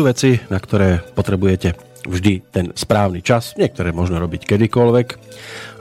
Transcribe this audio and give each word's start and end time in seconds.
Sú 0.00 0.08
veci, 0.08 0.40
na 0.48 0.56
ktoré 0.56 1.04
potrebujete 1.12 1.76
vždy 2.08 2.48
ten 2.48 2.72
správny 2.72 3.20
čas, 3.20 3.52
niektoré 3.60 3.92
možno 3.92 4.16
robiť 4.16 4.48
kedykoľvek, 4.48 5.08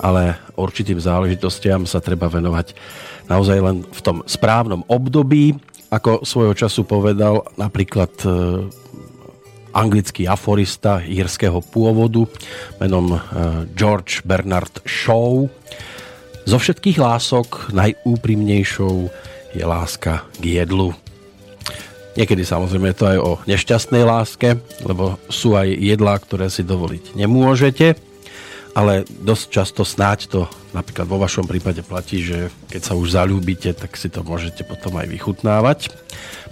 ale 0.04 0.36
určitým 0.60 1.00
záležitostiam 1.00 1.88
sa 1.88 2.04
treba 2.04 2.28
venovať 2.28 2.76
naozaj 3.32 3.58
len 3.64 3.88
v 3.88 4.02
tom 4.04 4.20
správnom 4.28 4.84
období, 4.92 5.56
ako 5.88 6.28
svojho 6.28 6.52
času 6.52 6.84
povedal 6.84 7.48
napríklad 7.56 8.12
e, 8.28 8.28
anglický 9.72 10.28
aforista 10.28 11.00
írskeho 11.00 11.64
pôvodu 11.64 12.28
menom 12.84 13.16
e, 13.16 13.20
George 13.72 14.20
Bernard 14.28 14.84
Shaw. 14.84 15.48
Zo 16.44 16.58
všetkých 16.60 17.00
lások 17.00 17.72
najúprimnejšou 17.72 18.96
je 19.56 19.64
láska 19.64 20.28
k 20.44 20.60
jedlu. 20.60 20.92
Niekedy 22.20 22.44
samozrejme 22.44 22.92
je 22.92 22.98
to 23.00 23.06
aj 23.08 23.18
o 23.24 23.32
nešťastnej 23.48 24.04
láske, 24.04 24.60
lebo 24.84 25.16
sú 25.32 25.56
aj 25.56 25.72
jedlá, 25.72 26.20
ktoré 26.20 26.52
si 26.52 26.68
dovoliť 26.68 27.16
nemôžete, 27.16 27.96
ale 28.76 29.08
dosť 29.08 29.46
často 29.48 29.88
snáď 29.88 30.20
to 30.28 30.42
napríklad 30.76 31.08
vo 31.08 31.16
vašom 31.16 31.48
prípade 31.48 31.80
platí, 31.80 32.20
že 32.20 32.52
keď 32.68 32.82
sa 32.84 32.94
už 33.00 33.16
zalúbite, 33.16 33.72
tak 33.72 33.96
si 33.96 34.12
to 34.12 34.20
môžete 34.20 34.68
potom 34.68 35.00
aj 35.00 35.08
vychutnávať. 35.08 35.96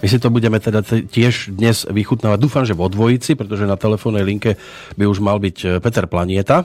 My 0.00 0.06
si 0.08 0.16
to 0.16 0.32
budeme 0.32 0.56
teda 0.56 0.80
tiež 0.88 1.52
dnes 1.52 1.84
vychutnávať. 1.84 2.38
Dúfam, 2.40 2.64
že 2.64 2.72
vo 2.72 2.88
dvojici, 2.88 3.36
pretože 3.36 3.68
na 3.68 3.76
telefónnej 3.76 4.24
linke 4.24 4.56
by 4.96 5.04
už 5.04 5.20
mal 5.20 5.36
byť 5.36 5.56
eh, 5.68 5.70
Peter 5.84 6.08
Planieta. 6.08 6.64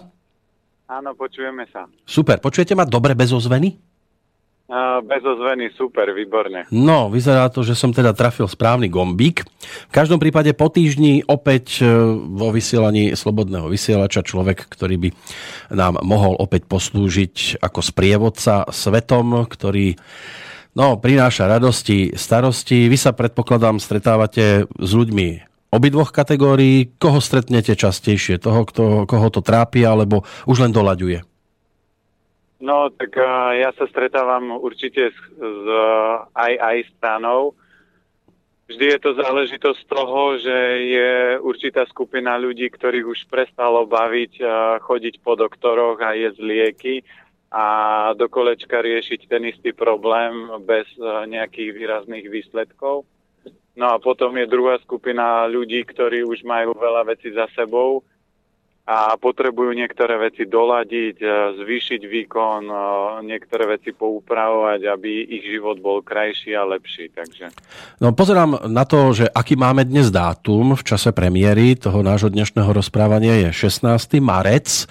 Áno, 0.88 1.12
počujeme 1.12 1.68
sa. 1.76 1.92
Super, 2.08 2.40
počujete 2.40 2.72
ma 2.72 2.88
dobre 2.88 3.20
bez 3.20 3.36
ozveny? 3.36 3.93
Bez 5.04 5.20
ozveny, 5.28 5.76
super, 5.76 6.08
výborne. 6.16 6.64
No, 6.72 7.12
vyzerá 7.12 7.52
to, 7.52 7.68
že 7.68 7.76
som 7.76 7.92
teda 7.92 8.16
trafil 8.16 8.48
správny 8.48 8.88
gombík. 8.88 9.44
V 9.92 9.92
každom 9.92 10.24
prípade 10.24 10.56
po 10.56 10.72
týždni 10.72 11.20
opäť 11.28 11.84
e, 11.84 11.92
vo 12.16 12.48
vysielaní 12.48 13.12
Slobodného 13.12 13.68
vysielača 13.68 14.24
človek, 14.24 14.64
ktorý 14.72 14.96
by 15.04 15.10
nám 15.76 16.00
mohol 16.08 16.40
opäť 16.40 16.64
poslúžiť 16.72 17.60
ako 17.60 17.80
sprievodca 17.84 18.64
svetom, 18.72 19.44
ktorý 19.52 20.00
no, 20.80 20.96
prináša 20.96 21.52
radosti, 21.52 22.16
starosti. 22.16 22.88
Vy 22.88 22.96
sa 22.96 23.12
predpokladám 23.12 23.84
stretávate 23.84 24.64
s 24.72 24.92
ľuďmi 24.96 25.44
obidvoch 25.76 26.16
kategórií. 26.16 26.96
Koho 27.02 27.20
stretnete 27.20 27.76
častejšie? 27.76 28.40
Toho, 28.40 28.64
kto, 28.64 29.04
koho 29.12 29.28
to 29.28 29.44
trápi, 29.44 29.84
alebo 29.84 30.24
už 30.48 30.64
len 30.64 30.72
doľaďuje? 30.72 31.33
No, 32.64 32.88
tak 32.88 33.12
uh, 33.20 33.52
ja 33.60 33.76
sa 33.76 33.84
stretávam 33.92 34.56
určite 34.56 35.12
s, 35.12 35.20
s 35.36 35.66
aj, 36.32 36.54
aj 36.56 36.78
stranou. 36.96 37.52
Vždy 38.72 38.96
je 38.96 39.00
to 39.04 39.12
záležitosť 39.20 39.82
toho, 39.84 40.40
že 40.40 40.58
je 40.88 41.12
určitá 41.44 41.84
skupina 41.92 42.40
ľudí, 42.40 42.72
ktorých 42.72 43.04
už 43.04 43.20
prestalo 43.28 43.84
baviť 43.84 44.34
uh, 44.40 44.80
chodiť 44.80 45.20
po 45.20 45.36
doktoroch 45.36 46.00
a 46.00 46.16
jesť 46.16 46.40
lieky 46.40 46.96
a 47.52 47.66
do 48.16 48.32
kolečka 48.32 48.80
riešiť 48.80 49.28
ten 49.28 49.44
istý 49.44 49.76
problém 49.76 50.48
bez 50.64 50.88
uh, 51.04 51.28
nejakých 51.28 51.76
výrazných 51.76 52.32
výsledkov. 52.32 53.04
No 53.76 53.92
a 53.92 54.00
potom 54.00 54.40
je 54.40 54.48
druhá 54.48 54.80
skupina 54.80 55.52
ľudí, 55.52 55.84
ktorí 55.84 56.24
už 56.24 56.48
majú 56.48 56.72
veľa 56.80 57.12
vecí 57.12 57.28
za 57.36 57.52
sebou 57.60 58.08
a 58.84 59.16
potrebujú 59.16 59.72
niektoré 59.72 60.20
veci 60.20 60.44
doladiť, 60.44 61.16
e, 61.24 61.28
zvýšiť 61.56 62.02
výkon, 62.04 62.62
e, 62.68 62.76
niektoré 63.24 63.80
veci 63.80 63.96
poupravovať, 63.96 64.84
aby 64.84 65.24
ich 65.24 65.48
život 65.48 65.80
bol 65.80 66.04
krajší 66.04 66.52
a 66.52 66.68
lepší. 66.68 67.08
Takže... 67.16 67.56
No 68.04 68.12
pozerám 68.12 68.68
na 68.68 68.84
to, 68.84 69.16
že 69.16 69.32
aký 69.32 69.56
máme 69.56 69.88
dnes 69.88 70.12
dátum 70.12 70.76
v 70.76 70.84
čase 70.84 71.16
premiéry 71.16 71.80
toho 71.80 72.04
nášho 72.04 72.28
dnešného 72.28 72.76
rozprávania 72.76 73.48
je 73.48 73.72
16. 73.72 74.20
marec. 74.20 74.84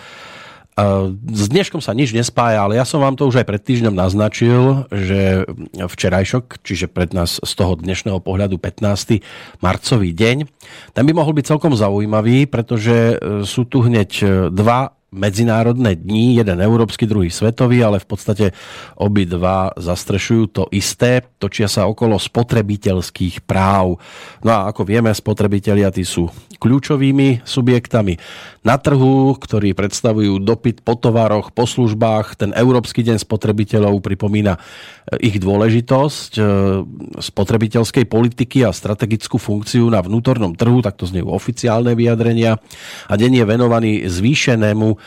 S 0.72 1.44
dneškom 1.52 1.84
sa 1.84 1.92
nič 1.92 2.16
nespája, 2.16 2.64
ale 2.64 2.80
ja 2.80 2.88
som 2.88 3.04
vám 3.04 3.12
to 3.12 3.28
už 3.28 3.44
aj 3.44 3.46
pred 3.46 3.60
týždňom 3.60 3.92
naznačil, 3.92 4.88
že 4.88 5.44
včerajšok, 5.76 6.64
čiže 6.64 6.88
pred 6.88 7.12
nás 7.12 7.36
z 7.36 7.52
toho 7.52 7.76
dnešného 7.76 8.16
pohľadu 8.24 8.56
15. 8.56 9.20
marcový 9.60 10.16
deň, 10.16 10.48
ten 10.96 11.04
by 11.04 11.12
mohol 11.12 11.36
byť 11.36 11.44
celkom 11.44 11.76
zaujímavý, 11.76 12.48
pretože 12.48 13.20
e, 13.20 13.44
sú 13.44 13.68
tu 13.68 13.84
hneď 13.84 14.10
e, 14.24 14.26
dva 14.48 14.96
medzinárodné 15.12 16.00
dní, 16.00 16.40
jeden 16.40 16.58
európsky, 16.58 17.04
druhý 17.04 17.28
svetový, 17.28 17.84
ale 17.84 18.00
v 18.00 18.08
podstate 18.08 18.46
obidva 18.96 19.76
zastrešujú 19.76 20.44
to 20.48 20.62
isté, 20.72 21.20
točia 21.36 21.68
sa 21.68 21.84
okolo 21.84 22.16
spotrebiteľských 22.16 23.44
práv. 23.44 24.00
No 24.40 24.50
a 24.50 24.72
ako 24.72 24.88
vieme, 24.88 25.12
spotrebitelia 25.12 25.92
tí 25.92 26.02
sú 26.02 26.32
kľúčovými 26.56 27.44
subjektami 27.44 28.16
na 28.62 28.78
trhu, 28.78 29.34
ktorí 29.34 29.74
predstavujú 29.74 30.38
dopyt 30.38 30.86
po 30.86 30.94
tovaroch, 30.94 31.50
po 31.50 31.66
službách. 31.66 32.38
Ten 32.38 32.50
Európsky 32.54 33.02
deň 33.02 33.18
spotrebiteľov 33.18 33.98
pripomína 33.98 34.56
ich 35.18 35.42
dôležitosť 35.42 36.32
e, 36.38 36.42
spotrebiteľskej 37.18 38.06
politiky 38.06 38.62
a 38.62 38.70
strategickú 38.70 39.42
funkciu 39.42 39.90
na 39.90 39.98
vnútornom 39.98 40.54
trhu, 40.54 40.78
takto 40.78 41.10
znejú 41.10 41.34
oficiálne 41.34 41.98
vyjadrenia. 41.98 42.62
A 43.10 43.14
deň 43.18 43.42
je 43.42 43.44
venovaný 43.44 43.92
zvýšenému 44.06 45.01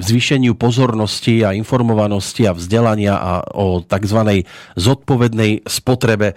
zvýšeniu 0.00 0.58
pozornosti 0.58 1.44
a 1.46 1.54
informovanosti 1.54 2.48
a 2.48 2.56
vzdelania 2.56 3.14
a 3.14 3.32
o 3.54 3.78
tzv. 3.84 4.42
zodpovednej 4.74 5.62
spotrebe 5.68 6.34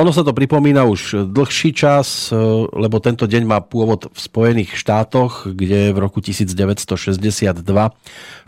ono 0.00 0.16
sa 0.16 0.24
to 0.24 0.32
pripomína 0.32 0.88
už 0.88 1.28
dlhší 1.28 1.76
čas, 1.76 2.32
e, 2.32 2.34
lebo 2.72 3.04
tento 3.04 3.28
deň 3.28 3.42
má 3.44 3.60
pôvod 3.60 4.08
v 4.08 4.16
Spojených 4.16 4.72
štátoch, 4.72 5.52
kde 5.52 5.92
v 5.92 5.98
roku 6.00 6.24
1962 6.24 7.60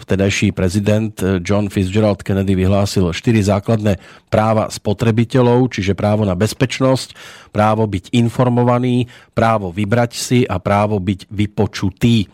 vtedajší 0.01 0.57
prezident 0.57 1.13
e, 1.21 1.45
John 1.45 1.69
Fitzgerald 1.69 2.25
Kennedy 2.25 2.57
vyhlásil 2.57 3.13
štyri 3.13 3.45
základné 3.45 4.01
práva 4.33 4.73
spotrebiteľov, 4.73 5.77
čiže 5.77 5.93
právo 5.93 6.25
na 6.25 6.33
bezpečnosť, 6.33 7.13
právo 7.53 7.85
byť 7.85 8.17
informovaný, 8.17 9.13
právo 9.37 9.69
vybrať 9.77 10.13
si 10.17 10.39
a 10.49 10.57
právo 10.57 11.05
byť 11.05 11.29
vypočutý. 11.29 12.33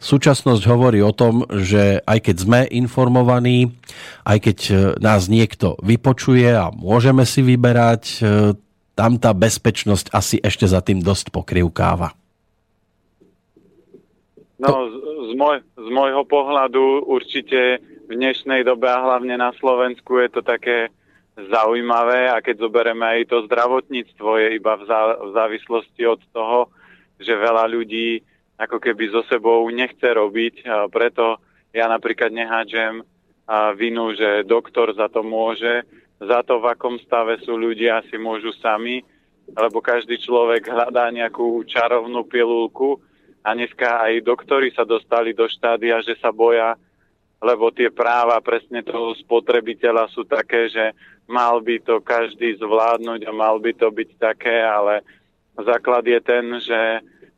Súčasnosť 0.00 0.64
hovorí 0.64 1.04
o 1.04 1.12
tom, 1.12 1.44
že 1.60 2.00
aj 2.08 2.18
keď 2.24 2.36
sme 2.40 2.60
informovaní, 2.72 3.68
aj 4.24 4.38
keď 4.40 4.58
e, 4.64 4.74
nás 4.96 5.28
niekto 5.28 5.76
vypočuje 5.84 6.48
a 6.48 6.72
môžeme 6.72 7.28
si 7.28 7.44
vyberať, 7.44 8.02
e, 8.16 8.20
tam 8.96 9.20
tá 9.20 9.36
bezpečnosť 9.36 10.08
asi 10.08 10.40
ešte 10.40 10.64
za 10.64 10.80
tým 10.80 11.04
dosť 11.04 11.28
pokrivkáva. 11.28 12.16
No, 14.56 14.88
z, 14.88 14.96
z, 15.28 15.32
môj, 15.36 15.60
z 15.76 15.88
môjho 15.92 16.24
pohľadu 16.24 17.04
určite 17.04 17.84
v 18.08 18.12
dnešnej 18.16 18.64
dobe 18.64 18.88
a 18.88 19.04
hlavne 19.04 19.36
na 19.36 19.52
Slovensku 19.60 20.16
je 20.16 20.28
to 20.32 20.40
také 20.40 20.88
zaujímavé 21.36 22.32
a 22.32 22.40
keď 22.40 22.68
zoberieme 22.68 23.04
aj 23.04 23.36
to 23.36 23.44
zdravotníctvo 23.48 24.30
je 24.36 24.48
iba 24.56 24.80
v, 24.80 24.82
zá, 24.88 25.00
v 25.16 25.30
závislosti 25.36 26.02
od 26.08 26.20
toho, 26.32 26.72
že 27.20 27.36
veľa 27.36 27.68
ľudí 27.68 28.24
ako 28.60 28.76
keby 28.76 29.08
so 29.08 29.24
sebou 29.24 29.64
nechce 29.72 30.04
robiť. 30.04 30.68
Preto 30.92 31.40
ja 31.72 31.88
napríklad 31.88 32.28
nehádžem 32.28 33.00
vinu, 33.80 34.12
že 34.12 34.44
doktor 34.44 34.92
za 34.92 35.08
to 35.08 35.24
môže. 35.24 35.88
Za 36.20 36.44
to, 36.44 36.60
v 36.60 36.76
akom 36.76 37.00
stave 37.00 37.40
sú 37.40 37.56
ľudia, 37.56 38.04
si 38.12 38.20
môžu 38.20 38.52
sami, 38.60 39.00
lebo 39.56 39.80
každý 39.80 40.20
človek 40.20 40.68
hľadá 40.68 41.08
nejakú 41.08 41.64
čarovnú 41.64 42.28
pilulku 42.28 43.00
a 43.40 43.56
dneska 43.56 44.04
aj 44.04 44.28
doktori 44.28 44.68
sa 44.76 44.84
dostali 44.84 45.32
do 45.32 45.48
štádia, 45.48 46.04
že 46.04 46.20
sa 46.20 46.28
boja, 46.28 46.76
lebo 47.40 47.72
tie 47.72 47.88
práva 47.88 48.36
presne 48.44 48.84
toho 48.84 49.16
spotrebiteľa 49.16 50.12
sú 50.12 50.28
také, 50.28 50.68
že 50.68 50.92
mal 51.24 51.64
by 51.64 51.80
to 51.80 52.04
každý 52.04 52.60
zvládnuť 52.60 53.24
a 53.24 53.32
mal 53.32 53.56
by 53.56 53.72
to 53.72 53.88
byť 53.88 54.10
také, 54.20 54.60
ale 54.60 55.00
základ 55.56 56.04
je 56.04 56.20
ten, 56.20 56.44
že 56.60 56.80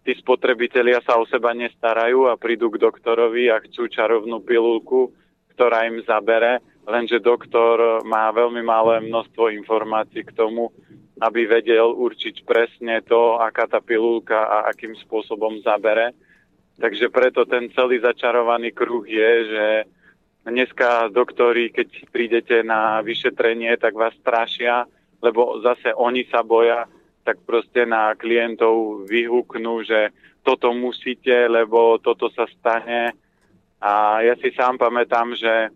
tí 0.03 0.13
spotrebitelia 0.19 0.99
sa 1.07 1.19
o 1.19 1.25
seba 1.27 1.55
nestarajú 1.55 2.27
a 2.27 2.39
prídu 2.39 2.71
k 2.75 2.83
doktorovi 2.83 3.51
a 3.51 3.63
chcú 3.63 3.87
čarovnú 3.87 4.43
pilulku, 4.43 5.15
ktorá 5.55 5.87
im 5.87 6.03
zabere, 6.03 6.59
lenže 6.87 7.23
doktor 7.23 8.03
má 8.03 8.33
veľmi 8.35 8.63
malé 8.67 9.05
množstvo 9.07 9.53
informácií 9.55 10.27
k 10.27 10.35
tomu, 10.35 10.75
aby 11.23 11.47
vedel 11.47 11.95
určiť 11.95 12.43
presne 12.43 12.99
to, 13.07 13.39
aká 13.39 13.71
tá 13.71 13.79
pilulka 13.79 14.43
a 14.43 14.67
akým 14.75 14.99
spôsobom 15.07 15.63
zabere. 15.63 16.11
Takže 16.83 17.13
preto 17.15 17.47
ten 17.47 17.71
celý 17.71 18.03
začarovaný 18.03 18.75
kruh 18.75 19.07
je, 19.07 19.31
že 19.47 19.67
dneska 20.43 21.15
doktori, 21.15 21.71
keď 21.71 22.11
prídete 22.11 22.67
na 22.67 22.99
vyšetrenie, 23.07 23.79
tak 23.79 23.95
vás 23.95 24.19
strašia, 24.19 24.91
lebo 25.23 25.63
zase 25.63 25.95
oni 25.95 26.27
sa 26.27 26.43
boja, 26.43 26.91
tak 27.23 27.39
proste 27.47 27.87
na 27.87 28.15
klientov 28.19 29.07
vyhúknú, 29.07 29.87
že 29.87 30.11
toto 30.43 30.75
musíte, 30.75 31.47
lebo 31.47 31.99
toto 32.03 32.27
sa 32.35 32.47
stane. 32.51 33.15
A 33.79 34.23
ja 34.27 34.35
si 34.39 34.51
sám 34.55 34.79
pamätám, 34.79 35.35
že 35.39 35.71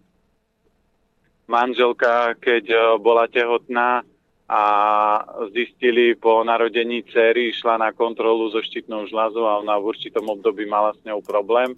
manželka, 1.47 2.35
keď 2.39 2.65
e, 2.71 2.79
bola 2.99 3.31
tehotná, 3.31 4.03
a 4.47 4.63
zistili 5.51 6.15
po 6.15 6.47
narodení 6.47 7.03
cery, 7.11 7.51
išla 7.51 7.83
na 7.83 7.91
kontrolu 7.91 8.47
so 8.47 8.63
štítnou 8.63 9.11
žľazou 9.11 9.43
a 9.43 9.59
ona 9.59 9.75
v 9.75 9.91
určitom 9.91 10.23
období 10.23 10.71
mala 10.71 10.95
s 10.95 11.03
ňou 11.03 11.19
problém. 11.19 11.75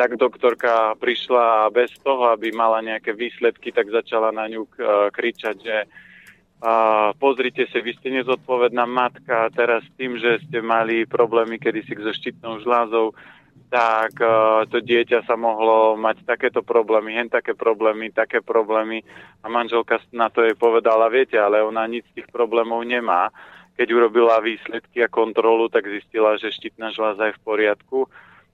Tak 0.00 0.16
doktorka 0.16 0.96
prišla 0.96 1.68
a 1.68 1.72
bez 1.72 1.92
toho, 2.00 2.32
aby 2.32 2.56
mala 2.56 2.80
nejaké 2.80 3.12
výsledky, 3.12 3.68
tak 3.68 3.92
začala 3.92 4.32
na 4.32 4.48
ňu 4.48 4.64
kričať, 5.12 5.56
že 5.60 5.76
a 6.60 6.72
pozrite 7.16 7.64
sa, 7.72 7.80
vy 7.80 7.96
ste 7.96 8.12
nezodpovedná 8.20 8.84
matka, 8.84 9.48
teraz 9.56 9.80
tým, 9.96 10.20
že 10.20 10.44
ste 10.44 10.60
mali 10.60 11.08
problémy 11.08 11.56
kedysi 11.56 11.96
so 11.96 12.12
štítnou 12.12 12.60
žľazou, 12.60 13.16
tak 13.72 14.18
uh, 14.20 14.68
to 14.68 14.84
dieťa 14.84 15.24
sa 15.24 15.40
mohlo 15.40 15.96
mať 15.96 16.26
takéto 16.28 16.60
problémy, 16.60 17.16
hen 17.16 17.32
také 17.32 17.56
problémy, 17.56 18.12
také 18.12 18.44
problémy. 18.44 19.00
A 19.40 19.48
manželka 19.48 20.02
na 20.12 20.28
to 20.28 20.44
jej 20.44 20.58
povedala, 20.58 21.08
viete, 21.08 21.40
ale 21.40 21.64
ona 21.64 21.86
nič 21.88 22.04
z 22.12 22.20
tých 22.20 22.28
problémov 22.28 22.84
nemá. 22.84 23.32
Keď 23.80 23.88
urobila 23.96 24.42
výsledky 24.44 25.00
a 25.00 25.08
kontrolu, 25.08 25.72
tak 25.72 25.88
zistila, 25.88 26.36
že 26.36 26.52
štítna 26.52 26.92
žľaza 26.92 27.32
je 27.32 27.36
v 27.40 27.44
poriadku, 27.46 27.98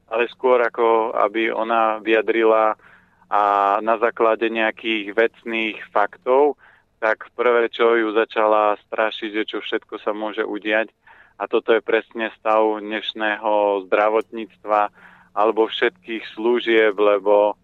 ale 0.07 0.31
skôr 0.31 0.63
ako 0.63 1.17
aby 1.17 1.51
ona 1.51 1.99
vyjadrila 1.99 2.79
a 3.27 3.43
na 3.83 3.99
základe 3.99 4.47
nejakých 4.47 5.11
vecných 5.11 5.83
faktov, 5.91 6.55
tak 6.99 7.29
prvé, 7.37 7.69
čo 7.69 7.97
ju 7.97 8.13
začala 8.17 8.77
strašiť, 8.89 9.31
že 9.31 9.45
čo 9.45 9.59
všetko 9.61 10.01
sa 10.01 10.17
môže 10.17 10.43
udiať, 10.43 10.91
a 11.37 11.45
toto 11.45 11.77
je 11.77 11.85
presne 11.85 12.33
stav 12.41 12.65
dnešného 12.81 13.85
zdravotníctva 13.89 14.89
alebo 15.37 15.69
všetkých 15.69 16.33
služieb, 16.33 16.97
lebo 16.97 17.61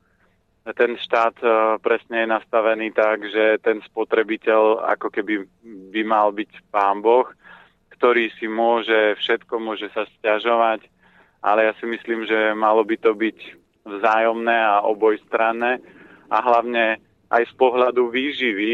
ten 0.76 1.00
štát 1.00 1.40
e, 1.40 1.48
presne 1.80 2.22
je 2.22 2.32
nastavený 2.36 2.92
tak, 2.92 3.24
že 3.32 3.56
ten 3.64 3.80
spotrebiteľ 3.80 4.84
ako 4.92 5.08
keby 5.08 5.48
by 5.88 6.02
mal 6.04 6.30
byť 6.36 6.68
pán 6.68 7.00
Boh, 7.00 7.26
ktorý 7.96 8.28
si 8.36 8.44
môže 8.44 9.16
všetko, 9.24 9.56
môže 9.56 9.88
sa 9.96 10.04
stiažovať, 10.20 10.84
ale 11.40 11.66
ja 11.66 11.72
si 11.80 11.88
myslím, 11.88 12.28
že 12.28 12.52
malo 12.52 12.84
by 12.84 13.00
to 13.00 13.16
byť 13.16 13.38
vzájomné 13.88 14.54
a 14.54 14.84
obojstranné. 14.86 15.82
A 16.30 16.36
hlavne 16.38 17.02
aj 17.32 17.48
z 17.48 17.54
pohľadu 17.56 18.12
výživy, 18.12 18.72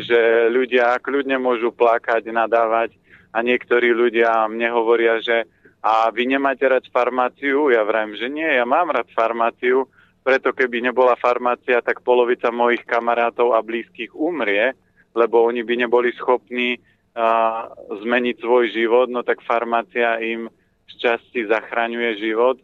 že 0.00 0.48
ľudia 0.48 0.96
kľudne 1.04 1.36
môžu 1.36 1.68
plakať, 1.76 2.24
nadávať 2.32 2.96
a 3.36 3.44
niektorí 3.44 3.92
ľudia 3.92 4.48
mne 4.48 4.72
hovoria, 4.72 5.20
že 5.20 5.44
a 5.78 6.10
vy 6.10 6.26
nemáte 6.26 6.66
rád 6.66 6.90
farmáciu? 6.90 7.70
Ja 7.70 7.86
vrajím, 7.86 8.18
že 8.18 8.26
nie, 8.26 8.48
ja 8.48 8.66
mám 8.66 8.90
rád 8.90 9.06
farmáciu, 9.14 9.86
preto 10.26 10.50
keby 10.50 10.82
nebola 10.82 11.14
farmácia, 11.14 11.78
tak 11.84 12.02
polovica 12.02 12.50
mojich 12.50 12.82
kamarátov 12.82 13.54
a 13.54 13.62
blízkych 13.62 14.10
umrie, 14.10 14.74
lebo 15.14 15.46
oni 15.46 15.62
by 15.62 15.86
neboli 15.86 16.10
schopní 16.18 16.82
a, 17.14 17.70
zmeniť 18.02 18.36
svoj 18.42 18.74
život, 18.74 19.06
no 19.06 19.22
tak 19.22 19.44
farmácia 19.46 20.18
im 20.18 20.50
šťastí 20.98 21.46
zachraňuje 21.46 22.10
život. 22.18 22.58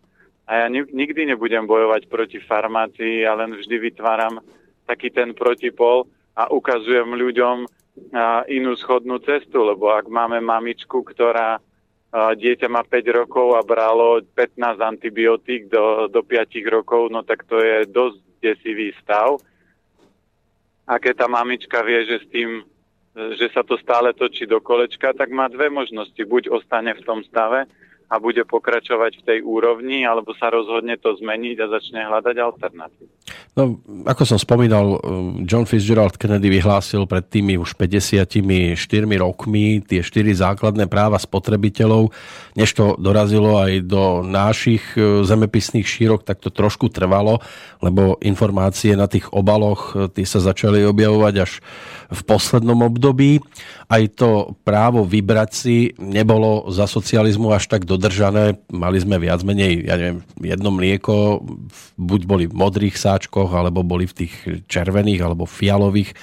A 0.44 0.60
ja 0.60 0.66
nikdy 0.68 1.24
nebudem 1.24 1.64
bojovať 1.64 2.04
proti 2.12 2.36
farmácii, 2.36 3.24
ja 3.24 3.32
len 3.32 3.56
vždy 3.56 3.80
vytváram 3.80 4.44
taký 4.84 5.10
ten 5.10 5.32
protipol 5.32 6.08
a 6.36 6.50
ukazujem 6.50 7.14
ľuďom 7.14 7.66
inú 8.50 8.72
schodnú 8.74 9.22
cestu, 9.22 9.62
lebo 9.62 9.94
ak 9.94 10.10
máme 10.10 10.42
mamičku, 10.42 11.06
ktorá 11.06 11.62
dieťa 12.14 12.70
má 12.70 12.86
5 12.86 13.18
rokov 13.22 13.58
a 13.58 13.66
bralo 13.66 14.22
15 14.22 14.78
antibiotík 14.78 15.66
do, 15.66 16.06
do 16.06 16.22
5 16.22 16.54
rokov, 16.70 17.10
no 17.10 17.26
tak 17.26 17.42
to 17.46 17.58
je 17.58 17.86
dosť 17.90 18.18
desivý 18.38 18.94
stav. 19.02 19.38
A 20.86 21.00
keď 21.00 21.24
tá 21.24 21.26
mamička 21.26 21.82
vie, 21.82 22.06
že 22.06 22.22
s 22.22 22.26
tým, 22.30 22.62
že 23.14 23.46
sa 23.50 23.66
to 23.66 23.74
stále 23.80 24.14
točí 24.14 24.46
do 24.46 24.60
kolečka, 24.62 25.14
tak 25.16 25.32
má 25.32 25.48
dve 25.48 25.70
možnosti. 25.70 26.18
Buď 26.18 26.52
ostane 26.54 26.94
v 26.94 27.02
tom 27.02 27.24
stave, 27.26 27.66
a 28.08 28.20
bude 28.20 28.44
pokračovať 28.44 29.20
v 29.20 29.26
tej 29.26 29.38
úrovni, 29.42 30.04
alebo 30.04 30.36
sa 30.36 30.52
rozhodne 30.52 31.00
to 31.00 31.16
zmeniť 31.16 31.56
a 31.64 31.66
začne 31.72 32.00
hľadať 32.04 32.36
alternatívu. 32.36 33.10
No, 33.54 33.78
ako 34.02 34.22
som 34.26 34.38
spomínal, 34.38 34.98
John 35.46 35.62
Fitzgerald 35.62 36.18
Kennedy 36.18 36.50
vyhlásil 36.50 37.06
pred 37.06 37.22
tými 37.22 37.54
už 37.54 37.78
54 37.78 38.34
rokmi 39.14 39.78
tie 39.78 40.02
štyri 40.02 40.34
základné 40.34 40.90
práva 40.90 41.16
spotrebiteľov. 41.22 42.10
Než 42.58 42.74
to 42.74 42.98
dorazilo 42.98 43.56
aj 43.62 43.72
do 43.86 44.26
našich 44.26 44.82
e, 44.98 45.22
zemepisných 45.22 45.86
šírok, 45.86 46.26
tak 46.26 46.42
to 46.42 46.50
trošku 46.50 46.90
trvalo, 46.90 47.38
lebo 47.78 48.18
informácie 48.26 48.98
na 48.98 49.06
tých 49.06 49.30
obaloch 49.30 49.94
e, 49.94 50.10
tie 50.10 50.26
sa 50.26 50.42
začali 50.42 50.82
objavovať 50.82 51.34
až 51.38 51.62
v 52.10 52.20
poslednom 52.24 52.84
období. 52.84 53.40
Aj 53.88 54.02
to 54.12 54.56
právo 54.64 55.04
vybrať 55.04 55.50
si 55.52 55.76
nebolo 55.96 56.68
za 56.72 56.88
socializmu 56.88 57.52
až 57.52 57.68
tak 57.70 57.84
dodržané. 57.88 58.60
Mali 58.72 58.98
sme 59.00 59.20
viac 59.20 59.40
menej, 59.44 59.84
ja 59.84 59.94
neviem, 59.96 60.20
jedno 60.40 60.70
mlieko, 60.72 61.44
buď 61.96 62.20
boli 62.24 62.44
v 62.48 62.54
modrých 62.54 62.96
sáčkoch, 62.96 63.52
alebo 63.52 63.86
boli 63.86 64.08
v 64.08 64.24
tých 64.24 64.34
červených, 64.68 65.20
alebo 65.22 65.48
fialových, 65.48 66.12
e, 66.12 66.16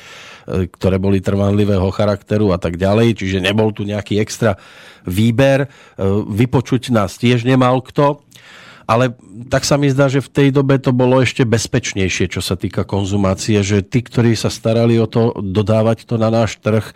ktoré 0.70 0.98
boli 0.98 1.24
trvanlivého 1.24 1.88
charakteru 1.94 2.54
a 2.54 2.60
tak 2.62 2.78
ďalej. 2.78 3.22
Čiže 3.22 3.46
nebol 3.46 3.72
tu 3.72 3.86
nejaký 3.86 4.18
extra 4.20 4.58
výber. 5.06 5.66
E, 5.66 5.68
vypočuť 6.28 6.94
nás 6.94 7.18
tiež 7.18 7.46
nemal 7.46 7.82
kto 7.82 8.22
ale 8.86 9.14
tak 9.50 9.68
sa 9.68 9.76
mi 9.76 9.90
zdá, 9.92 10.08
že 10.08 10.24
v 10.24 10.32
tej 10.32 10.50
dobe 10.54 10.78
to 10.78 10.96
bolo 10.96 11.22
ešte 11.22 11.46
bezpečnejšie, 11.46 12.32
čo 12.32 12.42
sa 12.42 12.56
týka 12.56 12.86
konzumácie, 12.86 13.62
že 13.62 13.86
tí, 13.86 14.02
ktorí 14.02 14.34
sa 14.38 14.50
starali 14.50 14.98
o 15.02 15.08
to 15.10 15.36
dodávať 15.40 16.06
to 16.06 16.16
na 16.16 16.30
náš 16.32 16.58
trh, 16.62 16.86
e, 16.86 16.94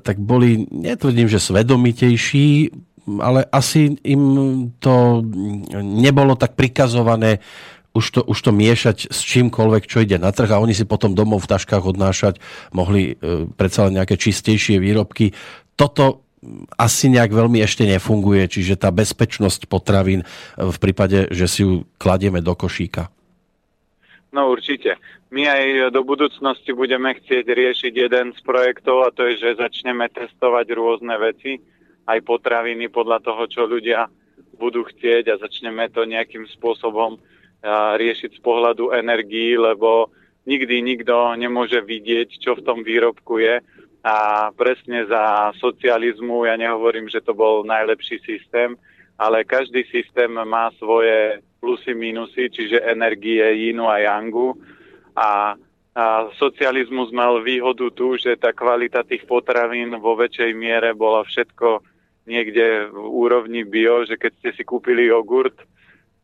tak 0.00 0.20
boli, 0.20 0.68
netvrdím, 0.70 1.28
že 1.28 1.42
svedomitejší, 1.42 2.72
ale 3.20 3.44
asi 3.52 4.00
im 4.00 4.22
to 4.80 5.20
nebolo 5.76 6.40
tak 6.40 6.56
prikazované 6.56 7.44
už 7.94 8.06
to, 8.10 8.20
už 8.26 8.38
to 8.42 8.50
miešať 8.50 9.06
s 9.06 9.22
čímkoľvek, 9.22 9.86
čo 9.86 10.02
ide 10.02 10.18
na 10.18 10.34
trh 10.34 10.50
a 10.50 10.58
oni 10.58 10.74
si 10.74 10.82
potom 10.82 11.14
domov 11.14 11.46
v 11.46 11.50
taškách 11.54 11.94
odnášať 11.94 12.42
mohli 12.74 13.14
e, 13.14 13.46
predsa 13.54 13.86
len 13.86 14.02
nejaké 14.02 14.18
čistejšie 14.18 14.82
výrobky. 14.82 15.30
Toto 15.78 16.23
asi 16.76 17.10
nejak 17.12 17.30
veľmi 17.32 17.60
ešte 17.62 17.88
nefunguje, 17.88 18.46
čiže 18.48 18.80
tá 18.80 18.92
bezpečnosť 18.92 19.66
potravín 19.66 20.22
e, 20.22 20.26
v 20.60 20.76
prípade, 20.80 21.28
že 21.32 21.46
si 21.48 21.60
ju 21.64 21.88
kladieme 21.96 22.44
do 22.44 22.52
košíka. 22.54 23.08
No 24.34 24.50
určite. 24.50 24.98
My 25.30 25.46
aj 25.46 25.94
do 25.94 26.02
budúcnosti 26.02 26.74
budeme 26.74 27.14
chcieť 27.14 27.46
riešiť 27.46 27.92
jeden 27.94 28.34
z 28.34 28.40
projektov 28.42 29.06
a 29.06 29.14
to 29.14 29.26
je, 29.30 29.38
že 29.38 29.62
začneme 29.62 30.06
testovať 30.10 30.66
rôzne 30.74 31.14
veci, 31.18 31.58
aj 32.06 32.18
potraviny 32.22 32.90
podľa 32.92 33.18
toho, 33.22 33.42
čo 33.48 33.64
ľudia 33.64 34.10
budú 34.58 34.86
chcieť 34.86 35.34
a 35.34 35.40
začneme 35.40 35.90
to 35.90 36.06
nejakým 36.06 36.46
spôsobom 36.54 37.18
riešiť 37.96 38.36
z 38.36 38.40
pohľadu 38.44 38.92
energií, 38.92 39.56
lebo 39.56 40.12
nikdy 40.44 40.84
nikto 40.84 41.32
nemôže 41.34 41.80
vidieť, 41.80 42.28
čo 42.38 42.54
v 42.54 42.64
tom 42.64 42.84
výrobku 42.84 43.40
je 43.40 43.64
a 44.04 44.52
presne 44.52 45.08
za 45.08 45.56
socializmu, 45.56 46.44
ja 46.44 46.60
nehovorím, 46.60 47.08
že 47.08 47.24
to 47.24 47.32
bol 47.32 47.64
najlepší 47.64 48.20
systém, 48.20 48.76
ale 49.16 49.48
každý 49.48 49.88
systém 49.88 50.28
má 50.28 50.68
svoje 50.76 51.40
plusy, 51.56 51.96
minusy, 51.96 52.52
čiže 52.52 52.84
energie 52.84 53.40
Yinu 53.40 53.88
a 53.88 54.04
Yangu. 54.04 54.60
A, 55.16 55.56
a 55.96 56.04
socializmus 56.36 57.16
mal 57.16 57.40
výhodu 57.40 57.88
tu, 57.96 58.20
že 58.20 58.36
tá 58.36 58.52
kvalita 58.52 59.08
tých 59.08 59.24
potravín 59.24 59.96
vo 59.96 60.12
väčšej 60.20 60.52
miere 60.52 60.92
bola 60.92 61.24
všetko 61.24 61.80
niekde 62.28 62.92
v 62.92 63.00
úrovni 63.00 63.64
bio, 63.64 64.04
že 64.04 64.20
keď 64.20 64.32
ste 64.36 64.50
si 64.52 64.62
kúpili 64.68 65.08
jogurt 65.08 65.56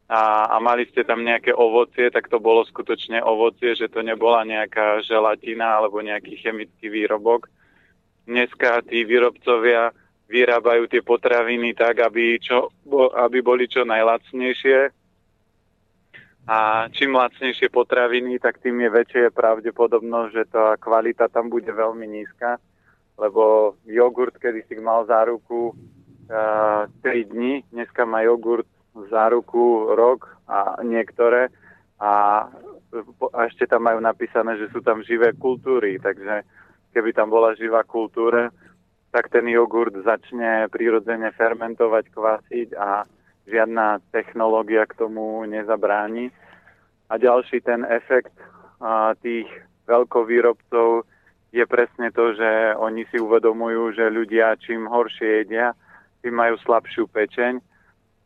a, 0.04 0.52
a 0.52 0.56
mali 0.60 0.84
ste 0.92 1.00
tam 1.00 1.24
nejaké 1.24 1.56
ovocie, 1.56 2.12
tak 2.12 2.28
to 2.28 2.36
bolo 2.36 2.60
skutočne 2.68 3.24
ovocie, 3.24 3.72
že 3.72 3.88
to 3.88 4.04
nebola 4.04 4.44
nejaká 4.44 5.00
želatina 5.00 5.80
alebo 5.80 6.04
nejaký 6.04 6.36
chemický 6.44 6.92
výrobok 6.92 7.48
dneska 8.26 8.82
tí 8.84 9.04
výrobcovia 9.04 9.92
vyrábajú 10.30 10.86
tie 10.86 11.02
potraviny 11.02 11.74
tak, 11.74 11.98
aby, 12.06 12.38
čo, 12.38 12.70
aby 13.18 13.42
boli 13.42 13.66
čo 13.66 13.82
najlacnejšie. 13.82 14.94
A 16.50 16.88
čím 16.90 17.14
lacnejšie 17.14 17.68
potraviny, 17.70 18.38
tak 18.38 18.58
tým 18.62 18.80
je 18.82 18.90
väčšia 18.90 19.30
pravdepodobnosť, 19.30 20.30
že 20.32 20.44
tá 20.50 20.74
kvalita 20.78 21.30
tam 21.30 21.50
bude 21.50 21.68
veľmi 21.70 22.06
nízka, 22.06 22.58
lebo 23.18 23.74
jogurt, 23.86 24.34
kedy 24.40 24.64
si 24.66 24.74
mal 24.80 25.04
záruku 25.06 25.76
uh, 26.30 26.88
3 27.06 27.30
dní, 27.30 27.62
dneska 27.70 28.02
má 28.02 28.24
jogurt 28.26 28.66
záruku 29.10 29.94
rok 29.94 30.26
a 30.48 30.80
niektoré. 30.82 31.52
A, 32.00 32.48
a 33.36 33.38
ešte 33.46 33.68
tam 33.68 33.84
majú 33.84 34.00
napísané, 34.00 34.56
že 34.56 34.72
sú 34.72 34.80
tam 34.80 35.04
živé 35.04 35.36
kultúry, 35.36 36.00
takže 36.00 36.42
keby 36.94 37.10
tam 37.14 37.30
bola 37.30 37.54
živá 37.54 37.82
kultúra, 37.86 38.50
tak 39.10 39.30
ten 39.30 39.46
jogurt 39.50 39.94
začne 40.06 40.70
prirodzene 40.70 41.34
fermentovať, 41.34 42.04
kvasiť 42.14 42.68
a 42.78 43.02
žiadna 43.50 43.98
technológia 44.14 44.86
k 44.86 44.94
tomu 45.02 45.42
nezabráni. 45.50 46.30
A 47.10 47.18
ďalší 47.18 47.60
ten 47.66 47.82
efekt 47.90 48.34
a, 48.78 49.18
tých 49.18 49.50
veľkovýrobcov 49.90 51.02
je 51.50 51.64
presne 51.66 52.14
to, 52.14 52.38
že 52.38 52.78
oni 52.78 53.02
si 53.10 53.18
uvedomujú, 53.18 53.98
že 53.98 54.06
ľudia 54.06 54.54
čím 54.62 54.86
horšie 54.86 55.42
jedia, 55.42 55.74
tým 56.22 56.38
majú 56.38 56.54
slabšiu 56.62 57.10
pečeň 57.10 57.58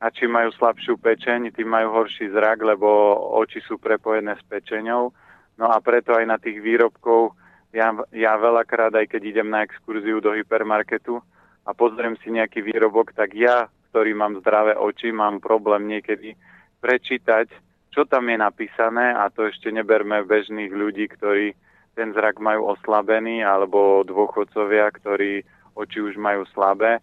a 0.05 0.13
čím 0.13 0.37
majú 0.37 0.53
slabšiu 0.53 1.01
pečeň, 1.01 1.49
tým 1.57 1.69
majú 1.73 2.05
horší 2.05 2.29
zrak, 2.29 2.61
lebo 2.61 3.17
oči 3.41 3.65
sú 3.65 3.81
prepojené 3.81 4.37
s 4.37 4.45
pečeňou. 4.45 5.09
No 5.57 5.67
a 5.73 5.81
preto 5.81 6.13
aj 6.13 6.27
na 6.29 6.37
tých 6.37 6.61
výrobkov 6.61 7.33
ja, 7.75 7.91
ja 8.15 8.33
veľakrát, 8.39 8.95
aj 8.95 9.11
keď 9.11 9.23
idem 9.35 9.49
na 9.51 9.67
exkurziu 9.67 10.23
do 10.23 10.31
hypermarketu 10.31 11.19
a 11.67 11.75
pozriem 11.75 12.15
si 12.23 12.31
nejaký 12.31 12.63
výrobok, 12.63 13.11
tak 13.11 13.35
ja, 13.35 13.67
ktorý 13.91 14.15
mám 14.15 14.39
zdravé 14.39 14.79
oči, 14.79 15.11
mám 15.11 15.43
problém 15.43 15.91
niekedy 15.91 16.39
prečítať, 16.79 17.51
čo 17.91 18.07
tam 18.07 18.31
je 18.31 18.39
napísané 18.39 19.15
a 19.15 19.27
to 19.27 19.51
ešte 19.51 19.75
neberme 19.75 20.23
bežných 20.23 20.71
ľudí, 20.71 21.11
ktorí 21.11 21.55
ten 21.95 22.11
zrak 22.11 22.43
majú 22.43 22.75
oslabený, 22.75 23.47
alebo 23.47 24.03
dôchodcovia, 24.03 24.91
ktorí 24.91 25.47
oči 25.79 25.99
už 26.03 26.19
majú 26.19 26.43
slabé. 26.51 26.99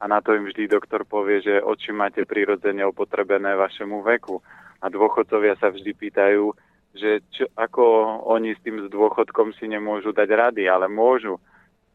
A 0.00 0.08
na 0.08 0.22
to 0.22 0.32
im 0.32 0.46
vždy 0.46 0.70
doktor 0.70 1.02
povie, 1.04 1.42
že 1.42 1.60
oči 1.60 1.90
máte 1.90 2.22
prirodzene 2.24 2.86
opotrebené 2.86 3.58
vašemu 3.58 4.00
veku. 4.06 4.38
A 4.80 4.88
dôchodcovia 4.88 5.58
sa 5.60 5.68
vždy 5.68 5.92
pýtajú, 5.92 6.54
že 6.94 7.22
čo, 7.30 7.46
ako 7.54 7.82
oni 8.26 8.54
s 8.54 8.60
tým 8.66 8.82
s 8.82 8.88
dôchodkom 8.90 9.54
si 9.54 9.70
nemôžu 9.70 10.10
dať 10.10 10.28
rady, 10.30 10.64
ale 10.66 10.90
môžu. 10.90 11.38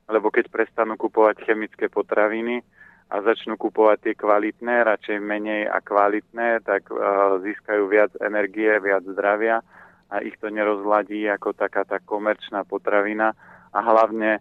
Lebo 0.08 0.32
keď 0.32 0.48
prestanú 0.48 0.96
kupovať 0.96 1.44
chemické 1.44 1.92
potraviny 1.92 2.64
a 3.12 3.22
začnú 3.22 3.60
kupovať 3.60 3.98
tie 4.02 4.14
kvalitné, 4.16 4.86
radšej 4.86 5.18
menej 5.20 5.68
a 5.68 5.82
kvalitné, 5.84 6.64
tak 6.64 6.88
uh, 6.90 7.38
získajú 7.42 7.90
viac 7.90 8.14
energie, 8.22 8.72
viac 8.80 9.04
zdravia 9.06 9.62
a 10.10 10.22
ich 10.22 10.38
to 10.38 10.54
nerozladí 10.54 11.26
ako 11.28 11.58
taká 11.58 11.84
tá 11.84 11.98
komerčná 12.00 12.64
potravina. 12.64 13.34
A 13.76 13.80
hlavne 13.84 14.40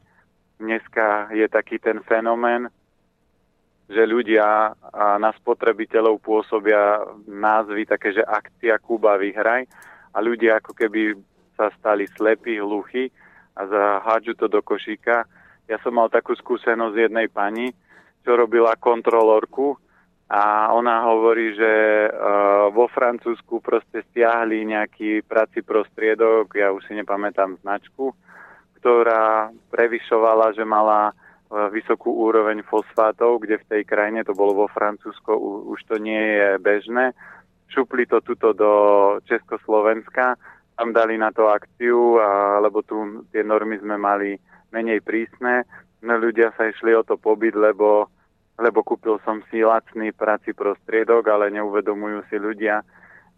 dneska 0.61 1.35
je 1.35 1.49
taký 1.51 1.83
ten 1.83 1.99
fenomén, 2.07 2.71
že 3.91 4.07
ľudia 4.07 4.73
na 4.95 5.31
spotrebiteľov 5.43 6.23
pôsobia 6.23 7.05
názvy 7.29 7.85
také, 7.85 8.17
že 8.17 8.25
akcia 8.25 8.81
Kuba 8.81 9.21
vyhraj 9.21 9.69
a 10.15 10.19
ľudia 10.23 10.63
ako 10.63 10.73
keby 10.79 11.19
sa 11.59 11.71
stali 11.79 12.07
slepí, 12.15 12.59
hluchy 12.59 13.11
a 13.59 13.67
zahádžu 13.67 14.39
to 14.39 14.47
do 14.47 14.63
košíka. 14.63 15.27
Ja 15.67 15.77
som 15.83 15.99
mal 15.99 16.11
takú 16.11 16.35
skúsenosť 16.35 16.95
jednej 16.95 17.27
pani, 17.31 17.75
čo 18.23 18.39
robila 18.39 18.75
kontrolorku 18.79 19.77
a 20.29 20.73
ona 20.73 21.05
hovorí, 21.05 21.53
že 21.53 21.73
uh, 22.09 22.73
vo 22.73 22.89
Francúzsku 22.89 23.61
proste 23.61 24.03
stiahli 24.11 24.65
nejaký 24.65 25.23
prací 25.23 25.61
prostriedok, 25.61 26.57
ja 26.57 26.73
už 26.73 26.89
si 26.89 26.97
nepamätám 26.97 27.61
značku, 27.61 28.17
ktorá 28.81 29.53
prevyšovala, 29.69 30.57
že 30.57 30.65
mala 30.65 31.13
uh, 31.13 31.69
vysokú 31.69 32.09
úroveň 32.09 32.65
fosfátov, 32.65 33.45
kde 33.45 33.61
v 33.61 33.69
tej 33.69 33.83
krajine, 33.85 34.25
to 34.25 34.33
bolo 34.33 34.65
vo 34.65 34.69
Francúzsku, 34.73 35.31
už 35.71 35.81
to 35.87 36.01
nie 36.01 36.19
je 36.19 36.49
bežné. 36.59 37.13
Šupli 37.75 38.07
to 38.07 38.23
tuto 38.23 38.55
do 38.55 38.73
Československa, 39.27 40.39
tam 40.79 40.95
dali 40.95 41.19
na 41.19 41.35
to 41.35 41.51
akciu, 41.51 42.23
a, 42.23 42.63
lebo 42.63 42.87
tu 42.87 43.27
tie 43.35 43.43
normy 43.43 43.83
sme 43.83 43.99
mali 43.99 44.39
menej 44.71 45.03
prísne. 45.03 45.67
No 46.07 46.15
ľudia 46.15 46.55
sa 46.55 46.71
išli 46.71 46.95
o 46.95 47.03
to 47.03 47.19
pobyt, 47.19 47.59
lebo 47.59 48.07
lebo 48.55 48.87
kúpil 48.87 49.19
som 49.27 49.43
si 49.51 49.67
lacný 49.67 50.15
práci 50.15 50.55
prostriedok, 50.55 51.27
ale 51.27 51.51
neuvedomujú 51.51 52.23
si 52.31 52.39
ľudia, 52.39 52.87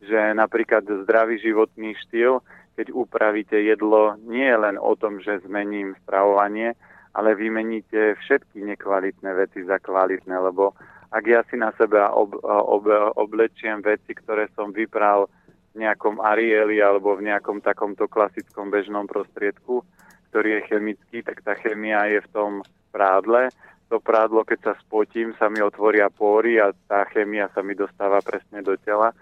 že 0.04 0.36
napríklad 0.36 0.84
zdravý 0.84 1.40
životný 1.40 1.96
štýl, 2.04 2.44
keď 2.76 2.92
upravíte 2.92 3.56
jedlo, 3.56 4.20
nie 4.28 4.44
je 4.44 4.58
len 4.60 4.76
o 4.76 4.92
tom, 4.92 5.16
že 5.24 5.40
zmením 5.48 5.96
stravovanie, 6.04 6.76
ale 7.16 7.32
vymeníte 7.32 8.20
všetky 8.20 8.60
nekvalitné 8.60 9.32
veci 9.32 9.64
za 9.64 9.80
kvalitné, 9.80 10.36
lebo 10.36 10.76
ak 11.10 11.24
ja 11.26 11.40
si 11.46 11.56
na 11.58 11.70
seba 11.78 12.10
ob, 12.14 12.38
ob, 12.42 12.84
oblečiem 13.16 13.82
veci, 13.82 14.14
ktoré 14.14 14.50
som 14.58 14.74
vypral 14.74 15.30
v 15.74 15.84
nejakom 15.84 16.18
Arieli 16.24 16.80
alebo 16.80 17.14
v 17.14 17.30
nejakom 17.30 17.60
takomto 17.60 18.08
klasickom 18.08 18.72
bežnom 18.72 19.04
prostriedku, 19.04 19.84
ktorý 20.30 20.60
je 20.60 20.66
chemický, 20.72 21.18
tak 21.22 21.44
tá 21.46 21.54
chemia 21.54 22.08
je 22.10 22.20
v 22.24 22.28
tom 22.32 22.50
prádle 22.90 23.52
to 23.86 24.02
prádlo, 24.02 24.42
keď 24.42 24.58
sa 24.62 24.72
spotím, 24.82 25.30
sa 25.38 25.46
mi 25.46 25.62
otvoria 25.62 26.10
póry 26.10 26.58
a 26.58 26.74
tá 26.90 27.06
chémia 27.06 27.46
sa 27.54 27.62
mi 27.62 27.78
dostáva 27.78 28.18
presne 28.18 28.62
do 28.62 28.74
tela. 28.82 29.14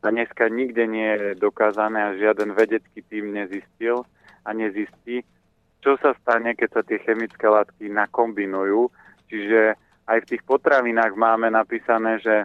A 0.00 0.06
dneska 0.10 0.50
nikde 0.50 0.88
nie 0.88 1.06
je 1.06 1.38
dokázané 1.38 2.00
a 2.02 2.16
žiaden 2.16 2.56
vedecký 2.56 3.04
tým 3.06 3.36
nezistil 3.36 4.02
a 4.42 4.50
nezistí, 4.50 5.22
čo 5.84 5.94
sa 6.00 6.16
stane, 6.18 6.56
keď 6.56 6.68
sa 6.72 6.82
tie 6.82 6.98
chemické 7.04 7.46
látky 7.46 7.86
nakombinujú. 7.92 8.90
Čiže 9.30 9.78
aj 10.10 10.18
v 10.26 10.28
tých 10.34 10.42
potravinách 10.42 11.14
máme 11.14 11.46
napísané, 11.54 12.18
že 12.18 12.42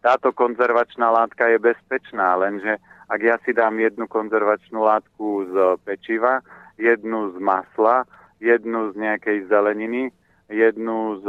táto 0.00 0.32
konzervačná 0.32 1.12
látka 1.12 1.52
je 1.52 1.60
bezpečná, 1.60 2.32
lenže 2.40 2.80
ak 3.08 3.20
ja 3.20 3.36
si 3.44 3.52
dám 3.52 3.76
jednu 3.76 4.08
konzervačnú 4.08 4.80
látku 4.80 5.52
z 5.52 5.54
pečiva, 5.84 6.40
jednu 6.80 7.34
z 7.34 7.36
masla, 7.40 8.08
jednu 8.40 8.92
z 8.92 8.94
nejakej 8.96 9.48
zeleniny, 9.48 10.08
jednu 10.48 11.20
z, 11.20 11.26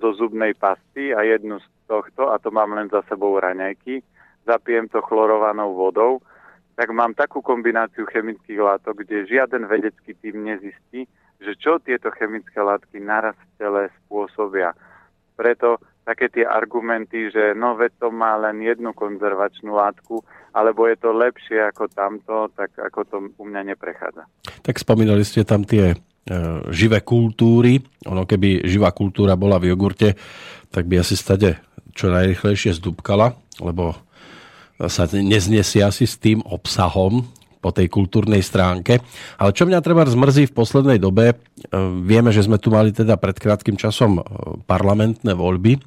zo 0.00 0.10
zubnej 0.20 0.52
pasty 0.52 1.16
a 1.16 1.24
jednu 1.24 1.56
z 1.60 1.66
tohto, 1.88 2.32
a 2.32 2.36
to 2.36 2.52
mám 2.52 2.76
len 2.76 2.92
za 2.92 3.00
sebou 3.08 3.40
raňajky, 3.40 4.04
zapijem 4.44 4.88
to 4.88 5.00
chlorovanou 5.00 5.72
vodou, 5.72 6.20
tak 6.76 6.92
mám 6.92 7.12
takú 7.16 7.40
kombináciu 7.44 8.08
chemických 8.08 8.60
látok, 8.60 9.04
kde 9.04 9.28
žiaden 9.28 9.68
vedecký 9.68 10.16
tým 10.16 10.44
nezistí, 10.44 11.08
že 11.40 11.56
čo 11.56 11.80
tieto 11.80 12.12
chemické 12.14 12.60
látky 12.60 13.00
naraz 13.00 13.34
v 13.34 13.50
tele 13.56 13.82
spôsobia. 14.04 14.76
Preto 15.34 15.80
také 16.04 16.28
tie 16.28 16.44
argumenty, 16.44 17.32
že 17.32 17.56
no 17.56 17.76
veď 17.76 17.96
to 17.96 18.08
má 18.12 18.36
len 18.36 18.60
jednu 18.60 18.92
konzervačnú 18.92 19.72
látku, 19.72 20.20
alebo 20.52 20.84
je 20.84 20.96
to 21.00 21.10
lepšie 21.16 21.60
ako 21.72 21.88
tamto, 21.92 22.52
tak 22.52 22.76
ako 22.76 23.00
to 23.08 23.16
u 23.40 23.44
mňa 23.48 23.72
neprechádza. 23.72 24.28
Tak 24.60 24.76
spomínali 24.76 25.24
ste 25.24 25.46
tam 25.46 25.64
tie 25.64 25.96
E, 26.20 26.36
živé 26.70 27.00
kultúry. 27.00 27.80
Ono 28.04 28.28
keby 28.28 28.68
živá 28.68 28.92
kultúra 28.92 29.40
bola 29.40 29.56
v 29.56 29.72
jogurte, 29.72 30.14
tak 30.68 30.84
by 30.84 31.00
asi 31.00 31.16
stade 31.16 31.56
čo 31.96 32.12
najrychlejšie 32.12 32.76
zdúbkala, 32.76 33.34
lebo 33.58 33.96
sa 34.78 35.08
neznesie 35.10 35.82
asi 35.82 36.04
s 36.04 36.20
tým 36.20 36.44
obsahom 36.44 37.26
po 37.60 37.70
tej 37.70 37.92
kultúrnej 37.92 38.40
stránke. 38.40 39.04
Ale 39.36 39.52
čo 39.52 39.68
mňa 39.68 39.84
treba 39.84 40.08
zmrzí 40.08 40.48
v 40.48 40.56
poslednej 40.56 40.98
dobe, 40.98 41.32
e, 41.32 41.34
vieme, 42.02 42.32
že 42.32 42.44
sme 42.44 42.56
tu 42.56 42.72
mali 42.72 42.90
teda 42.90 43.20
pred 43.20 43.36
krátkým 43.36 43.76
časom 43.76 44.18
e, 44.18 44.22
parlamentné 44.64 45.36
voľby 45.36 45.78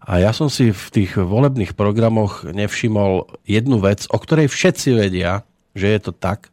a 0.00 0.16
ja 0.16 0.32
som 0.32 0.48
si 0.48 0.72
v 0.72 0.86
tých 0.88 1.12
volebných 1.20 1.76
programoch 1.76 2.48
nevšimol 2.48 3.28
jednu 3.44 3.78
vec, 3.84 4.08
o 4.08 4.16
ktorej 4.16 4.48
všetci 4.48 4.96
vedia, 4.96 5.44
že 5.76 5.92
je 5.92 6.00
to 6.00 6.12
tak, 6.16 6.48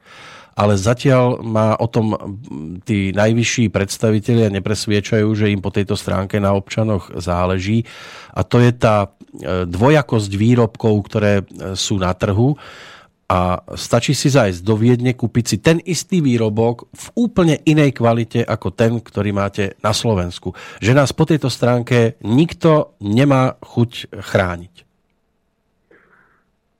ale 0.57 0.73
zatiaľ 0.75 1.45
ma 1.45 1.77
o 1.77 1.87
tom 1.87 2.17
tí 2.83 3.13
najvyšší 3.13 3.69
predstavitelia 3.69 4.49
nepresviečajú, 4.51 5.29
že 5.37 5.53
im 5.53 5.61
po 5.61 5.69
tejto 5.69 5.93
stránke 5.93 6.41
na 6.41 6.57
občanoch 6.57 7.13
záleží. 7.13 7.85
A 8.33 8.41
to 8.41 8.59
je 8.59 8.73
tá 8.73 9.05
e, 9.05 9.69
dvojakosť 9.69 10.31
výrobkov, 10.33 10.93
ktoré 11.07 11.45
sú 11.77 12.01
na 12.01 12.11
trhu 12.17 12.57
a 13.27 13.59
stačí 13.75 14.15
si 14.15 14.31
zajsť 14.31 14.63
do 14.63 14.79
Viedne, 14.79 15.11
kúpiť 15.11 15.45
si 15.45 15.57
ten 15.59 15.83
istý 15.83 16.23
výrobok 16.23 16.87
v 16.95 17.05
úplne 17.27 17.59
inej 17.67 17.99
kvalite 17.99 18.39
ako 18.39 18.71
ten, 18.71 19.03
ktorý 19.03 19.35
máte 19.35 19.75
na 19.83 19.91
Slovensku. 19.91 20.55
Že 20.79 20.95
nás 20.95 21.11
po 21.11 21.27
tejto 21.27 21.51
stránke 21.51 22.15
nikto 22.23 22.95
nemá 23.03 23.59
chuť 23.59 24.15
chrániť. 24.15 24.73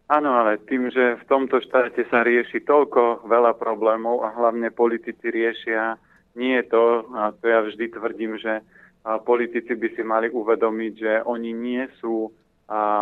Áno, 0.08 0.40
ale 0.40 0.64
tým, 0.64 0.88
že 0.88 1.20
v 1.20 1.28
tomto 1.28 1.60
štáte 1.60 2.08
sa 2.08 2.24
rieši 2.24 2.64
toľko 2.64 3.28
veľa 3.28 3.60
problémov 3.60 4.24
a 4.24 4.32
hlavne 4.32 4.72
politici 4.72 5.28
riešia 5.28 6.00
nie 6.40 6.56
je 6.64 6.66
to, 6.72 7.12
a 7.12 7.36
to 7.36 7.44
ja 7.44 7.60
vždy 7.60 7.92
tvrdím, 7.92 8.40
že 8.40 8.64
politici 9.28 9.76
by 9.76 9.88
si 10.00 10.04
mali 10.08 10.32
uvedomiť, 10.32 10.94
že 10.96 11.14
oni 11.28 11.52
nie 11.52 11.84
sú 12.00 12.32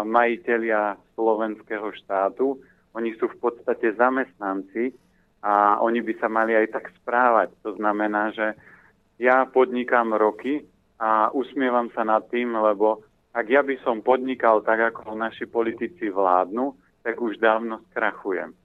majiteľia 0.09 0.97
slovenského 1.13 1.93
štátu, 1.93 2.57
oni 2.95 3.11
sú 3.19 3.27
v 3.27 3.37
podstate 3.43 3.91
zamestnanci 3.99 4.95
a 5.43 5.83
oni 5.83 5.99
by 6.01 6.13
sa 6.17 6.31
mali 6.31 6.55
aj 6.55 6.73
tak 6.73 6.89
správať. 7.03 7.51
To 7.67 7.75
znamená, 7.75 8.31
že 8.31 8.55
ja 9.19 9.43
podnikám 9.45 10.15
roky 10.15 10.63
a 10.97 11.29
usmievam 11.35 11.91
sa 11.91 12.07
nad 12.07 12.23
tým, 12.31 12.55
lebo 12.55 13.03
ak 13.35 13.45
ja 13.51 13.61
by 13.61 13.75
som 13.83 13.99
podnikal 13.99 14.63
tak, 14.63 14.95
ako 14.95 15.11
naši 15.11 15.43
politici 15.43 16.07
vládnu, 16.07 16.71
tak 17.03 17.19
už 17.19 17.35
dávno 17.37 17.83
skrachujem. 17.91 18.55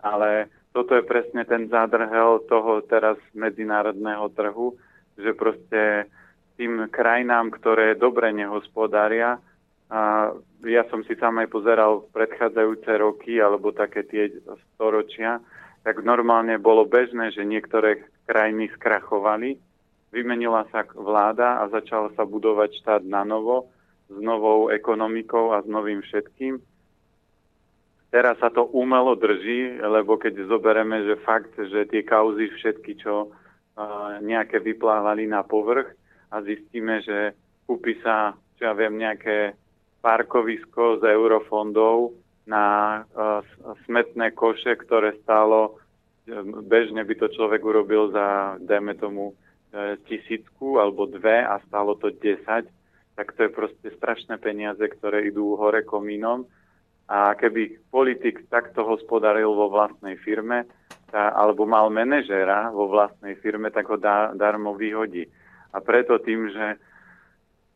Ale 0.00 0.48
toto 0.72 0.96
je 0.96 1.04
presne 1.04 1.44
ten 1.44 1.68
zádrhel 1.68 2.42
toho 2.48 2.82
teraz 2.88 3.20
medzinárodného 3.36 4.26
trhu, 4.32 4.74
že 5.14 5.36
proste 5.36 6.10
tým 6.56 6.88
krajinám, 6.90 7.52
ktoré 7.54 7.94
dobre 7.94 8.32
nehospodária, 8.32 9.38
a 9.92 10.32
ja 10.64 10.82
som 10.88 11.04
si 11.04 11.12
sám 11.20 11.44
aj 11.44 11.48
pozeral 11.52 12.08
predchádzajúce 12.16 12.90
roky 12.96 13.36
alebo 13.36 13.70
také 13.74 14.04
tie 14.08 14.32
storočia, 14.74 15.40
tak 15.84 16.00
normálne 16.00 16.56
bolo 16.56 16.88
bežné, 16.88 17.28
že 17.36 17.44
niektoré 17.44 18.08
krajiny 18.24 18.72
skrachovali, 18.72 19.60
vymenila 20.08 20.64
sa 20.72 20.88
vláda 20.96 21.60
a 21.60 21.68
začal 21.68 22.08
sa 22.16 22.24
budovať 22.24 22.80
štát 22.80 23.02
na 23.04 23.26
novo 23.28 23.68
s 24.08 24.16
novou 24.16 24.72
ekonomikou 24.72 25.52
a 25.52 25.60
s 25.60 25.68
novým 25.68 26.00
všetkým. 26.00 26.56
Teraz 28.14 28.38
sa 28.38 28.48
to 28.48 28.70
umelo 28.70 29.18
drží, 29.18 29.82
lebo 29.82 30.16
keď 30.16 30.46
zobereme, 30.46 31.02
že 31.02 31.24
fakt, 31.26 31.52
že 31.58 31.84
tie 31.90 32.06
kauzy 32.06 32.46
všetky, 32.46 33.02
čo 33.02 33.34
nejaké 34.22 34.62
vyplávali 34.62 35.26
na 35.26 35.42
povrch 35.42 35.90
a 36.30 36.38
zistíme, 36.46 37.02
že 37.02 37.34
kúpi 37.66 37.98
sa, 38.06 38.38
čo 38.54 38.70
ja 38.70 38.72
viem, 38.72 39.02
nejaké 39.02 39.58
parkovisko 40.04 41.00
z 41.00 41.08
eurofondov 41.16 42.12
na 42.44 42.64
uh, 43.16 43.40
smetné 43.88 44.36
koše, 44.36 44.76
ktoré 44.76 45.16
stálo, 45.24 45.80
bežne 46.68 47.00
by 47.08 47.14
to 47.16 47.32
človek 47.32 47.64
urobil 47.64 48.12
za, 48.12 48.60
dajme 48.60 48.92
tomu, 49.00 49.32
uh, 49.32 49.96
tisícku 50.04 50.76
alebo 50.76 51.08
dve 51.08 51.40
a 51.40 51.56
stálo 51.64 51.96
to 51.96 52.12
10, 52.12 52.68
tak 53.16 53.26
to 53.32 53.48
je 53.48 53.50
proste 53.56 53.88
strašné 53.96 54.36
peniaze, 54.36 54.84
ktoré 54.84 55.24
idú 55.24 55.56
hore 55.56 55.80
komínom 55.88 56.44
a 57.08 57.36
keby 57.36 57.92
politik 57.92 58.48
takto 58.48 58.84
hospodaril 58.84 59.52
vo 59.52 59.68
vlastnej 59.68 60.16
firme, 60.16 60.64
tá, 61.12 61.36
alebo 61.36 61.68
mal 61.68 61.92
manažéra 61.92 62.72
vo 62.72 62.88
vlastnej 62.88 63.36
firme, 63.44 63.68
tak 63.68 63.92
ho 63.92 64.00
dá, 64.00 64.32
darmo 64.32 64.72
vyhodí. 64.72 65.28
A 65.76 65.84
preto 65.84 66.16
tým, 66.16 66.48
že 66.48 66.80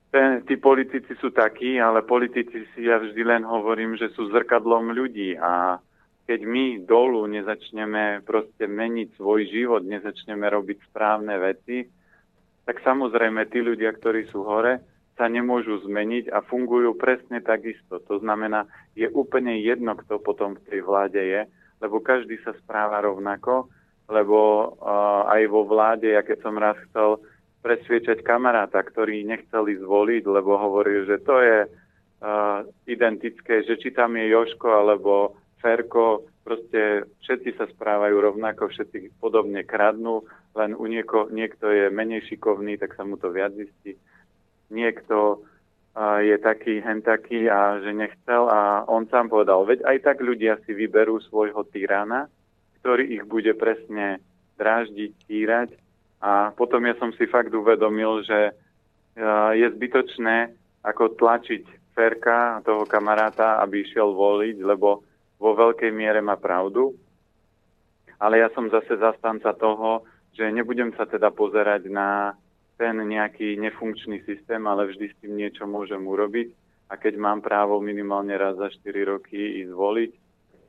ten, 0.09 0.43
tí 0.49 0.57
politici 0.57 1.13
sú 1.21 1.29
takí, 1.31 1.77
ale 1.77 2.05
politici 2.05 2.65
si 2.73 2.89
ja 2.89 2.97
vždy 2.97 3.23
len 3.25 3.43
hovorím, 3.45 3.97
že 4.01 4.09
sú 4.17 4.33
zrkadlom 4.33 4.97
ľudí 4.97 5.37
a 5.37 5.81
keď 6.29 6.41
my 6.45 6.65
dolu 6.85 7.25
nezačneme 7.25 8.21
proste 8.25 8.69
meniť 8.69 9.17
svoj 9.17 9.49
život, 9.49 9.81
nezačneme 9.85 10.45
robiť 10.45 10.79
správne 10.93 11.41
veci, 11.41 11.89
tak 12.69 12.85
samozrejme 12.85 13.49
tí 13.49 13.65
ľudia, 13.65 13.97
ktorí 13.97 14.29
sú 14.29 14.45
hore, 14.45 14.85
sa 15.17 15.25
nemôžu 15.25 15.81
zmeniť 15.89 16.29
a 16.29 16.45
fungujú 16.45 16.95
presne 17.01 17.41
takisto. 17.41 17.99
To 18.05 18.21
znamená, 18.21 18.69
je 18.93 19.09
úplne 19.09 19.57
jedno, 19.65 19.97
kto 19.97 20.21
potom 20.21 20.55
v 20.55 20.65
tej 20.69 20.81
vláde 20.85 21.19
je, 21.19 21.43
lebo 21.81 22.05
každý 22.05 22.37
sa 22.45 22.53
správa 22.61 23.01
rovnako, 23.01 23.73
lebo 24.09 24.39
uh, 24.79 25.33
aj 25.33 25.43
vo 25.49 25.65
vláde, 25.65 26.13
ja 26.13 26.21
keď 26.21 26.39
som 26.45 26.55
raz 26.61 26.77
chcel 26.89 27.19
presviečať 27.69 28.25
kamaráta, 28.25 28.81
ktorý 28.81 29.29
nechceli 29.29 29.77
zvoliť, 29.77 30.25
lebo 30.25 30.57
hovoril, 30.57 31.05
že 31.05 31.21
to 31.21 31.37
je 31.45 31.59
uh, 31.69 32.65
identické, 32.89 33.61
že 33.69 33.77
či 33.77 33.93
tam 33.93 34.17
je 34.17 34.33
Joško 34.33 34.73
alebo 34.73 35.37
Ferko, 35.61 36.25
proste 36.49 37.05
všetci 37.29 37.61
sa 37.61 37.69
správajú 37.69 38.17
rovnako, 38.17 38.73
všetci 38.73 39.21
podobne 39.21 39.69
kradnú, 39.69 40.25
len 40.57 40.73
u 40.73 40.89
nieko, 40.89 41.29
niekto 41.29 41.69
je 41.69 41.93
menej 41.93 42.25
šikovný, 42.25 42.81
tak 42.81 42.97
sa 42.97 43.05
mu 43.05 43.21
to 43.21 43.29
viac 43.29 43.53
zistí. 43.53 44.01
Niekto 44.73 45.45
je 46.25 46.37
taký, 46.39 46.81
hen 46.81 47.05
taký 47.05 47.51
a 47.51 47.83
že 47.85 47.93
nechcel 47.93 48.49
a 48.49 48.87
on 48.89 49.11
sám 49.11 49.29
povedal, 49.29 49.67
veď 49.67 49.85
aj 49.85 49.99
tak 50.07 50.17
ľudia 50.25 50.57
si 50.65 50.73
vyberú 50.73 51.21
svojho 51.27 51.67
tyrana, 51.69 52.31
ktorý 52.81 53.19
ich 53.19 53.25
bude 53.27 53.53
presne 53.59 54.23
dráždiť, 54.57 55.11
týrať 55.27 55.69
a 56.19 56.51
potom 56.55 56.83
ja 56.87 56.95
som 56.99 57.15
si 57.15 57.27
fakt 57.31 57.55
uvedomil, 57.55 58.27
že 58.27 58.55
je 59.55 59.67
zbytočné 59.75 60.55
ako 60.87 61.19
tlačiť 61.19 61.95
Ferka, 61.95 62.63
toho 62.63 62.87
kamaráta, 62.87 63.59
aby 63.59 63.83
išiel 63.83 64.15
voliť, 64.15 64.63
lebo 64.63 65.03
vo 65.39 65.51
veľkej 65.55 65.91
miere 65.91 66.23
má 66.23 66.39
pravdu. 66.39 66.95
Ale 68.23 68.39
ja 68.39 68.51
som 68.55 68.71
zase 68.71 68.99
zastanca 68.99 69.51
toho, 69.55 70.07
že 70.35 70.47
nebudem 70.51 70.95
sa 70.95 71.07
teda 71.07 71.35
pozerať 71.35 71.91
na 71.91 72.39
ten 72.79 72.95
nejaký 72.95 73.59
nefunkčný 73.59 74.23
systém, 74.23 74.63
ale 74.71 74.87
vždy 74.87 75.07
s 75.11 75.19
tým 75.19 75.35
niečo 75.35 75.67
môžem 75.67 75.99
urobiť. 75.99 76.55
A 76.89 76.95
keď 76.95 77.19
mám 77.19 77.43
právo 77.43 77.83
minimálne 77.83 78.39
raz 78.39 78.55
za 78.55 78.71
4 78.71 79.11
roky 79.19 79.67
ísť 79.67 79.75
voliť, 79.75 80.13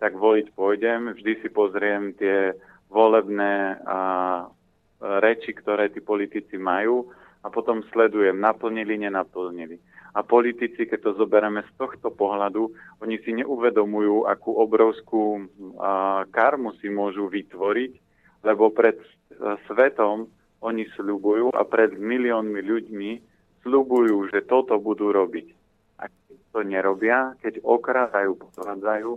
tak 0.01 0.17
voliť 0.17 0.51
pôjdem. 0.57 1.13
Vždy 1.13 1.45
si 1.45 1.49
pozriem 1.53 2.17
tie 2.17 2.57
volebné 2.89 3.77
a, 3.85 3.99
reči, 4.99 5.55
ktoré 5.55 5.89
tí 5.89 6.03
politici 6.03 6.59
majú 6.59 7.07
a 7.43 7.47
potom 7.47 7.83
sledujem, 7.91 8.35
naplnili, 8.35 8.99
nenaplnili. 8.99 9.79
A 10.17 10.25
politici, 10.25 10.89
keď 10.89 10.99
to 10.99 11.11
zoberieme 11.23 11.63
z 11.63 11.71
tohto 11.79 12.11
pohľadu, 12.11 12.73
oni 12.99 13.21
si 13.23 13.31
neuvedomujú, 13.39 14.27
akú 14.27 14.57
obrovskú 14.57 15.47
a, 15.79 16.25
karmu 16.27 16.75
si 16.81 16.91
môžu 16.91 17.29
vytvoriť, 17.31 17.91
lebo 18.43 18.73
pred 18.73 18.97
svetom 19.69 20.27
oni 20.59 20.83
sľubujú 20.97 21.55
a 21.55 21.63
pred 21.63 21.95
miliónmi 21.95 22.59
ľuďmi 22.59 23.11
sľubujú, 23.63 24.33
že 24.33 24.43
toto 24.43 24.75
budú 24.81 25.15
robiť. 25.15 25.47
A 26.03 26.11
keď 26.11 26.39
to 26.51 26.59
nerobia, 26.67 27.19
keď 27.39 27.63
okrádajú, 27.63 28.35
podvádzajú, 28.35 29.11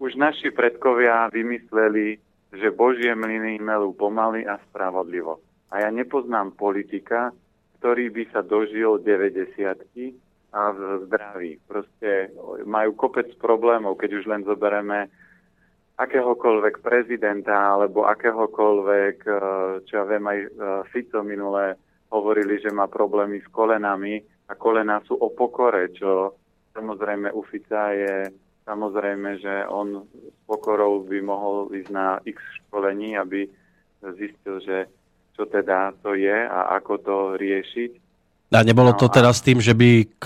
už 0.00 0.10
naši 0.16 0.54
predkovia 0.54 1.28
vymysleli, 1.34 2.22
že 2.50 2.74
Božie 2.74 3.14
mlyny 3.14 3.62
melú 3.62 3.94
pomaly 3.94 4.42
a 4.42 4.58
spravodlivo. 4.70 5.38
A 5.70 5.86
ja 5.86 5.90
nepoznám 5.94 6.58
politika, 6.58 7.30
ktorý 7.78 8.10
by 8.10 8.24
sa 8.34 8.42
dožil 8.42 8.98
90 9.00 9.54
a 10.50 10.62
v 10.74 10.80
zdraví. 11.06 11.62
Proste 11.62 12.34
majú 12.66 12.98
kopec 12.98 13.30
problémov, 13.38 13.94
keď 13.94 14.10
už 14.18 14.24
len 14.26 14.42
zoberieme 14.42 15.06
akéhokoľvek 16.00 16.80
prezidenta 16.82 17.76
alebo 17.76 18.08
akéhokoľvek, 18.08 19.16
e, 19.20 19.30
čo 19.84 19.92
ja 20.00 20.04
viem, 20.08 20.24
aj 20.26 20.38
e, 20.40 20.48
Fico 20.90 21.20
minule 21.20 21.76
hovorili, 22.10 22.58
že 22.58 22.72
má 22.72 22.88
problémy 22.88 23.38
s 23.44 23.48
kolenami 23.52 24.18
a 24.50 24.56
kolena 24.56 24.98
sú 25.06 25.14
o 25.14 25.30
pokore, 25.30 25.92
čo 25.92 26.34
samozrejme 26.72 27.30
u 27.30 27.44
Fica 27.46 27.92
je 27.94 28.32
samozrejme, 28.70 29.42
že 29.42 29.66
on 29.66 30.06
s 30.06 30.38
pokorou 30.46 31.02
by 31.02 31.18
mohol 31.18 31.66
ísť 31.74 31.90
na 31.90 32.22
x 32.22 32.38
školení, 32.62 33.18
aby 33.18 33.50
zistil, 34.14 34.62
že 34.62 34.86
čo 35.34 35.50
teda 35.50 35.98
to 35.98 36.14
je 36.14 36.30
a 36.46 36.78
ako 36.78 36.92
to 37.02 37.16
riešiť. 37.34 37.90
A 38.50 38.66
nebolo 38.66 38.90
to 38.98 39.06
no 39.06 39.14
teraz 39.14 39.42
tým, 39.42 39.62
že 39.62 39.74
by 39.74 40.18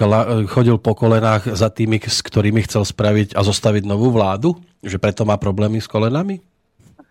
chodil 0.48 0.80
po 0.80 0.96
kolenách 0.96 1.52
za 1.52 1.68
tými, 1.68 2.00
s 2.00 2.24
ktorými 2.24 2.64
chcel 2.64 2.84
spraviť 2.84 3.36
a 3.36 3.44
zostaviť 3.44 3.84
novú 3.84 4.08
vládu? 4.08 4.56
Že 4.80 4.96
preto 4.96 5.28
má 5.28 5.36
problémy 5.36 5.80
s 5.80 5.88
kolenami? 5.88 6.40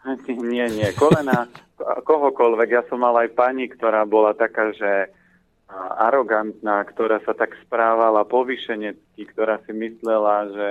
Nie, 0.54 0.69
nie. 0.69 0.86
Kolena 0.93 1.50
kohokoľvek. 1.82 2.69
Ja 2.69 2.84
som 2.86 3.02
mal 3.02 3.15
aj 3.17 3.34
pani, 3.34 3.65
ktorá 3.72 4.06
bola 4.06 4.38
taká, 4.38 4.69
že 4.76 5.10
arogantná, 5.98 6.86
ktorá 6.86 7.17
sa 7.26 7.34
tak 7.34 7.58
správala 7.65 8.22
povyšenecky, 8.28 9.22
ktorá 9.34 9.58
si 9.65 9.74
myslela, 9.74 10.54
že 10.54 10.69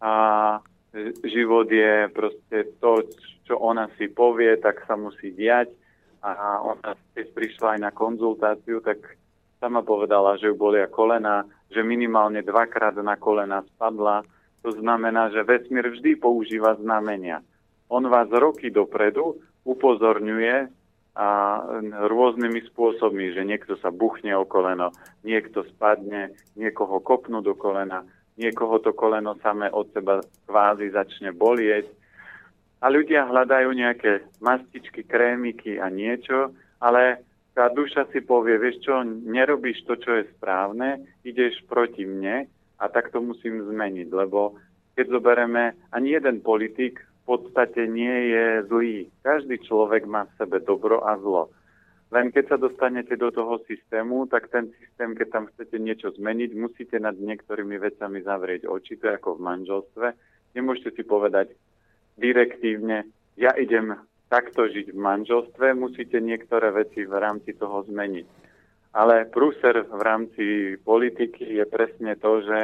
a, 0.00 0.12
život 1.24 1.68
je 1.68 2.08
proste 2.12 2.58
to, 2.80 3.04
čo 3.44 3.60
ona 3.60 3.86
si 4.00 4.08
povie, 4.08 4.56
tak 4.58 4.82
sa 4.88 4.96
musí 4.96 5.32
diať. 5.32 5.70
A 6.24 6.58
ona 6.58 6.98
keď 7.14 7.26
prišla 7.32 7.68
aj 7.76 7.80
na 7.80 7.92
konzultáciu, 7.94 8.82
tak 8.82 8.98
sama 9.62 9.80
povedala, 9.80 10.36
že 10.36 10.50
ju 10.50 10.54
bolia 10.58 10.90
kolena, 10.90 11.46
že 11.70 11.86
minimálne 11.86 12.42
dvakrát 12.42 12.98
na 13.00 13.16
kolena 13.16 13.62
spadla. 13.76 14.26
To 14.66 14.74
znamená, 14.74 15.30
že 15.30 15.46
vesmír 15.46 15.86
vždy 15.86 16.18
používa 16.18 16.74
znamenia. 16.76 17.40
On 17.86 18.02
vás 18.02 18.26
roky 18.34 18.68
dopredu 18.68 19.38
upozorňuje 19.62 20.68
a 21.16 21.28
rôznymi 22.12 22.60
spôsobmi, 22.68 23.32
že 23.32 23.46
niekto 23.46 23.78
sa 23.80 23.88
buchne 23.88 24.36
o 24.36 24.44
koleno, 24.44 24.92
niekto 25.24 25.64
spadne, 25.72 26.36
niekoho 26.58 27.00
kopnú 27.00 27.40
do 27.40 27.56
kolena, 27.56 28.04
niekoho 28.36 28.78
to 28.80 28.92
koleno 28.92 29.36
samé 29.40 29.72
od 29.72 29.88
seba 29.92 30.20
kvázi 30.44 30.92
začne 30.92 31.32
bolieť. 31.32 31.88
A 32.84 32.92
ľudia 32.92 33.24
hľadajú 33.24 33.72
nejaké 33.72 34.28
mastičky, 34.44 35.02
krémiky 35.02 35.80
a 35.80 35.88
niečo, 35.88 36.52
ale 36.78 37.24
tá 37.56 37.72
duša 37.72 38.12
si 38.12 38.20
povie, 38.20 38.60
vieš 38.60 38.84
čo, 38.84 39.00
nerobíš 39.04 39.88
to, 39.88 39.96
čo 39.96 40.20
je 40.20 40.28
správne, 40.36 41.00
ideš 41.24 41.64
proti 41.64 42.04
mne 42.04 42.44
a 42.76 42.84
tak 42.92 43.08
to 43.08 43.24
musím 43.24 43.64
zmeniť, 43.64 44.12
lebo 44.12 44.60
keď 44.92 45.06
zoberieme, 45.08 45.72
ani 45.92 46.20
jeden 46.20 46.44
politik 46.44 47.00
v 47.00 47.22
podstate 47.24 47.88
nie 47.88 48.32
je 48.32 48.46
zlý. 48.68 48.96
Každý 49.24 49.60
človek 49.64 50.04
má 50.04 50.28
v 50.28 50.36
sebe 50.40 50.60
dobro 50.60 51.00
a 51.04 51.16
zlo. 51.20 51.52
Len 52.14 52.30
keď 52.30 52.54
sa 52.54 52.56
dostanete 52.56 53.18
do 53.18 53.34
toho 53.34 53.58
systému, 53.66 54.30
tak 54.30 54.46
ten 54.54 54.70
systém, 54.78 55.18
keď 55.18 55.28
tam 55.30 55.44
chcete 55.50 55.74
niečo 55.82 56.14
zmeniť, 56.14 56.50
musíte 56.54 57.02
nad 57.02 57.18
niektorými 57.18 57.74
vecami 57.82 58.22
zavrieť 58.22 58.70
oči, 58.70 58.94
to 58.94 59.10
je 59.10 59.18
ako 59.18 59.34
v 59.34 59.44
manželstve. 59.50 60.06
Nemôžete 60.54 60.94
si 60.94 61.02
povedať 61.02 61.50
direktívne, 62.14 63.10
ja 63.34 63.52
idem 63.58 63.98
takto 64.30 64.70
žiť 64.70 64.94
v 64.94 64.98
manželstve, 64.98 65.74
musíte 65.74 66.22
niektoré 66.22 66.70
veci 66.70 67.02
v 67.02 67.14
rámci 67.14 67.58
toho 67.58 67.82
zmeniť. 67.90 68.26
Ale 68.96 69.28
prúser 69.28 69.84
v 69.84 70.00
rámci 70.00 70.44
politiky 70.80 71.58
je 71.58 71.64
presne 71.68 72.16
to, 72.16 72.40
že 72.40 72.58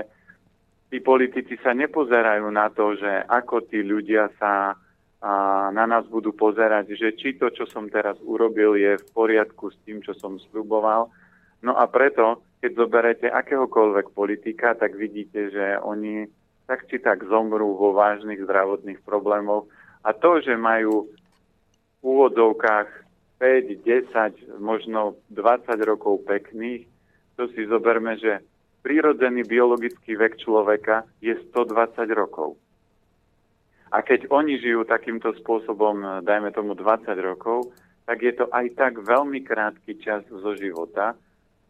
tí 0.88 1.02
politici 1.02 1.61
sa 1.61 1.76
nepozerajú 1.76 2.46
na 2.48 2.72
to, 2.72 2.96
že 2.96 3.26
ako 3.28 3.68
tí 3.68 3.85
ľudia 3.85 4.33
sa 4.40 4.78
a 5.22 5.70
na 5.70 5.87
nás 5.87 6.02
budú 6.11 6.35
pozerať, 6.35 6.98
že 6.98 7.14
či 7.14 7.38
to, 7.38 7.46
čo 7.54 7.62
som 7.70 7.87
teraz 7.87 8.18
urobil, 8.26 8.74
je 8.74 8.98
v 8.98 9.06
poriadku 9.14 9.70
s 9.70 9.78
tým, 9.87 10.02
čo 10.02 10.18
som 10.18 10.35
sluboval. 10.50 11.14
No 11.62 11.78
a 11.78 11.87
preto, 11.87 12.42
keď 12.58 12.70
zoberete 12.74 13.26
akéhokoľvek 13.30 14.11
politika, 14.18 14.74
tak 14.74 14.98
vidíte, 14.98 15.54
že 15.54 15.78
oni 15.78 16.26
tak 16.66 16.90
či 16.90 16.98
tak 16.98 17.22
zomrú 17.30 17.78
vo 17.78 17.94
vážnych 17.94 18.42
zdravotných 18.42 18.98
problémoch. 19.06 19.70
A 20.02 20.11
to, 20.11 20.42
že 20.42 20.58
majú 20.58 21.06
v 21.06 22.02
úvodovkách 22.02 22.90
5, 23.38 23.78
10, 23.78 24.58
možno 24.58 25.18
20 25.30 25.70
rokov 25.87 26.26
pekných, 26.26 26.87
to 27.38 27.46
si 27.54 27.62
zoberme, 27.70 28.18
že 28.18 28.42
prírodzený 28.82 29.46
biologický 29.46 30.18
vek 30.18 30.42
človeka 30.42 31.06
je 31.22 31.38
120 31.54 32.11
rokov. 32.11 32.58
A 33.92 34.00
keď 34.00 34.33
oni 34.33 34.57
žijú 34.57 34.88
takýmto 34.88 35.37
spôsobom, 35.44 36.24
dajme 36.24 36.48
tomu 36.57 36.72
20 36.72 37.12
rokov, 37.20 37.76
tak 38.09 38.24
je 38.24 38.33
to 38.33 38.48
aj 38.48 38.72
tak 38.72 38.96
veľmi 38.96 39.44
krátky 39.44 40.00
čas 40.00 40.24
zo 40.33 40.57
života. 40.57 41.12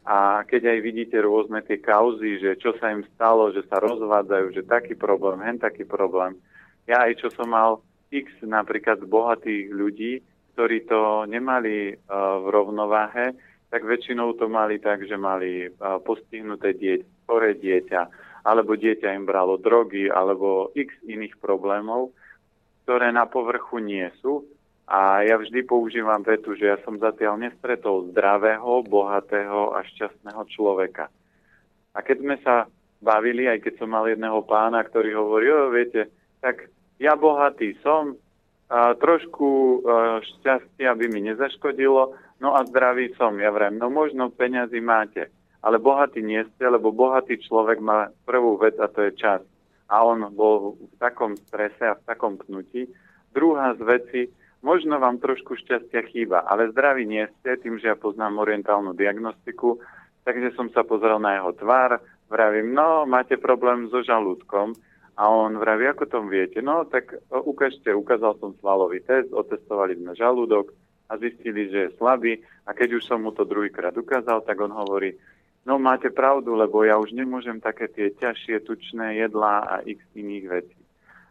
A 0.03 0.43
keď 0.47 0.75
aj 0.75 0.79
vidíte 0.83 1.17
rôzne 1.19 1.59
tie 1.63 1.79
kauzy, 1.83 2.39
že 2.39 2.59
čo 2.59 2.75
sa 2.79 2.95
im 2.95 3.03
stalo, 3.15 3.51
že 3.51 3.63
sa 3.67 3.79
rozvádzajú, 3.79 4.55
že 4.55 4.67
taký 4.67 4.95
problém, 4.95 5.39
hen 5.43 5.59
taký 5.59 5.83
problém. 5.83 6.39
Ja 6.87 7.07
aj 7.07 7.23
čo 7.23 7.27
som 7.31 7.51
mal 7.51 7.79
x 8.11 8.27
napríklad 8.43 9.03
bohatých 9.07 9.71
ľudí, 9.71 10.19
ktorí 10.55 10.85
to 10.87 11.23
nemali 11.27 11.95
uh, 11.95 12.39
v 12.43 12.47
rovnováhe, 12.51 13.35
tak 13.71 13.81
väčšinou 13.87 14.37
to 14.37 14.45
mali 14.51 14.77
tak, 14.77 15.01
že 15.07 15.15
mali 15.17 15.65
uh, 15.65 15.97
postihnuté 16.03 16.75
dieťa, 16.77 17.07
choré 17.25 17.55
dieťa, 17.57 18.01
alebo 18.43 18.75
dieťa 18.75 19.15
im 19.15 19.23
bralo 19.23 19.55
drogy, 19.55 20.11
alebo 20.11 20.69
x 20.75 20.91
iných 21.07 21.39
problémov, 21.39 22.11
ktoré 22.83 23.09
na 23.15 23.23
povrchu 23.23 23.79
nie 23.79 24.07
sú. 24.19 24.43
A 24.83 25.23
ja 25.23 25.39
vždy 25.39 25.63
používam 25.63 26.19
vetu, 26.27 26.59
že 26.59 26.75
ja 26.75 26.77
som 26.83 26.99
zatiaľ 26.99 27.39
nestretol 27.39 28.11
zdravého, 28.11 28.83
bohatého 28.83 29.71
a 29.71 29.79
šťastného 29.87 30.43
človeka. 30.51 31.07
A 31.95 32.03
keď 32.03 32.17
sme 32.19 32.35
sa 32.43 32.67
bavili, 32.99 33.47
aj 33.47 33.63
keď 33.63 33.79
som 33.79 33.95
mal 33.95 34.03
jedného 34.11 34.43
pána, 34.43 34.83
ktorý 34.83 35.15
hovorí, 35.15 35.47
viete, 35.71 36.11
tak 36.43 36.67
ja 36.99 37.15
bohatý 37.15 37.79
som, 37.79 38.19
a 38.67 38.95
trošku 38.99 39.47
a, 39.47 40.19
šťastia 40.19 40.91
by 40.97 41.05
mi 41.11 41.31
nezaškodilo, 41.31 42.15
no 42.43 42.49
a 42.51 42.67
zdravý 42.67 43.15
som. 43.15 43.39
Ja 43.39 43.55
vrem, 43.55 43.79
no 43.79 43.87
možno 43.87 44.31
peňazí 44.35 44.83
máte, 44.83 45.31
ale 45.63 45.79
bohatý 45.79 46.19
nie 46.19 46.43
ste, 46.53 46.67
lebo 46.67 46.91
bohatý 46.91 47.39
človek 47.39 47.79
má 47.79 48.11
prvú 48.27 48.59
vec 48.59 48.75
a 48.77 48.91
to 48.91 49.07
je 49.07 49.15
čas. 49.15 49.41
A 49.87 50.03
on 50.03 50.27
bol 50.35 50.75
v 50.75 50.95
takom 50.99 51.39
strese 51.49 51.87
a 51.87 51.95
v 51.95 52.03
takom 52.03 52.35
pnutí. 52.35 52.91
Druhá 53.31 53.73
z 53.79 53.81
veci, 53.81 54.21
možno 54.59 54.99
vám 54.99 55.23
trošku 55.23 55.55
šťastia 55.55 56.03
chýba, 56.11 56.43
ale 56.43 56.69
zdraví 56.75 57.07
nie 57.07 57.25
ste, 57.39 57.55
tým, 57.57 57.79
že 57.79 57.89
ja 57.89 57.97
poznám 57.97 58.43
orientálnu 58.43 58.91
diagnostiku, 58.93 59.79
takže 60.27 60.51
som 60.59 60.67
sa 60.75 60.83
pozrel 60.83 61.17
na 61.17 61.39
jeho 61.39 61.55
tvár, 61.55 62.03
vravím, 62.27 62.75
no, 62.75 63.07
máte 63.07 63.39
problém 63.39 63.87
so 63.87 64.03
žalúdkom, 64.03 64.75
a 65.13 65.29
on 65.29 65.61
vraví, 65.61 65.85
ako 65.85 66.09
tom 66.09 66.25
viete? 66.25 66.57
No, 66.65 66.89
tak 66.89 67.13
ukážte, 67.29 67.93
ukázal 67.93 68.33
som 68.41 68.57
svalový 68.57 68.97
test, 69.05 69.29
otestovali 69.29 69.93
sme 69.93 70.17
žalúdok 70.17 70.73
a 71.05 71.21
zistili, 71.21 71.69
že 71.69 71.79
je 71.85 71.95
slabý. 72.01 72.41
A 72.65 72.73
keď 72.73 72.97
už 72.97 73.05
som 73.05 73.21
mu 73.21 73.29
to 73.29 73.45
druhýkrát 73.45 73.93
ukázal, 73.93 74.41
tak 74.41 74.57
on 74.57 74.73
hovorí, 74.73 75.13
No 75.63 75.79
máte 75.79 76.11
pravdu, 76.11 76.59
lebo 76.59 76.83
ja 76.83 76.99
už 76.99 77.15
nemôžem 77.15 77.55
také 77.63 77.87
tie 77.87 78.11
ťažšie 78.11 78.67
tučné 78.67 79.15
jedlá 79.15 79.63
a 79.63 79.75
x 79.87 80.03
iných 80.11 80.45
vecí. 80.51 80.81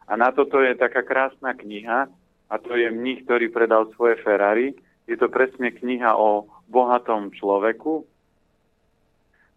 A 0.08 0.16
na 0.16 0.32
toto 0.32 0.60
je 0.64 0.72
taká 0.72 1.04
krásna 1.04 1.52
kniha, 1.52 2.08
a 2.52 2.54
to 2.60 2.76
je 2.76 2.92
mních, 2.92 3.24
ktorý 3.24 3.48
predal 3.48 3.88
svoje 3.96 4.20
Ferrari. 4.20 4.76
Je 5.08 5.16
to 5.16 5.32
presne 5.32 5.72
kniha 5.72 6.16
o 6.16 6.48
bohatom 6.68 7.32
človeku, 7.32 8.04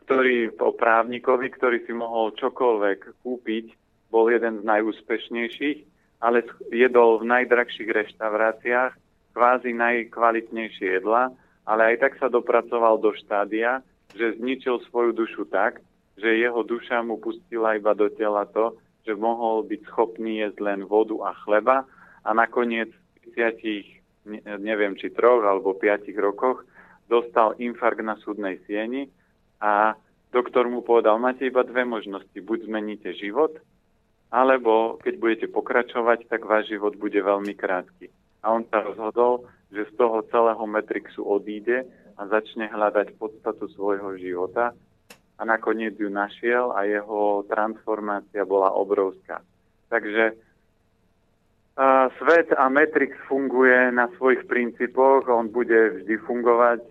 ktorý, 0.08 0.56
o 0.64 0.72
právnikovi, 0.72 1.52
ktorý 1.52 1.84
si 1.84 1.92
mohol 1.92 2.32
čokoľvek 2.40 3.20
kúpiť, 3.20 3.66
bol 4.08 4.32
jeden 4.32 4.64
z 4.64 4.64
najúspešnejších, 4.64 5.80
ale 6.24 6.48
jedol 6.72 7.20
v 7.20 7.28
najdrahších 7.36 7.90
reštauráciách, 7.92 8.96
kvázi 9.36 9.76
najkvalitnejšie 9.76 11.04
jedla, 11.04 11.36
ale 11.68 11.82
aj 11.92 11.96
tak 12.00 12.14
sa 12.16 12.32
dopracoval 12.32 12.96
do 13.04 13.12
štádia, 13.12 13.84
že 14.14 14.38
zničil 14.38 14.86
svoju 14.86 15.16
dušu 15.16 15.50
tak, 15.50 15.82
že 16.16 16.38
jeho 16.38 16.62
duša 16.62 17.02
mu 17.02 17.18
pustila 17.18 17.76
iba 17.76 17.98
do 17.98 18.08
tela 18.14 18.46
to, 18.46 18.78
že 19.06 19.18
mohol 19.18 19.66
byť 19.66 19.82
schopný 19.90 20.46
jesť 20.46 20.62
len 20.62 20.86
vodu 20.86 21.18
a 21.26 21.32
chleba 21.46 21.86
a 22.26 22.30
nakoniec 22.34 22.90
v 23.26 23.38
30, 23.38 24.62
neviem 24.62 24.98
či 24.98 25.14
troch 25.14 25.46
alebo 25.46 25.78
5 25.78 26.10
rokoch 26.18 26.66
dostal 27.06 27.54
infarkt 27.62 28.02
na 28.02 28.18
súdnej 28.22 28.58
sieni 28.66 29.10
a 29.62 29.94
doktor 30.34 30.66
mu 30.68 30.82
povedal, 30.82 31.22
máte 31.22 31.46
iba 31.46 31.62
dve 31.62 31.86
možnosti, 31.86 32.36
buď 32.36 32.66
zmeníte 32.66 33.14
život, 33.14 33.56
alebo 34.34 34.98
keď 35.00 35.14
budete 35.22 35.48
pokračovať, 35.48 36.28
tak 36.28 36.44
váš 36.44 36.74
život 36.74 36.98
bude 36.98 37.16
veľmi 37.22 37.54
krátky. 37.54 38.10
A 38.42 38.52
on 38.52 38.66
sa 38.68 38.82
rozhodol, 38.84 39.46
že 39.72 39.88
z 39.90 39.94
toho 39.96 40.26
celého 40.28 40.66
Matrixu 40.66 41.24
odíde 41.24 41.86
a 42.16 42.22
začne 42.28 42.72
hľadať 42.72 43.20
podstatu 43.20 43.68
svojho 43.76 44.16
života 44.16 44.72
a 45.36 45.42
nakoniec 45.44 46.00
ju 46.00 46.08
našiel 46.08 46.72
a 46.72 46.88
jeho 46.88 47.44
transformácia 47.52 48.48
bola 48.48 48.72
obrovská. 48.72 49.44
Takže 49.92 50.36
svet 52.18 52.56
a 52.56 52.72
Matrix 52.72 53.20
funguje 53.28 53.92
na 53.92 54.08
svojich 54.16 54.48
princípoch, 54.48 55.28
on 55.28 55.52
bude 55.52 56.02
vždy 56.02 56.16
fungovať, 56.24 56.82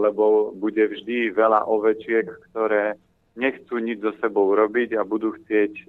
lebo 0.00 0.56
bude 0.56 0.88
vždy 0.88 1.36
veľa 1.36 1.68
ovečiek, 1.68 2.24
ktoré 2.50 2.96
nechcú 3.36 3.76
nič 3.80 4.00
so 4.00 4.12
sebou 4.20 4.52
robiť 4.52 4.96
a 4.96 5.08
budú 5.08 5.32
chcieť 5.32 5.72
e, 5.72 5.84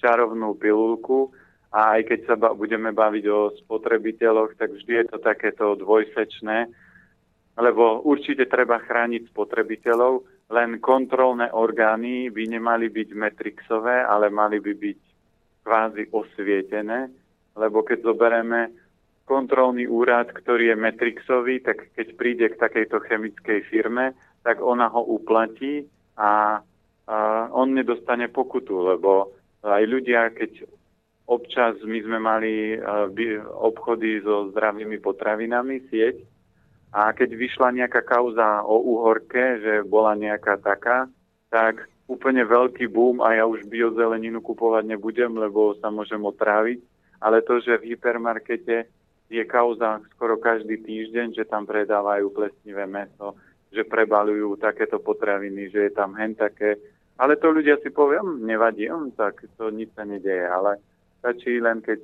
čarovnú 0.00 0.56
pilulku. 0.56 1.32
A 1.68 2.00
aj 2.00 2.08
keď 2.08 2.20
sa 2.24 2.34
budeme 2.56 2.96
baviť 2.96 3.24
o 3.28 3.52
spotrebiteľoch, 3.60 4.56
tak 4.56 4.72
vždy 4.72 5.04
je 5.04 5.06
to 5.12 5.18
takéto 5.20 5.76
dvojsečné, 5.76 6.72
lebo 7.56 8.04
určite 8.04 8.44
treba 8.46 8.76
chrániť 8.84 9.32
spotrebiteľov, 9.32 10.24
len 10.52 10.78
kontrolné 10.78 11.50
orgány 11.50 12.30
by 12.30 12.44
nemali 12.46 12.92
byť 12.92 13.08
metrixové, 13.16 14.04
ale 14.04 14.30
mali 14.30 14.60
by 14.60 14.72
byť 14.76 15.00
kvázi 15.66 16.02
osvietené, 16.14 17.10
lebo 17.58 17.82
keď 17.82 18.06
zoberieme 18.06 18.70
kontrolný 19.26 19.90
úrad, 19.90 20.30
ktorý 20.30 20.70
je 20.70 20.76
metrixový, 20.78 21.58
tak 21.58 21.90
keď 21.98 22.06
príde 22.14 22.46
k 22.54 22.60
takejto 22.62 23.02
chemickej 23.10 23.66
firme, 23.66 24.14
tak 24.46 24.62
ona 24.62 24.86
ho 24.86 25.02
uplatí 25.02 25.82
a, 26.14 26.62
a 27.10 27.16
on 27.50 27.74
nedostane 27.74 28.30
pokutu, 28.30 28.86
lebo 28.86 29.34
aj 29.66 29.82
ľudia, 29.82 30.30
keď 30.30 30.62
občas 31.26 31.74
my 31.82 31.98
sme 32.06 32.22
mali 32.22 32.78
obchody 33.50 34.22
so 34.22 34.54
zdravými 34.54 35.02
potravinami, 35.02 35.82
sieť, 35.90 36.22
a 36.94 37.10
keď 37.12 37.34
vyšla 37.34 37.74
nejaká 37.74 38.02
kauza 38.06 38.62
o 38.62 38.78
úhorke, 38.78 39.60
že 39.60 39.82
bola 39.86 40.14
nejaká 40.14 40.56
taká, 40.62 41.10
tak 41.50 41.90
úplne 42.06 42.46
veľký 42.46 42.86
boom 42.86 43.18
a 43.18 43.34
ja 43.34 43.44
už 43.46 43.66
biozeleninu 43.66 44.38
kupovať 44.38 44.86
nebudem, 44.86 45.34
lebo 45.34 45.74
sa 45.82 45.90
môžem 45.90 46.22
otráviť. 46.22 46.78
Ale 47.18 47.42
to, 47.42 47.58
že 47.58 47.82
v 47.82 47.96
hypermarkete 47.96 48.86
je 49.26 49.42
kauza 49.42 49.98
skoro 50.14 50.38
každý 50.38 50.78
týždeň, 50.78 51.34
že 51.34 51.48
tam 51.48 51.66
predávajú 51.66 52.30
plesnivé 52.30 52.86
meso, 52.86 53.34
že 53.74 53.82
prebalujú 53.82 54.54
takéto 54.60 55.02
potraviny, 55.02 55.72
že 55.74 55.90
je 55.90 55.92
tam 55.92 56.14
hen 56.14 56.38
také. 56.38 56.78
Ale 57.18 57.40
to 57.40 57.50
ľudia 57.50 57.80
si 57.82 57.90
povie, 57.90 58.20
hm, 58.22 58.44
nevadí, 58.46 58.86
hm, 58.86 59.16
tak 59.18 59.42
to 59.58 59.72
nič 59.72 59.90
sa 59.96 60.06
nedeje. 60.06 60.46
Ale 60.46 60.78
stačí 61.18 61.58
len, 61.58 61.82
keď 61.82 61.98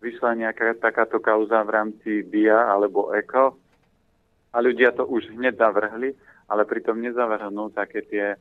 vyšla 0.00 0.38
nejaká 0.38 0.78
takáto 0.80 1.20
kauza 1.20 1.60
v 1.62 1.74
rámci 1.74 2.10
BIA 2.24 2.72
alebo 2.72 3.12
ECO, 3.12 3.58
a 4.52 4.56
ľudia 4.60 4.92
to 4.92 5.08
už 5.08 5.32
hneď 5.32 5.56
zavrhli, 5.56 6.12
ale 6.46 6.68
pritom 6.68 7.00
nezavrhnú 7.00 7.72
také 7.72 8.04
tie 8.04 8.36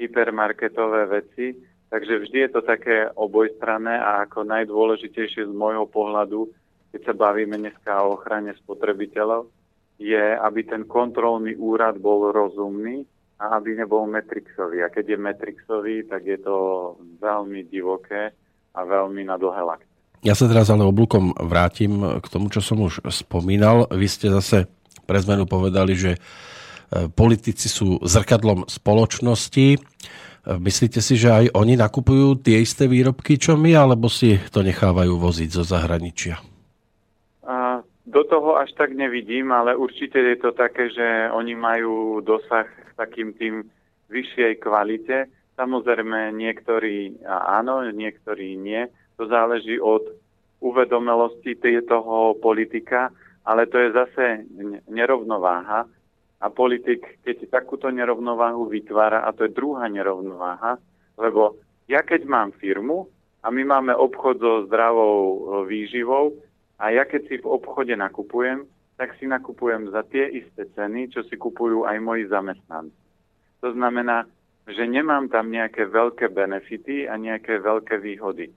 hypermarketové 0.00 1.06
veci. 1.06 1.52
Takže 1.92 2.24
vždy 2.24 2.38
je 2.48 2.50
to 2.56 2.64
také 2.64 3.04
obojstranné 3.12 4.00
a 4.00 4.24
ako 4.24 4.48
najdôležitejšie 4.48 5.44
z 5.44 5.52
môjho 5.52 5.84
pohľadu, 5.84 6.48
keď 6.88 7.00
sa 7.04 7.12
bavíme 7.12 7.60
dneska 7.60 8.00
o 8.00 8.16
ochrane 8.16 8.56
spotrebiteľov, 8.64 9.52
je, 10.00 10.24
aby 10.40 10.60
ten 10.64 10.88
kontrolný 10.88 11.52
úrad 11.60 12.00
bol 12.00 12.32
rozumný 12.32 13.04
a 13.36 13.60
aby 13.60 13.76
nebol 13.76 14.08
metrixový. 14.08 14.80
A 14.80 14.88
keď 14.88 15.16
je 15.16 15.18
metrixový, 15.20 15.96
tak 16.08 16.24
je 16.24 16.40
to 16.40 16.56
veľmi 17.20 17.68
divoké 17.68 18.32
a 18.72 18.80
veľmi 18.88 19.28
na 19.28 19.36
dlhé 19.36 19.60
lakte. 19.60 19.92
Ja 20.24 20.32
sa 20.32 20.48
teraz 20.48 20.72
ale 20.72 20.86
oblúkom 20.86 21.36
vrátim 21.36 22.00
k 22.22 22.26
tomu, 22.30 22.48
čo 22.48 22.64
som 22.64 22.80
už 22.80 23.04
spomínal. 23.12 23.90
Vy 23.92 24.06
ste 24.08 24.32
zase 24.32 24.64
pre 25.12 25.20
zmenu 25.20 25.44
povedali, 25.44 25.92
že 25.92 26.16
e, 26.16 26.18
politici 27.12 27.68
sú 27.68 28.00
zrkadlom 28.00 28.64
spoločnosti. 28.64 29.76
E, 29.76 29.78
myslíte 30.48 31.04
si, 31.04 31.20
že 31.20 31.28
aj 31.28 31.44
oni 31.52 31.76
nakupujú 31.76 32.40
tie 32.40 32.64
isté 32.64 32.88
výrobky, 32.88 33.36
čo 33.36 33.60
my, 33.60 33.76
alebo 33.76 34.08
si 34.08 34.40
to 34.48 34.64
nechávajú 34.64 35.20
voziť 35.20 35.50
zo 35.52 35.68
zahraničia? 35.68 36.40
do 38.12 38.22
toho 38.26 38.58
až 38.58 38.74
tak 38.74 38.92
nevidím, 38.92 39.54
ale 39.54 39.78
určite 39.78 40.18
je 40.18 40.36
to 40.36 40.50
také, 40.52 40.90
že 40.90 41.30
oni 41.30 41.54
majú 41.54 42.18
dosah 42.20 42.66
k 42.66 42.90
takým 42.98 43.32
tým 43.32 43.64
vyššej 44.10 44.60
kvalite. 44.60 45.30
Samozrejme, 45.56 46.34
niektorí 46.34 47.24
áno, 47.30 47.86
niektorí 47.88 48.58
nie. 48.58 48.90
To 49.16 49.24
záleží 49.24 49.78
od 49.78 50.02
uvedomelosti 50.60 51.58
toho 51.88 52.36
politika, 52.38 53.10
ale 53.44 53.66
to 53.66 53.78
je 53.78 53.88
zase 53.92 54.24
nerovnováha. 54.88 55.86
A 56.42 56.46
politik, 56.50 57.22
keď 57.22 57.46
takúto 57.54 57.86
nerovnováhu 57.86 58.66
vytvára, 58.66 59.22
a 59.22 59.30
to 59.30 59.46
je 59.46 59.54
druhá 59.54 59.86
nerovnováha, 59.86 60.78
lebo 61.14 61.54
ja 61.86 62.02
keď 62.02 62.26
mám 62.26 62.50
firmu 62.58 63.06
a 63.46 63.50
my 63.50 63.62
máme 63.62 63.94
obchod 63.94 64.42
so 64.42 64.66
zdravou 64.66 65.22
e, 65.22 65.38
výživou, 65.70 66.34
a 66.82 66.90
ja 66.90 67.06
keď 67.06 67.22
si 67.30 67.36
v 67.38 67.46
obchode 67.46 67.94
nakupujem, 67.94 68.66
tak 68.98 69.14
si 69.22 69.30
nakupujem 69.30 69.94
za 69.94 70.02
tie 70.10 70.26
isté 70.34 70.66
ceny, 70.74 71.14
čo 71.14 71.22
si 71.22 71.38
kupujú 71.38 71.86
aj 71.86 71.96
moji 72.02 72.26
zamestnanci. 72.26 72.98
To 73.62 73.70
znamená, 73.70 74.26
že 74.66 74.82
nemám 74.90 75.30
tam 75.30 75.54
nejaké 75.54 75.86
veľké 75.86 76.34
benefity 76.34 77.06
a 77.06 77.14
nejaké 77.14 77.62
veľké 77.62 78.02
výhody. 78.02 78.50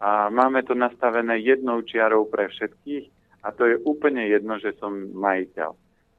A 0.00 0.28
máme 0.28 0.60
to 0.64 0.76
nastavené 0.76 1.40
jednou 1.40 1.80
čiarou 1.84 2.28
pre 2.28 2.48
všetkých 2.52 3.19
a 3.40 3.48
to 3.52 3.64
je 3.64 3.76
úplne 3.84 4.26
jedno, 4.28 4.60
že 4.60 4.76
som 4.76 4.92
majiteľ. 5.16 5.70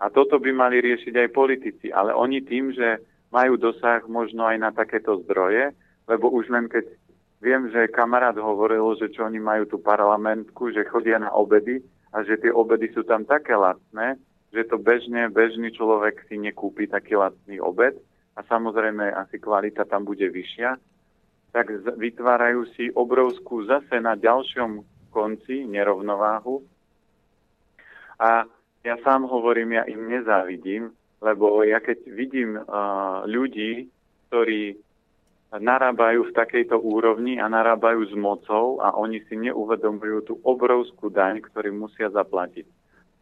A 0.02 0.10
toto 0.10 0.42
by 0.42 0.50
mali 0.50 0.82
riešiť 0.82 1.14
aj 1.14 1.36
politici, 1.36 1.88
ale 1.94 2.14
oni 2.14 2.42
tým, 2.42 2.74
že 2.74 3.02
majú 3.30 3.56
dosah 3.56 4.02
možno 4.10 4.50
aj 4.50 4.58
na 4.58 4.70
takéto 4.74 5.22
zdroje, 5.22 5.72
lebo 6.10 6.34
už 6.34 6.50
len 6.50 6.66
keď 6.66 6.90
Viem, 7.42 7.74
že 7.74 7.90
kamarát 7.90 8.38
hovoril, 8.38 8.94
že 9.02 9.10
čo 9.10 9.26
oni 9.26 9.42
majú 9.42 9.66
tú 9.66 9.78
parlamentku, 9.82 10.70
že 10.70 10.86
chodia 10.86 11.18
na 11.18 11.34
obedy 11.34 11.82
a 12.14 12.22
že 12.22 12.38
tie 12.38 12.54
obedy 12.54 12.94
sú 12.94 13.02
tam 13.02 13.26
také 13.26 13.58
lacné, 13.58 14.22
že 14.54 14.62
to 14.70 14.78
bežne, 14.78 15.26
bežný 15.34 15.74
človek 15.74 16.22
si 16.30 16.38
nekúpi 16.38 16.86
taký 16.86 17.18
lacný 17.18 17.58
obed 17.58 17.98
a 18.38 18.46
samozrejme 18.46 19.10
asi 19.18 19.42
kvalita 19.42 19.90
tam 19.90 20.06
bude 20.06 20.30
vyššia, 20.30 20.78
tak 21.50 21.74
vytvárajú 21.98 22.70
si 22.78 22.94
obrovskú 22.94 23.66
zase 23.66 23.98
na 23.98 24.14
ďalšom 24.14 24.86
konci 25.10 25.66
nerovnováhu. 25.66 26.62
A 28.22 28.46
ja 28.86 28.96
sám 29.02 29.26
hovorím, 29.26 29.82
ja 29.82 29.84
im 29.90 30.06
nezávidím, 30.06 30.94
lebo 31.26 31.66
ja 31.66 31.82
keď 31.82 32.06
vidím 32.06 32.62
ľudí, 33.26 33.90
ktorí 34.30 34.78
narábajú 35.52 36.30
v 36.30 36.36
takejto 36.38 36.80
úrovni 36.80 37.42
a 37.42 37.50
narábajú 37.52 38.08
s 38.08 38.16
mocou 38.16 38.80
a 38.80 38.96
oni 38.96 39.20
si 39.28 39.36
neuvedomujú 39.36 40.18
tú 40.24 40.34
obrovskú 40.46 41.12
daň, 41.12 41.44
ktorú 41.44 41.76
musia 41.76 42.08
zaplatiť. 42.08 42.64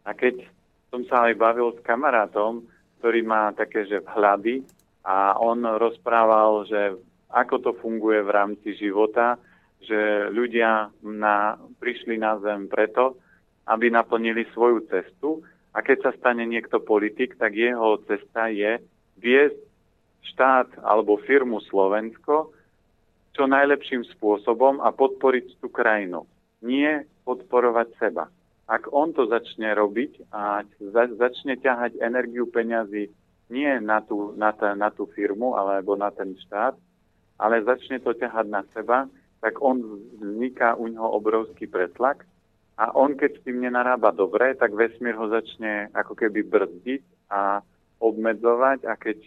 A 0.06 0.14
keď 0.14 0.46
som 0.94 1.02
sa 1.10 1.32
aj 1.32 1.40
bavil 1.40 1.74
s 1.74 1.80
kamarátom, 1.82 2.68
ktorý 3.00 3.24
má 3.26 3.50
také, 3.56 3.88
že 3.88 4.04
vhľady 4.04 4.62
a 5.08 5.40
on 5.40 5.64
rozprával, 5.64 6.68
že 6.68 7.00
ako 7.32 7.56
to 7.62 7.72
funguje 7.82 8.22
v 8.22 8.34
rámci 8.34 8.76
života, 8.78 9.40
že 9.80 10.28
ľudia 10.30 10.92
na, 11.02 11.56
prišli 11.80 12.20
na 12.20 12.36
zem 12.44 12.68
preto, 12.68 13.18
aby 13.70 13.94
naplnili 13.94 14.50
svoju 14.52 14.90
cestu 14.90 15.46
a 15.72 15.86
keď 15.86 16.10
sa 16.10 16.12
stane 16.18 16.44
niekto 16.50 16.82
politik, 16.82 17.38
tak 17.38 17.54
jeho 17.54 18.02
cesta 18.10 18.50
je 18.50 18.82
viesť 19.22 19.62
štát 20.34 20.82
alebo 20.82 21.22
firmu 21.22 21.62
Slovensko 21.70 22.50
čo 23.38 23.48
najlepším 23.48 24.04
spôsobom 24.18 24.84
a 24.84 24.92
podporiť 24.92 25.64
tú 25.64 25.72
krajinu. 25.72 26.28
Nie 26.60 27.08
podporovať 27.24 27.88
seba. 27.96 28.28
Ak 28.68 28.92
on 28.92 29.16
to 29.16 29.32
začne 29.32 29.72
robiť 29.74 30.28
a 30.36 30.66
začne 31.16 31.56
ťahať 31.56 32.04
energiu 32.04 32.52
peňazí 32.52 33.08
nie 33.50 33.72
na 33.82 34.04
tú, 34.06 34.36
na, 34.38 34.54
tá, 34.54 34.78
na 34.78 34.94
tú 34.94 35.10
firmu 35.10 35.58
alebo 35.58 35.98
na 35.98 36.14
ten 36.14 36.38
štát, 36.38 36.78
ale 37.42 37.66
začne 37.66 37.98
to 38.04 38.14
ťahať 38.14 38.46
na 38.46 38.62
seba, 38.76 39.10
tak 39.42 39.58
on 39.64 39.82
vzniká 40.20 40.76
u 40.76 40.92
neho 40.92 41.08
obrovský 41.16 41.66
pretlak 41.66 42.28
a 42.80 42.96
on 42.96 43.20
keď 43.20 43.32
s 43.36 43.44
tým 43.44 43.60
nenarába 43.60 44.16
dobre, 44.16 44.56
tak 44.56 44.72
vesmír 44.72 45.20
ho 45.20 45.28
začne 45.28 45.92
ako 45.92 46.16
keby 46.16 46.48
brzdiť 46.48 47.04
a 47.28 47.60
obmedzovať 48.00 48.88
a 48.88 48.96
keď 48.96 49.20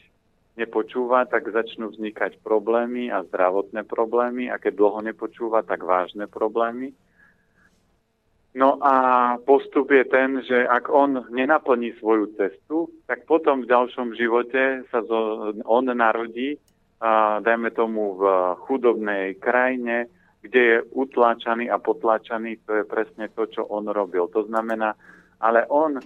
nepočúva, 0.56 1.28
tak 1.28 1.52
začnú 1.52 1.92
vznikať 1.92 2.40
problémy 2.40 3.12
a 3.12 3.24
zdravotné 3.28 3.84
problémy 3.84 4.48
a 4.48 4.56
keď 4.56 4.72
dlho 4.80 5.00
nepočúva, 5.04 5.60
tak 5.64 5.84
vážne 5.84 6.24
problémy. 6.28 6.96
No 8.52 8.76
a 8.84 9.36
postup 9.48 9.88
je 9.92 10.04
ten, 10.04 10.44
že 10.44 10.68
ak 10.68 10.92
on 10.92 11.24
nenaplní 11.32 11.96
svoju 11.96 12.36
cestu, 12.36 12.92
tak 13.08 13.24
potom 13.24 13.64
v 13.64 13.70
ďalšom 13.72 14.12
živote 14.12 14.84
sa 14.92 15.00
on 15.64 15.88
narodí, 15.88 16.60
dajme 17.40 17.72
tomu 17.72 18.16
v 18.20 18.22
chudobnej 18.68 19.40
krajine, 19.40 20.08
kde 20.42 20.60
je 20.60 20.78
utláčaný 20.90 21.70
a 21.70 21.78
potláčaný, 21.78 22.62
to 22.66 22.82
je 22.82 22.84
presne 22.84 23.30
to, 23.30 23.46
čo 23.46 23.62
on 23.66 23.86
robil. 23.86 24.26
To 24.34 24.42
znamená, 24.46 24.98
ale 25.38 25.66
on, 25.70 26.02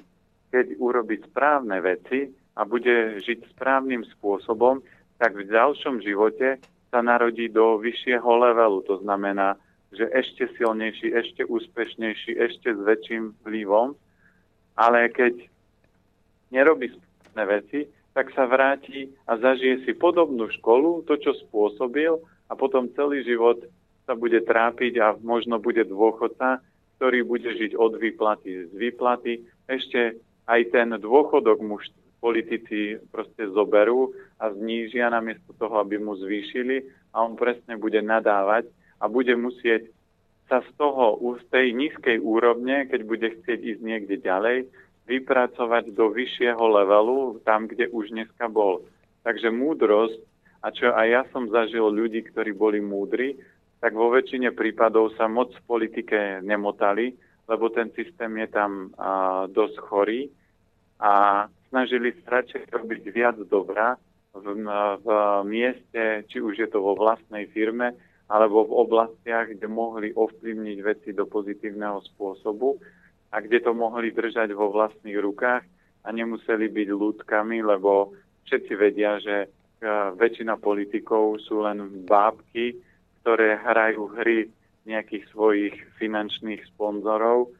keď 0.52 0.76
urobí 0.76 1.20
správne 1.24 1.80
veci, 1.80 2.28
a 2.56 2.64
bude 2.64 3.20
žiť 3.20 3.52
správnym 3.52 4.02
spôsobom, 4.16 4.80
tak 5.20 5.36
v 5.36 5.48
ďalšom 5.48 6.00
živote 6.00 6.56
sa 6.88 7.04
narodí 7.04 7.52
do 7.52 7.76
vyššieho 7.76 8.24
levelu. 8.24 8.80
To 8.88 8.96
znamená, 9.04 9.60
že 9.92 10.08
ešte 10.12 10.48
silnejší, 10.56 11.12
ešte 11.12 11.44
úspešnejší, 11.44 12.32
ešte 12.36 12.68
s 12.72 12.80
väčším 12.80 13.36
vplyvom. 13.40 13.92
Ale 14.76 15.12
keď 15.12 15.36
nerobí 16.52 16.92
správne 16.92 17.44
veci, 17.60 17.80
tak 18.16 18.32
sa 18.32 18.48
vráti 18.48 19.12
a 19.28 19.36
zažije 19.36 19.84
si 19.84 19.92
podobnú 19.92 20.48
školu, 20.56 21.04
to, 21.04 21.20
čo 21.20 21.36
spôsobil 21.48 22.16
a 22.48 22.52
potom 22.56 22.88
celý 22.96 23.20
život 23.24 23.60
sa 24.06 24.14
bude 24.14 24.38
trápiť 24.46 25.02
a 25.02 25.18
možno 25.18 25.58
bude 25.58 25.82
dôchodca, 25.82 26.62
ktorý 26.96 27.26
bude 27.26 27.50
žiť 27.52 27.76
od 27.76 27.98
výplaty 27.98 28.70
z 28.70 28.72
výplaty. 28.72 29.42
Ešte 29.66 30.16
aj 30.46 30.60
ten 30.72 30.94
dôchodok 30.96 31.58
mu 31.60 31.76
politici 32.22 32.96
proste 33.12 33.50
zoberú 33.52 34.14
a 34.40 34.48
znížia 34.54 35.12
namiesto 35.12 35.52
toho, 35.58 35.82
aby 35.84 36.00
mu 36.00 36.16
zvýšili 36.16 36.86
a 37.12 37.20
on 37.26 37.36
presne 37.36 37.76
bude 37.76 38.00
nadávať 38.00 38.70
a 39.02 39.04
bude 39.10 39.36
musieť 39.36 39.92
sa 40.46 40.62
z 40.62 40.70
toho, 40.78 41.18
z 41.42 41.44
tej 41.50 41.66
nízkej 41.74 42.22
úrovne, 42.22 42.86
keď 42.86 43.00
bude 43.02 43.28
chcieť 43.28 43.58
ísť 43.76 43.82
niekde 43.82 44.16
ďalej, 44.22 44.70
vypracovať 45.06 45.94
do 45.94 46.10
vyššieho 46.10 46.62
levelu, 46.62 47.38
tam, 47.42 47.66
kde 47.66 47.90
už 47.90 48.14
dneska 48.14 48.46
bol. 48.50 48.82
Takže 49.26 49.50
múdrosť, 49.50 50.18
a 50.62 50.70
čo 50.74 50.90
aj 50.94 51.06
ja 51.06 51.22
som 51.30 51.50
zažil 51.50 51.86
ľudí, 51.86 52.26
ktorí 52.26 52.54
boli 52.54 52.78
múdri, 52.82 53.38
tak 53.80 53.92
vo 53.92 54.08
väčšine 54.08 54.56
prípadov 54.56 55.12
sa 55.14 55.28
moc 55.28 55.52
v 55.52 55.66
politike 55.68 56.40
nemotali, 56.40 57.12
lebo 57.46 57.70
ten 57.70 57.92
systém 57.92 58.32
je 58.42 58.48
tam 58.50 58.90
a, 58.96 59.44
dosť 59.46 59.76
chorý 59.86 60.20
a 60.98 61.44
snažili 61.68 62.16
sa 62.24 62.40
radšej 62.40 62.72
robiť 62.72 63.02
viac 63.12 63.36
dobra 63.46 64.00
v, 64.32 64.44
v 65.00 65.08
mieste, 65.44 66.24
či 66.28 66.40
už 66.40 66.56
je 66.56 66.68
to 66.68 66.80
vo 66.80 66.96
vlastnej 66.96 67.48
firme, 67.52 67.92
alebo 68.26 68.66
v 68.66 68.76
oblastiach, 68.82 69.54
kde 69.54 69.70
mohli 69.70 70.10
ovplyvniť 70.10 70.78
veci 70.82 71.10
do 71.14 71.30
pozitívneho 71.30 72.02
spôsobu 72.12 72.74
a 73.30 73.38
kde 73.38 73.62
to 73.62 73.70
mohli 73.70 74.10
držať 74.10 74.50
vo 74.50 74.74
vlastných 74.74 75.18
rukách 75.20 75.62
a 76.02 76.08
nemuseli 76.10 76.66
byť 76.66 76.88
ľudkami, 76.90 77.62
lebo 77.62 78.14
všetci 78.46 78.72
vedia, 78.74 79.18
že 79.22 79.50
väčšina 80.16 80.56
politikov 80.58 81.38
sú 81.44 81.62
len 81.62 82.06
bábky, 82.08 82.74
ktoré 83.26 83.58
hrajú 83.58 84.06
hry 84.14 84.46
nejakých 84.86 85.26
svojich 85.34 85.74
finančných 85.98 86.62
sponzorov 86.70 87.50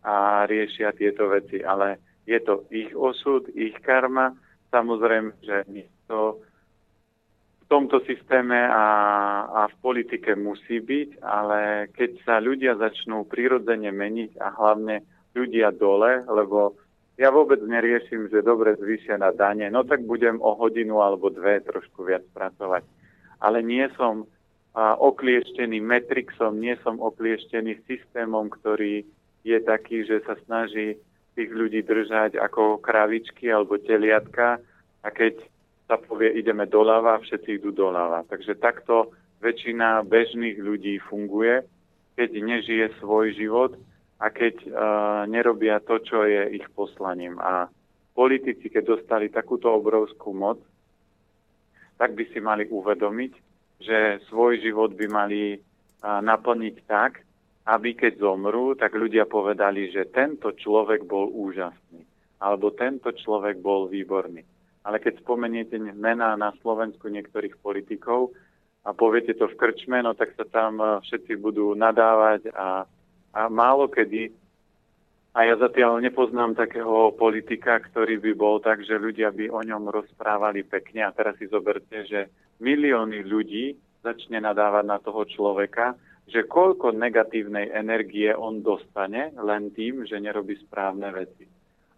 a 0.00 0.48
riešia 0.48 0.96
tieto 0.96 1.28
veci. 1.28 1.60
Ale 1.60 2.00
je 2.24 2.40
to 2.40 2.64
ich 2.72 2.88
osud, 2.96 3.44
ich 3.52 3.76
karma. 3.84 4.32
Samozrejme, 4.72 5.36
že 5.44 5.68
to 6.08 6.40
v 7.60 7.64
tomto 7.68 8.00
systéme 8.08 8.64
a, 8.64 8.86
a 9.44 9.62
v 9.68 9.76
politike 9.84 10.32
musí 10.40 10.80
byť, 10.80 11.20
ale 11.20 11.92
keď 11.92 12.10
sa 12.24 12.40
ľudia 12.40 12.80
začnú 12.80 13.28
prirodzene 13.28 13.92
meniť 13.92 14.40
a 14.40 14.56
hlavne 14.56 15.04
ľudia 15.36 15.68
dole, 15.76 16.24
lebo 16.32 16.80
ja 17.20 17.28
vôbec 17.28 17.60
neriešim, 17.60 18.32
že 18.32 18.40
dobre 18.40 18.72
zvýšia 18.80 19.20
na 19.20 19.36
dane, 19.36 19.68
no 19.68 19.84
tak 19.84 20.00
budem 20.00 20.40
o 20.40 20.56
hodinu 20.56 21.04
alebo 21.04 21.28
dve 21.28 21.60
trošku 21.60 22.08
viac 22.08 22.24
pracovať. 22.32 22.88
Ale 23.44 23.60
nie 23.60 23.84
som 24.00 24.24
a, 24.74 24.94
oklieštený 24.98 25.80
metrixom, 25.82 26.58
nie 26.58 26.76
som 26.84 27.02
oklieštený 27.02 27.82
systémom, 27.86 28.50
ktorý 28.50 29.02
je 29.42 29.58
taký, 29.64 30.04
že 30.04 30.20
sa 30.28 30.36
snaží 30.46 31.00
tých 31.34 31.50
ľudí 31.50 31.80
držať 31.86 32.36
ako 32.36 32.82
kravičky 32.82 33.48
alebo 33.48 33.80
teliatka 33.80 34.60
a 35.00 35.08
keď 35.08 35.40
sa 35.90 35.98
povie 35.98 36.38
ideme 36.38 36.70
doľava, 36.70 37.18
všetci 37.18 37.58
idú 37.58 37.74
doľava. 37.74 38.22
Takže 38.30 38.60
takto 38.62 39.10
väčšina 39.42 40.06
bežných 40.06 40.60
ľudí 40.60 41.02
funguje, 41.02 41.66
keď 42.14 42.30
nežije 42.30 42.86
svoj 43.00 43.34
život 43.34 43.74
a 44.20 44.28
keď 44.28 44.54
uh, 44.68 44.70
nerobia 45.26 45.80
to, 45.82 45.98
čo 46.04 46.22
je 46.28 46.60
ich 46.60 46.66
poslaním. 46.76 47.40
A 47.40 47.66
politici, 48.12 48.68
keď 48.68 49.00
dostali 49.00 49.32
takúto 49.32 49.72
obrovskú 49.72 50.36
moc, 50.36 50.60
tak 51.96 52.12
by 52.12 52.24
si 52.30 52.38
mali 52.38 52.68
uvedomiť, 52.68 53.32
že 53.80 54.20
svoj 54.28 54.60
život 54.60 54.92
by 54.94 55.06
mali 55.08 55.56
naplniť 56.04 56.76
tak, 56.84 57.24
aby 57.68 57.92
keď 57.96 58.20
zomrú, 58.20 58.72
tak 58.76 58.96
ľudia 58.96 59.28
povedali, 59.28 59.92
že 59.92 60.08
tento 60.08 60.52
človek 60.52 61.04
bol 61.04 61.28
úžasný, 61.28 62.04
alebo 62.40 62.72
tento 62.72 63.12
človek 63.12 63.60
bol 63.60 63.88
výborný. 63.88 64.44
Ale 64.80 64.96
keď 64.96 65.20
spomeniete 65.20 65.76
mená 65.76 66.36
na 66.40 66.56
Slovensku 66.64 67.12
niektorých 67.12 67.60
politikov 67.60 68.32
a 68.88 68.96
poviete 68.96 69.36
to 69.36 69.44
v 69.44 69.58
krčme, 69.60 70.00
no 70.00 70.16
tak 70.16 70.32
sa 70.40 70.48
tam 70.48 70.80
všetci 71.04 71.36
budú 71.36 71.76
nadávať 71.76 72.48
a 72.56 72.88
a 73.30 73.46
málo 73.46 73.86
kedy, 73.86 74.34
a 75.30 75.46
ja 75.46 75.54
zatiaľ 75.54 76.02
nepoznám 76.02 76.58
takého 76.58 77.14
politika, 77.14 77.78
ktorý 77.78 78.18
by 78.18 78.32
bol 78.34 78.58
tak, 78.58 78.82
že 78.82 78.98
ľudia 78.98 79.30
by 79.30 79.46
o 79.46 79.62
ňom 79.62 79.86
rozprávali 79.86 80.66
pekne. 80.66 81.06
A 81.06 81.14
teraz 81.14 81.38
si 81.38 81.46
zoberte, 81.46 82.02
že 82.02 82.34
milióny 82.58 83.22
ľudí 83.22 83.78
začne 84.02 84.42
nadávať 84.42 84.84
na 84.90 84.98
toho 84.98 85.22
človeka, 85.22 85.94
že 86.26 86.50
koľko 86.50 86.98
negatívnej 86.98 87.70
energie 87.70 88.34
on 88.34 88.58
dostane 88.58 89.30
len 89.38 89.70
tým, 89.70 90.02
že 90.02 90.18
nerobí 90.18 90.58
správne 90.66 91.14
veci. 91.14 91.46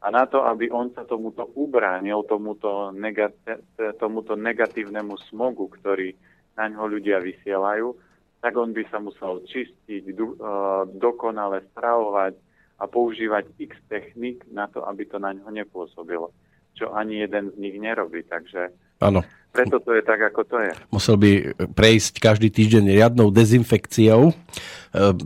A 0.02 0.10
na 0.12 0.28
to, 0.28 0.44
aby 0.44 0.68
on 0.68 0.92
sa 0.92 1.08
tomuto 1.08 1.48
ubránil, 1.56 2.28
tomuto, 2.28 2.92
negat- 2.92 3.64
tomuto 3.96 4.36
negatívnemu 4.36 5.14
smogu, 5.32 5.72
ktorý 5.72 6.12
na 6.58 6.68
ňo 6.68 6.84
ľudia 6.84 7.22
vysielajú, 7.22 7.96
tak 8.44 8.52
on 8.58 8.74
by 8.74 8.82
sa 8.92 8.98
musel 8.98 9.40
čistiť, 9.46 10.02
do, 10.12 10.34
uh, 10.36 10.84
dokonale 10.90 11.62
stravovať 11.72 12.34
a 12.78 12.84
používať 12.88 13.50
x 13.58 13.76
technik 13.86 14.42
na 14.50 14.66
to, 14.68 14.82
aby 14.84 15.06
to 15.06 15.16
na 15.20 15.32
ňo 15.36 15.48
nepôsobilo. 15.52 16.32
Čo 16.72 16.96
ani 16.96 17.20
jeden 17.20 17.52
z 17.52 17.56
nich 17.60 17.76
nerobí. 17.76 18.24
Takže 18.24 18.72
ano. 19.04 19.20
preto 19.52 19.78
to 19.84 19.92
je 19.92 20.02
tak, 20.02 20.20
ako 20.32 20.40
to 20.48 20.56
je. 20.62 20.72
Musel 20.88 21.16
by 21.20 21.30
prejsť 21.76 22.18
každý 22.18 22.48
týždeň 22.48 22.96
riadnou 22.96 23.28
dezinfekciou. 23.28 24.32
E, 24.32 24.34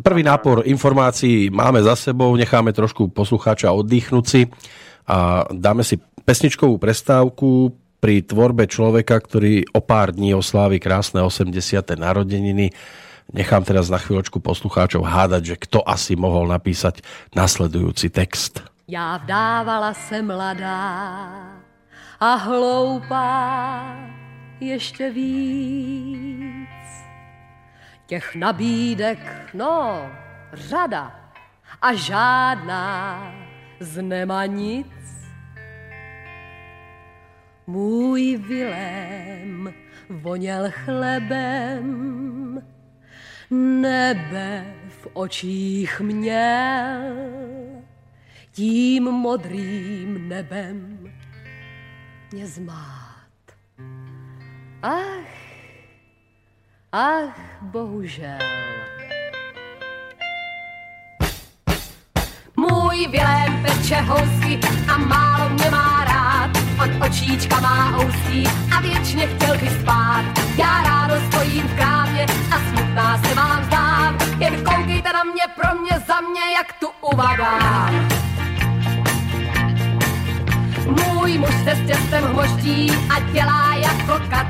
prvý 0.03 0.23
nápor 0.27 0.67
informácií 0.67 1.49
máme 1.49 1.81
za 1.87 1.95
sebou, 1.95 2.35
necháme 2.35 2.75
trošku 2.75 3.09
poslucháča 3.15 3.71
oddychnúť 3.71 4.25
si 4.27 4.43
a 5.07 5.47
dáme 5.55 5.87
si 5.87 6.03
pesničkovú 6.27 6.83
prestávku 6.83 7.71
pri 8.03 8.27
tvorbe 8.27 8.69
človeka, 8.69 9.17
ktorý 9.23 9.71
o 9.73 9.81
pár 9.81 10.13
dní 10.13 10.35
oslávi 10.37 10.83
krásne 10.83 11.23
80. 11.23 11.55
narodeniny 11.97 12.75
Nechám 13.33 13.65
teraz 13.67 13.91
na 13.91 13.99
chvíľočku 13.99 14.39
poslucháčov 14.39 15.03
hádať, 15.03 15.43
že 15.45 15.57
kto 15.59 15.83
asi 15.83 16.15
mohol 16.15 16.47
napísať 16.47 17.03
nasledujúci 17.35 18.11
text. 18.11 18.63
Já 18.89 19.17
vdávala 19.17 19.95
se 19.95 20.23
mladá 20.23 21.33
a 22.21 22.35
hloupá 22.35 23.97
ještě 24.61 25.11
víc. 25.11 26.69
Těch 28.07 28.35
nabídek, 28.35 29.19
no, 29.55 30.11
řada 30.53 31.27
a 31.83 31.95
žádná 31.95 33.21
z 33.81 34.03
nemanic. 34.03 34.87
Můj 37.67 38.37
Vilém 38.37 39.75
voněl 40.11 40.71
chlebem, 40.71 41.87
nebe 43.51 44.75
v 44.89 45.09
očích 45.13 46.01
měl, 46.01 47.01
tím 48.53 49.05
modrým 49.05 50.29
nebem 50.29 50.99
mě 52.33 52.47
zmát. 52.47 53.17
Ach, 54.83 55.37
ach, 56.93 57.63
bohužel. 57.63 58.39
Můj 62.57 63.07
Vilém 63.07 63.63
peče 63.63 63.97
housky 63.97 64.61
a 64.89 64.99
málo 64.99 65.49
mě 65.49 65.71
má 65.71 65.96
On 66.83 67.03
očíčka 67.03 67.61
má 67.61 67.99
ústí 68.07 68.49
a 68.77 68.81
věčně 68.81 69.27
chtěl 69.27 69.59
by 69.59 69.71
spát. 69.81 70.25
Já 70.59 70.83
ráno 70.83 71.15
stojím 71.27 71.63
v 71.69 71.77
krámě 71.77 72.27
a 72.51 72.59
smutná 72.59 73.19
se 73.19 73.35
vám 73.35 73.65
zdám. 73.65 74.19
Jen 74.39 74.65
koukejte 74.65 75.13
na 75.13 75.25
mě, 75.25 75.43
pro 75.61 75.81
mě, 75.81 76.03
za 76.07 76.21
mě, 76.21 76.41
jak 76.57 76.73
tu 76.73 76.89
uvadám. 77.13 78.26
Můj 81.27 81.39
muž 81.39 81.55
se 81.65 81.75
s 81.77 81.87
těstem 81.87 82.25
hmoští 82.25 82.91
a 82.91 83.21
dělá 83.21 83.75
jako 83.75 84.25
kat. 84.31 84.47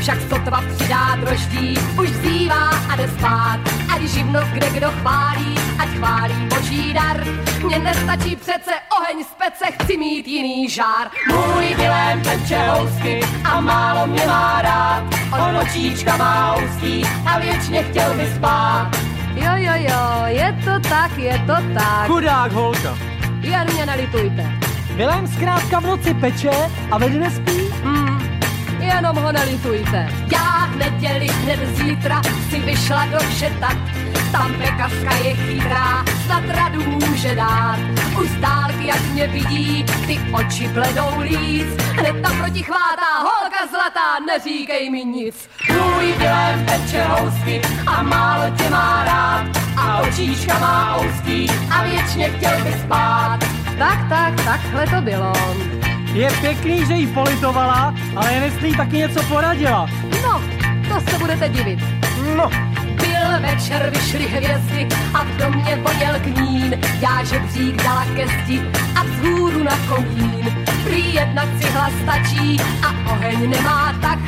Však 0.00 0.18
sotva 0.20 0.62
přidá 0.76 1.16
droždí, 1.20 1.78
už 2.00 2.10
zývá 2.10 2.68
a 2.68 2.96
jde 2.96 3.08
spát. 3.08 3.58
Ať 3.94 4.02
živnost 4.02 4.46
kde 4.46 4.70
kdo 4.70 4.90
chválí, 4.90 5.54
ať 5.78 5.88
chválí 5.88 6.34
boží 6.34 6.94
dar. 6.94 7.24
Mně 7.64 7.78
nestačí 7.78 8.36
přece 8.36 8.70
oheň 8.98 9.24
z 9.24 9.34
pece, 9.34 9.72
chci 9.72 9.96
mít 9.96 10.28
jiný 10.28 10.68
žár. 10.68 11.10
Můj 11.28 11.74
Vilém 11.74 12.22
peče 12.22 12.58
housky 12.68 13.20
a 13.44 13.60
málo 13.60 14.06
mě 14.06 14.26
má 14.26 14.62
rád. 14.62 15.04
On 15.32 15.56
očíčka 15.56 16.16
má 16.16 16.56
úzký 16.56 17.04
a 17.26 17.38
věčně 17.38 17.82
chtěl 17.82 18.14
by 18.14 18.26
spát. 18.36 18.90
Jo, 19.34 19.52
jo, 19.54 19.72
jo, 19.76 20.22
je 20.26 20.58
to 20.64 20.88
tak, 20.88 21.18
je 21.18 21.38
to 21.38 21.74
tak. 21.74 22.06
Chudák 22.06 22.52
holka. 22.52 22.98
Jen 23.40 23.72
mě 23.72 23.86
nelitujte. 23.86 24.68
Vilém 24.98 25.26
zkrátka 25.26 25.80
v 25.80 25.86
noci 25.86 26.14
peče 26.14 26.50
a 26.90 26.98
ve 26.98 27.08
dne 27.08 27.30
spí? 27.30 27.58
Hmm, 27.84 28.40
jenom 28.80 29.16
ho 29.16 29.32
nelitujte. 29.32 30.08
Já 30.32 30.66
v 30.66 30.76
neděli 30.76 31.26
hned 31.26 31.76
zítra 31.76 32.22
si 32.50 32.60
vyšla 32.60 33.06
do 33.06 33.18
šetat. 33.20 33.76
Tam 34.32 34.54
pekařka 34.54 35.14
je 35.14 35.34
chytrá, 35.34 36.04
snad 36.26 36.44
radu 36.48 36.82
může 36.82 37.34
dát. 37.34 37.78
Už 38.20 38.30
z 38.30 38.40
jak 38.80 39.02
mě 39.12 39.26
vidí, 39.26 39.84
ty 40.06 40.20
oči 40.32 40.68
bledou 40.68 41.20
líc. 41.20 41.68
Hned 41.78 42.22
tam 42.22 42.38
proti 42.38 42.62
chvátá 42.62 43.18
holka 43.18 43.66
zlatá, 43.70 44.18
neříkej 44.26 44.90
mi 44.90 45.04
nic. 45.04 45.48
Můj 45.68 46.12
Vilém 46.12 46.66
peče 46.66 47.02
housky 47.02 47.62
a 47.86 48.02
málo 48.02 48.56
tě 48.56 48.70
má 48.70 49.04
rád. 49.04 49.46
A 49.76 50.00
očíška 50.00 50.58
má 50.58 50.96
úzký 50.96 51.50
a 51.70 51.84
věčně 51.84 52.30
chtěl 52.30 52.64
by 52.64 52.72
spát. 52.72 53.57
Tak, 53.78 54.08
tak, 54.08 54.44
takhle 54.44 54.86
to 54.86 55.00
bylo. 55.00 55.32
Je 56.12 56.30
pěkný, 56.40 56.86
že 56.86 56.94
jí 56.94 57.06
politovala, 57.06 57.94
ale 58.16 58.32
jen 58.32 58.42
jestli 58.42 58.68
jí 58.68 58.76
taky 58.76 58.96
něco 58.96 59.22
poradila. 59.22 59.86
No, 60.22 60.42
to 60.88 61.10
se 61.10 61.18
budete 61.18 61.48
divit. 61.48 61.78
No, 62.36 62.50
Byl 62.82 63.40
večer, 63.40 63.90
vyšly 63.94 64.26
hvězdy 64.26 64.88
a 65.14 65.24
v 65.24 65.36
domě 65.36 65.76
voněl 65.76 66.14
knín. 66.20 66.80
Já 67.00 67.24
žebřík 67.24 67.82
dala 67.82 68.04
ke 68.16 68.26
zdi 68.28 68.62
a 69.00 69.02
vzhůru 69.02 69.62
na 69.64 69.78
komín. 69.88 70.67
Prý 70.88 71.14
jedna 71.14 71.42
cihla 71.60 71.90
stačí 72.02 72.56
a 72.86 73.12
oheň 73.12 73.50
nemá 73.50 73.94
tak. 74.00 74.18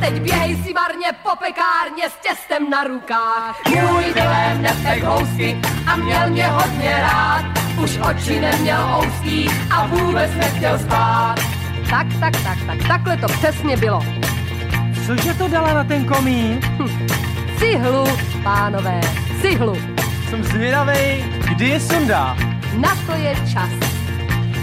Teď 0.00 0.22
běhej 0.22 0.56
si 0.56 0.72
marně 0.74 1.06
po 1.22 1.30
pekárně 1.36 2.10
s 2.10 2.16
těstem 2.28 2.70
na 2.70 2.84
rukách. 2.84 3.60
Můj 3.68 4.04
Vilém 4.14 4.62
nepek 4.62 5.02
housky 5.02 5.60
a 5.86 5.96
měl 5.96 6.30
mě 6.30 6.46
hodně 6.46 6.96
rád. 7.00 7.44
Už 7.82 7.98
oči 8.10 8.40
neměl 8.40 8.98
ouský 8.98 9.50
a 9.70 9.86
vůbec 9.86 10.30
nechtěl 10.34 10.78
spát. 10.78 11.34
Tak, 11.90 12.06
tak, 12.20 12.32
tak, 12.44 12.58
tak, 12.66 12.88
takhle 12.88 13.16
to 13.16 13.26
přesně 13.26 13.76
bylo. 13.76 14.02
cože 15.06 15.34
to 15.34 15.48
dala 15.48 15.74
na 15.74 15.84
ten 15.84 16.04
komín? 16.04 16.60
Cihlu, 17.58 18.04
pánové, 18.42 19.00
cihlu. 19.40 19.76
Jsem 20.30 20.44
zvědavej, 20.44 21.24
kdy 21.48 21.68
je 21.68 21.80
sundá. 21.80 22.36
Na 22.76 22.96
to 23.06 23.12
je 23.12 23.34
čas. 23.52 23.97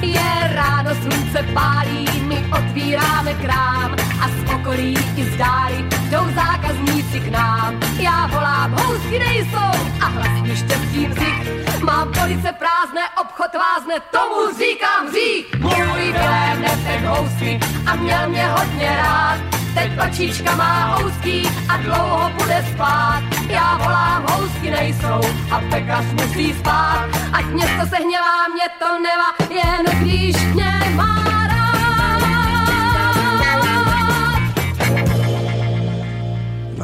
Je 0.01 0.51
ráno, 0.53 0.95
slunce 0.95 1.43
pálí, 1.53 2.05
my 2.27 2.45
otvíráme 2.57 3.33
krám 3.33 3.95
a 4.21 4.29
z 4.29 4.53
okolí 4.55 4.97
i 5.15 5.23
z 5.23 5.37
dály 5.37 5.85
jdou 6.09 6.25
zákazníci 6.35 7.19
k 7.19 7.27
nám. 7.31 7.79
Já 7.99 8.27
volám, 8.27 8.71
housky 8.71 9.19
nejsou 9.19 9.71
a 10.01 10.05
hlas 10.05 10.41
mi 10.41 10.55
štěstím 10.55 11.13
zik. 11.13 11.83
Mám 11.83 12.11
police 12.13 12.51
prázdné, 12.51 13.01
obchod 13.21 13.51
vázne, 13.53 13.95
tomu 14.11 14.57
říkám 14.59 15.13
řík. 15.13 15.55
Můj 15.59 16.11
Vilém 16.11 16.61
nepek 16.61 17.05
housky 17.05 17.59
a 17.85 17.95
měl 17.95 18.29
mě 18.29 18.47
hodně 18.47 18.97
rád. 18.97 19.64
Teď 19.75 19.91
očička 19.99 20.55
má 20.55 20.95
housky 20.95 21.43
a 21.69 21.77
dlouho 21.77 22.31
bude 22.39 22.65
spát. 22.73 23.21
Já 23.49 23.77
volám, 23.77 24.25
housky 24.31 24.71
nejsou 24.71 25.19
a 25.51 25.61
pekař 25.69 26.05
musí 26.15 26.53
spát. 26.53 27.07
Ať 27.33 27.45
město 27.45 27.83
se 27.87 27.95
hněvá, 27.95 28.47
mě 28.53 28.67
to 28.79 28.89
nevá, 28.99 29.29
jen 29.51 29.85
když 30.01 30.35
mě 30.55 30.71
má. 30.95 31.25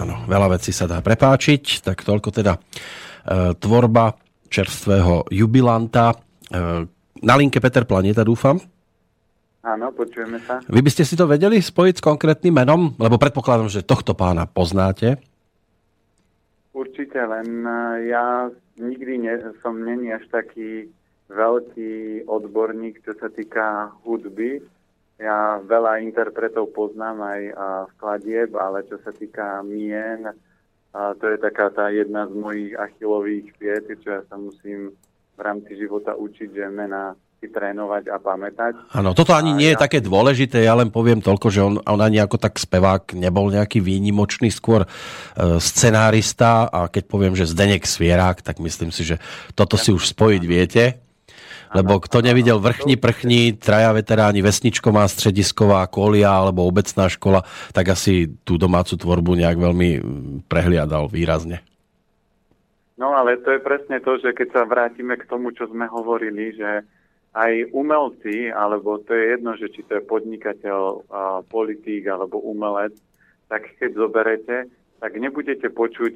Áno, 0.02 0.26
veľa 0.26 0.58
vecí 0.58 0.74
sa 0.74 0.89
dá 0.89 0.98
prepáčiť, 0.98 1.86
tak 1.86 2.02
toľko 2.02 2.34
teda 2.34 2.58
e, 2.58 2.60
tvorba 3.54 4.18
čerstvého 4.50 5.30
jubilanta. 5.30 6.18
E, 6.50 6.89
na 7.22 7.34
linke 7.38 7.62
Peter 7.62 7.86
Planeta, 7.86 8.26
dúfam. 8.26 8.58
Áno, 9.62 9.93
počujeme 9.93 10.41
sa. 10.41 10.66
Vy 10.66 10.82
by 10.82 10.89
ste 10.89 11.05
si 11.05 11.14
to 11.14 11.30
vedeli 11.30 11.62
spojiť 11.62 12.01
s 12.01 12.05
konkrétnym 12.05 12.49
menom? 12.49 12.97
Lebo 12.97 13.22
predpokladám, 13.22 13.70
že 13.70 13.86
tohto 13.86 14.18
pána 14.18 14.49
poznáte. 14.49 15.22
Určite, 16.74 17.22
len 17.22 17.62
e, 17.62 18.09
ja 18.09 18.49
nikdy 18.82 19.22
ne, 19.22 19.53
som 19.62 19.78
není 19.78 20.09
až 20.09 20.26
taký 20.34 20.89
veľký 21.30 22.26
odborník, 22.26 23.05
čo 23.05 23.14
sa 23.22 23.30
týka 23.30 23.93
hudby. 24.01 24.66
Ja 25.22 25.62
veľa 25.62 26.01
interpretov 26.01 26.74
poznám 26.74 27.22
aj 27.22 27.41
skladieb, 27.93 28.57
ale 28.57 28.82
čo 28.89 28.97
sa 29.05 29.14
týka 29.14 29.62
mien, 29.62 30.34
a 30.91 31.16
to 31.16 31.32
je 31.32 31.38
taká 31.39 31.72
tá 31.72 31.88
jedna 31.88 32.28
z 32.28 32.36
mojich 32.36 32.76
achilových 32.76 33.47
piet, 33.55 33.88
čo 34.03 34.20
ja 34.20 34.22
sa 34.28 34.36
musím 34.36 34.91
v 35.38 35.39
rámci 35.39 35.80
života 35.80 36.20
učiť, 36.20 36.51
že 36.51 36.68
mena 36.68 37.16
si 37.42 37.50
trénovať 37.50 38.14
a 38.14 38.22
pamätať. 38.22 38.94
Áno, 38.94 39.18
toto 39.18 39.34
ani 39.34 39.50
a 39.50 39.58
nie 39.58 39.74
ja... 39.74 39.74
je 39.74 39.82
také 39.82 39.98
dôležité, 39.98 40.62
ja 40.62 40.78
len 40.78 40.94
poviem 40.94 41.26
toľko, 41.26 41.48
že 41.50 41.62
on, 41.66 41.82
on 41.82 41.98
ani 41.98 42.22
ako 42.22 42.38
tak 42.38 42.62
spevák 42.62 43.18
nebol 43.18 43.50
nejaký 43.50 43.82
výnimočný, 43.82 44.54
skôr 44.54 44.86
e, 44.86 44.88
scenárista 45.58 46.70
a 46.70 46.86
keď 46.86 47.04
poviem, 47.10 47.34
že 47.34 47.50
Zdenek 47.50 47.89
Svierák, 47.89 48.46
tak 48.46 48.62
myslím 48.62 48.94
si, 48.94 49.10
že 49.10 49.18
toto 49.58 49.74
si 49.74 49.89
už 49.89 50.14
spojiť 50.14 50.44
viete. 50.46 51.02
Lebo 51.72 52.04
kto 52.04 52.22
nevidel 52.22 52.62
vrchní 52.62 53.00
prchní, 53.00 53.58
traja 53.58 53.96
veteráni, 53.96 54.44
vesničková, 54.44 55.08
středisková, 55.08 55.88
kolia 55.88 56.30
alebo 56.30 56.68
obecná 56.68 57.10
škola, 57.10 57.48
tak 57.72 57.96
asi 57.96 58.28
tú 58.46 58.62
domácu 58.62 59.00
tvorbu 59.00 59.39
nejak 59.39 59.58
veľmi 59.58 59.89
prehliadal 60.46 61.10
výrazne. 61.10 61.64
No 63.02 63.18
ale 63.18 63.39
to 63.42 63.56
je 63.56 63.64
presne 63.64 63.98
to, 64.04 64.20
že 64.20 64.36
keď 64.36 64.48
sa 64.52 64.62
vrátime 64.68 65.16
k 65.18 65.26
tomu, 65.26 65.56
čo 65.56 65.66
sme 65.72 65.88
hovorili, 65.88 66.54
že 66.54 66.86
aj 67.32 67.72
umelci, 67.72 68.52
alebo 68.52 69.00
to 69.00 69.16
je 69.16 69.26
jedno, 69.36 69.56
že 69.56 69.72
či 69.72 69.88
to 69.88 70.00
je 70.00 70.04
podnikateľ, 70.04 71.08
politík 71.48 72.04
alebo 72.12 72.44
umelec, 72.44 72.92
tak 73.48 73.72
keď 73.80 73.90
zoberete, 73.96 74.58
tak 75.00 75.12
nebudete 75.16 75.72
počuť 75.72 76.16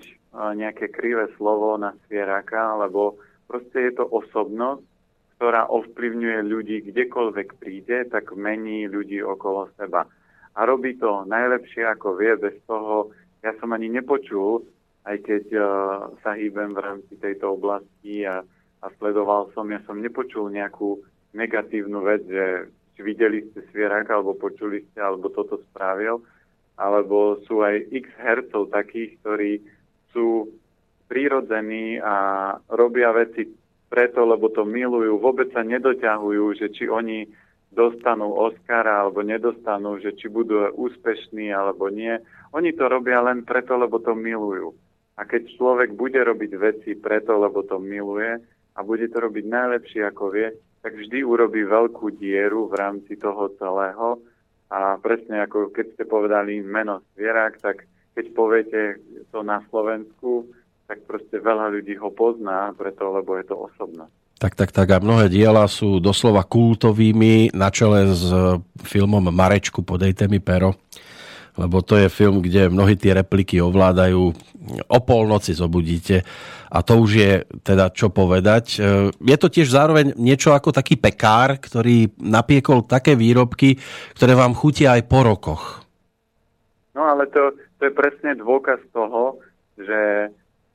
nejaké 0.60 0.92
krivé 0.92 1.32
slovo 1.40 1.80
na 1.80 1.96
svieráka, 2.06 2.76
lebo 2.84 3.16
proste 3.48 3.90
je 3.90 3.94
to 3.96 4.06
osobnosť, 4.06 4.84
ktorá 5.40 5.68
ovplyvňuje 5.68 6.40
ľudí 6.48 6.78
kdekoľvek 6.92 7.60
príde, 7.60 8.08
tak 8.12 8.36
mení 8.36 8.88
ľudí 8.88 9.20
okolo 9.24 9.72
seba. 9.76 10.08
A 10.56 10.60
robí 10.64 10.96
to 10.96 11.28
najlepšie, 11.28 11.84
ako 11.84 12.16
vie, 12.16 12.36
bez 12.40 12.56
toho, 12.64 13.12
ja 13.44 13.52
som 13.60 13.76
ani 13.76 13.92
nepočul, 13.92 14.64
aj 15.04 15.18
keď 15.22 15.46
uh, 15.54 15.66
sa 16.24 16.40
hýbem 16.40 16.72
v 16.72 16.82
rámci 16.82 17.14
tejto 17.20 17.60
oblasti 17.60 18.24
a 18.24 18.42
a 18.86 18.94
sledoval 19.02 19.50
som, 19.58 19.66
ja 19.74 19.82
som 19.90 19.98
nepočul 19.98 20.54
nejakú 20.54 21.02
negatívnu 21.34 22.06
vec, 22.06 22.22
že 22.30 22.70
videli 23.02 23.50
ste 23.50 23.66
Svieráka, 23.74 24.14
alebo 24.14 24.38
počuli 24.38 24.86
ste, 24.88 25.02
alebo 25.02 25.34
toto 25.34 25.58
spravil, 25.74 26.22
alebo 26.78 27.42
sú 27.50 27.66
aj 27.66 27.82
x 27.90 28.06
hercov 28.22 28.70
takých, 28.70 29.18
ktorí 29.26 29.52
sú 30.14 30.54
prírodzení 31.10 31.98
a 31.98 32.16
robia 32.70 33.10
veci 33.10 33.50
preto, 33.90 34.22
lebo 34.24 34.54
to 34.54 34.62
milujú, 34.64 35.18
vôbec 35.18 35.50
sa 35.50 35.66
nedoťahujú, 35.66 36.46
že 36.62 36.68
či 36.70 36.86
oni 36.86 37.26
dostanú 37.76 38.32
Oscara 38.32 39.04
alebo 39.04 39.20
nedostanú, 39.20 40.00
že 40.00 40.16
či 40.16 40.32
budú 40.32 40.72
úspešní 40.72 41.52
alebo 41.52 41.92
nie. 41.92 42.16
Oni 42.56 42.72
to 42.72 42.88
robia 42.88 43.20
len 43.20 43.44
preto, 43.44 43.76
lebo 43.76 44.00
to 44.00 44.16
milujú. 44.16 44.72
A 45.20 45.28
keď 45.28 45.48
človek 45.60 45.96
bude 45.96 46.20
robiť 46.24 46.52
veci 46.56 46.92
preto, 46.96 47.36
lebo 47.36 47.64
to 47.68 47.80
miluje, 47.80 48.40
a 48.76 48.80
bude 48.84 49.08
to 49.08 49.18
robiť 49.24 49.46
najlepšie, 49.48 50.02
ako 50.04 50.36
vie, 50.36 50.52
tak 50.84 50.94
vždy 51.00 51.24
urobí 51.24 51.64
veľkú 51.64 52.20
dieru 52.20 52.68
v 52.70 52.76
rámci 52.78 53.16
toho 53.16 53.50
celého. 53.58 54.20
A 54.70 55.00
presne 55.00 55.42
ako 55.42 55.72
keď 55.72 55.86
ste 55.96 56.04
povedali 56.04 56.60
meno 56.60 57.02
Zvierak, 57.16 57.64
tak 57.64 57.88
keď 58.14 58.26
poviete 58.36 58.82
to 59.32 59.42
na 59.42 59.64
Slovensku, 59.72 60.46
tak 60.86 61.02
proste 61.10 61.42
veľa 61.42 61.74
ľudí 61.74 61.98
ho 61.98 62.14
pozná, 62.14 62.70
preto 62.78 63.10
lebo 63.10 63.40
je 63.40 63.46
to 63.50 63.56
osobná. 63.58 64.06
Tak, 64.36 64.54
tak, 64.54 64.76
tak 64.76 64.92
a 64.92 65.00
mnohé 65.00 65.32
diela 65.32 65.64
sú 65.66 66.04
doslova 66.04 66.44
kultovými 66.44 67.56
na 67.56 67.72
čele 67.72 68.12
s 68.12 68.28
filmom 68.84 69.32
Marečku 69.32 69.80
Podejte 69.80 70.28
mi 70.28 70.44
pero 70.44 70.76
lebo 71.56 71.80
to 71.82 71.96
je 71.96 72.12
film, 72.12 72.44
kde 72.44 72.68
mnohí 72.68 73.00
tie 73.00 73.16
repliky 73.16 73.64
ovládajú. 73.64 74.22
O 74.90 75.00
polnoci 75.06 75.54
zobudíte 75.54 76.26
a 76.76 76.82
to 76.82 77.00
už 77.00 77.12
je 77.16 77.32
teda 77.64 77.94
čo 77.94 78.12
povedať. 78.12 78.66
E, 78.76 78.78
je 79.14 79.38
to 79.40 79.48
tiež 79.48 79.70
zároveň 79.72 80.18
niečo 80.20 80.52
ako 80.52 80.76
taký 80.76 81.00
pekár, 81.00 81.62
ktorý 81.62 82.12
napiekol 82.20 82.84
také 82.84 83.16
výrobky, 83.16 83.80
ktoré 84.18 84.34
vám 84.36 84.58
chutia 84.58 84.98
aj 84.98 85.04
po 85.08 85.20
rokoch. 85.24 85.64
No 86.98 87.08
ale 87.08 87.32
to, 87.32 87.56
to 87.80 87.88
je 87.88 87.94
presne 87.94 88.36
dôkaz 88.40 88.84
toho, 88.92 89.40
že 89.80 90.32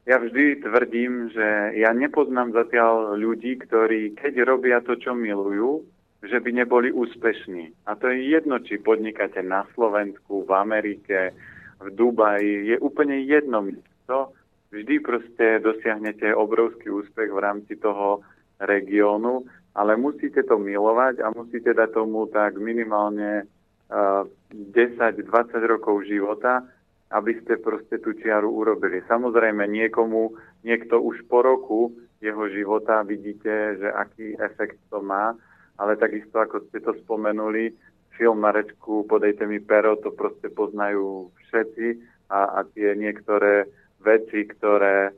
ja 0.09 0.17
vždy 0.17 0.65
tvrdím, 0.65 1.29
že 1.33 1.77
ja 1.77 1.93
nepoznám 1.93 2.57
zatiaľ 2.57 3.21
ľudí, 3.21 3.61
ktorí 3.61 4.17
keď 4.17 4.49
robia 4.49 4.81
to, 4.81 4.97
čo 4.97 5.13
milujú, 5.13 5.85
že 6.21 6.41
by 6.41 6.51
neboli 6.53 6.93
úspešní. 6.93 7.89
A 7.89 7.97
to 7.97 8.13
je 8.13 8.29
jedno, 8.29 8.61
či 8.61 8.77
podnikáte 8.77 9.41
na 9.41 9.65
Slovensku, 9.73 10.45
v 10.45 10.53
Amerike, 10.53 11.33
v 11.81 11.89
Dubaji, 11.97 12.69
je 12.71 12.77
úplne 12.79 13.25
jedno 13.25 13.65
miesto. 13.65 14.37
Vždy 14.71 15.01
proste 15.01 15.65
dosiahnete 15.65 16.31
obrovský 16.37 16.93
úspech 16.93 17.33
v 17.33 17.41
rámci 17.41 17.75
toho 17.81 18.21
regiónu, 18.61 19.49
ale 19.75 19.97
musíte 19.97 20.45
to 20.45 20.61
milovať 20.61 21.25
a 21.25 21.33
musíte 21.33 21.73
dať 21.73 21.91
tomu 21.97 22.29
tak 22.29 22.61
minimálne 22.61 23.49
uh, 23.89 24.29
10-20 24.53 25.25
rokov 25.65 26.05
života, 26.05 26.63
aby 27.11 27.35
ste 27.43 27.59
proste 27.59 27.99
tú 27.99 28.15
čiaru 28.15 28.53
urobili. 28.53 29.03
Samozrejme, 29.09 29.67
niekomu, 29.67 30.37
niekto 30.63 31.03
už 31.03 31.27
po 31.27 31.43
roku 31.43 31.97
jeho 32.21 32.45
života 32.53 33.03
vidíte, 33.03 33.81
že 33.81 33.89
aký 33.89 34.37
efekt 34.39 34.79
to 34.93 35.03
má, 35.03 35.35
ale 35.81 35.97
takisto, 35.97 36.37
ako 36.37 36.69
ste 36.69 36.85
to 36.85 36.93
spomenuli, 37.01 37.73
film 38.21 38.45
Marečku 38.45 39.09
Podejte 39.09 39.49
mi 39.49 39.65
pero, 39.65 39.97
to 39.97 40.13
proste 40.13 40.53
poznajú 40.53 41.33
všetci 41.49 41.87
a, 42.29 42.61
a 42.61 42.69
tie 42.69 42.93
niektoré 42.93 43.65
veci, 44.05 44.45
ktoré 44.45 45.09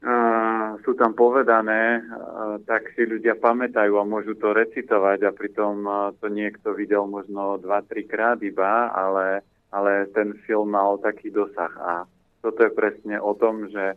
uh, 0.00 0.80
sú 0.80 0.96
tam 0.96 1.12
povedané, 1.12 2.00
uh, 2.00 2.56
tak 2.64 2.88
si 2.96 3.04
ľudia 3.04 3.36
pamätajú 3.36 4.00
a 4.00 4.08
môžu 4.08 4.32
to 4.40 4.56
recitovať 4.56 5.28
a 5.28 5.36
pritom 5.36 5.84
uh, 5.84 6.16
to 6.16 6.32
niekto 6.32 6.72
videl 6.72 7.04
možno 7.04 7.60
2-3 7.60 8.08
krát 8.08 8.40
iba, 8.40 8.88
ale, 8.88 9.44
ale 9.68 10.08
ten 10.16 10.32
film 10.48 10.72
mal 10.72 10.96
taký 11.04 11.28
dosah. 11.28 11.72
A 11.76 12.08
toto 12.40 12.64
je 12.64 12.72
presne 12.72 13.20
o 13.20 13.36
tom, 13.36 13.68
že 13.68 13.92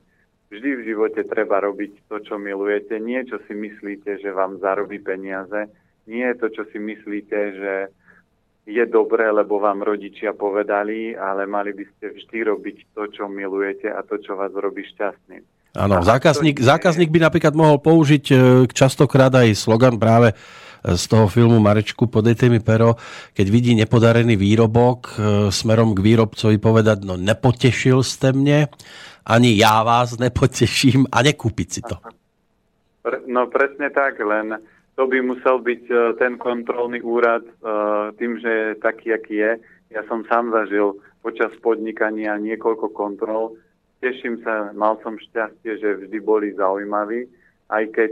Vždy 0.52 0.70
v 0.76 0.86
živote 0.92 1.24
treba 1.24 1.64
robiť 1.64 2.12
to, 2.12 2.20
čo 2.20 2.36
milujete. 2.36 3.00
Nie, 3.00 3.24
čo 3.24 3.40
si 3.48 3.56
myslíte, 3.56 4.20
že 4.20 4.36
vám 4.36 4.60
zarobí 4.60 5.00
peniaze. 5.00 5.72
Nie 6.12 6.36
to, 6.36 6.52
čo 6.52 6.68
si 6.68 6.76
myslíte, 6.76 7.40
že 7.56 7.74
je 8.68 8.84
dobré, 8.86 9.32
lebo 9.32 9.58
vám 9.64 9.80
rodičia 9.82 10.36
povedali, 10.36 11.16
ale 11.16 11.48
mali 11.48 11.72
by 11.72 11.86
ste 11.96 12.06
vždy 12.14 12.38
robiť 12.46 12.78
to, 12.94 13.04
čo 13.10 13.32
milujete 13.32 13.90
a 13.90 14.04
to, 14.04 14.20
čo 14.20 14.36
vás 14.36 14.52
robí 14.52 14.84
šťastným. 14.92 15.42
Áno, 15.72 16.04
zákazník, 16.04 16.60
zákazník 16.60 17.08
by 17.08 17.32
napríklad 17.32 17.56
mohol 17.56 17.80
použiť 17.80 18.26
e, 18.28 18.36
častokrát 18.76 19.32
aj 19.32 19.56
slogan 19.56 19.96
práve 19.96 20.36
z 20.82 21.04
toho 21.06 21.30
filmu 21.30 21.62
Marečku 21.62 22.10
Podejte 22.10 22.50
mi 22.50 22.58
pero, 22.58 22.98
keď 23.38 23.48
vidí 23.48 23.72
nepodarený 23.78 24.34
výrobok 24.34 25.00
e, 25.08 25.14
smerom 25.54 25.94
k 25.94 26.02
výrobcovi 26.02 26.58
povedať, 26.58 27.06
no 27.06 27.18
nepotešil 27.22 28.02
ste 28.02 28.34
mne, 28.34 28.66
ani 29.26 29.54
ja 29.54 29.86
vás 29.86 30.18
nepoteším 30.18 31.06
a 31.14 31.22
nekúpiť 31.22 31.68
si 31.70 31.82
to. 31.86 32.02
No 33.30 33.50
presne 33.50 33.90
tak, 33.94 34.22
len 34.22 34.58
to 34.98 35.10
by 35.10 35.18
musel 35.24 35.58
byť 35.58 35.84
uh, 35.90 36.14
ten 36.22 36.38
kontrolný 36.38 37.02
úrad 37.02 37.42
uh, 37.42 38.14
tým, 38.22 38.38
že 38.38 38.50
je 38.50 38.68
taký, 38.78 39.16
aký 39.16 39.36
je. 39.42 39.52
Ja 39.90 40.06
som 40.06 40.22
sám 40.30 40.54
zažil 40.54 41.02
počas 41.26 41.50
podnikania 41.66 42.38
niekoľko 42.38 42.94
kontrol. 42.94 43.58
Teším 44.02 44.42
sa, 44.46 44.74
mal 44.74 44.98
som 45.02 45.18
šťastie, 45.18 45.78
že 45.78 46.06
vždy 46.06 46.18
boli 46.22 46.54
zaujímaví, 46.54 47.30
aj 47.70 47.84
keď 47.94 48.12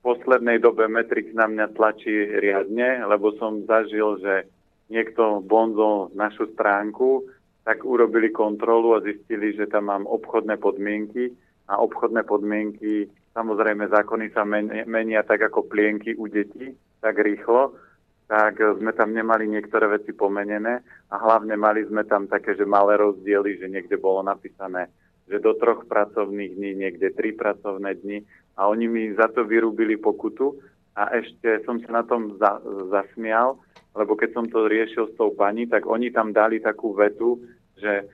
poslednej 0.00 0.58
dobe 0.60 0.88
Metrix 0.88 1.32
na 1.36 1.46
mňa 1.48 1.76
tlačí 1.76 2.12
riadne, 2.40 3.04
lebo 3.04 3.36
som 3.36 3.64
zažil, 3.68 4.20
že 4.20 4.48
niekto 4.88 5.44
bonzol 5.44 6.10
našu 6.16 6.50
stránku 6.56 7.28
tak 7.62 7.84
urobili 7.84 8.32
kontrolu 8.32 8.96
a 8.96 9.04
zistili, 9.04 9.52
že 9.52 9.68
tam 9.68 9.92
mám 9.92 10.08
obchodné 10.08 10.56
podmienky. 10.56 11.30
A 11.70 11.78
obchodné 11.78 12.26
podmienky, 12.26 13.06
samozrejme 13.30 13.86
zákony 13.86 14.34
sa 14.34 14.42
menia 14.42 15.22
tak 15.22 15.38
ako 15.38 15.70
plienky 15.70 16.18
u 16.18 16.26
detí, 16.26 16.74
tak 16.98 17.14
rýchlo, 17.22 17.78
tak 18.26 18.58
sme 18.58 18.90
tam 18.90 19.14
nemali 19.14 19.46
niektoré 19.46 19.86
veci 19.86 20.10
pomenené 20.10 20.82
a 21.10 21.14
hlavne 21.14 21.54
mali 21.54 21.86
sme 21.86 22.02
tam 22.10 22.26
také, 22.26 22.58
že 22.58 22.66
malé 22.66 22.98
rozdiely, 22.98 23.62
že 23.62 23.70
niekde 23.70 24.02
bolo 24.02 24.26
napísané, 24.26 24.90
že 25.30 25.38
do 25.38 25.54
troch 25.54 25.86
pracovných 25.86 26.58
dní, 26.58 26.70
niekde 26.74 27.14
tri 27.14 27.30
pracovné 27.30 28.02
dni 28.02 28.26
a 28.60 28.68
oni 28.68 28.84
mi 28.84 29.02
za 29.16 29.32
to 29.32 29.48
vyrúbili 29.48 29.96
pokutu 29.96 30.60
a 30.92 31.16
ešte 31.16 31.64
som 31.64 31.80
sa 31.80 31.90
na 31.96 32.04
tom 32.04 32.36
za, 32.36 32.60
zasmial, 32.92 33.56
lebo 33.96 34.12
keď 34.20 34.36
som 34.36 34.44
to 34.44 34.68
riešil 34.68 35.08
s 35.08 35.16
tou 35.16 35.32
pani, 35.32 35.64
tak 35.64 35.88
oni 35.88 36.12
tam 36.12 36.36
dali 36.36 36.60
takú 36.60 36.92
vetu, 36.92 37.40
že 37.80 38.04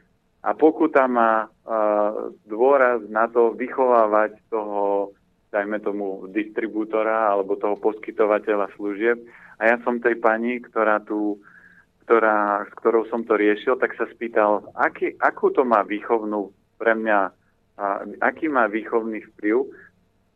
a 0.46 0.54
pokuta 0.54 1.10
má 1.10 1.50
uh, 1.50 2.30
dôraz 2.46 3.02
na 3.10 3.26
to 3.26 3.50
vychovávať 3.58 4.38
toho, 4.46 5.10
dajme 5.50 5.82
tomu, 5.82 6.30
distribútora 6.30 7.34
alebo 7.34 7.58
toho 7.58 7.74
poskytovateľa 7.82 8.70
služieb. 8.78 9.18
A 9.58 9.74
ja 9.74 9.76
som 9.82 9.98
tej 9.98 10.14
pani, 10.22 10.62
ktorá 10.62 11.02
tu, 11.02 11.42
ktorá, 12.06 12.62
s 12.62 12.72
ktorou 12.78 13.10
som 13.10 13.26
to 13.26 13.34
riešil, 13.34 13.74
tak 13.82 13.98
sa 13.98 14.06
spýtal, 14.06 14.70
aký, 14.78 15.18
akú 15.18 15.50
to 15.50 15.66
má 15.66 15.82
výchovnú 15.82 16.54
pre 16.78 16.94
mňa, 16.94 17.18
uh, 17.82 18.06
aký 18.22 18.46
má 18.46 18.70
výchovný 18.70 19.26
vplyv, 19.34 19.66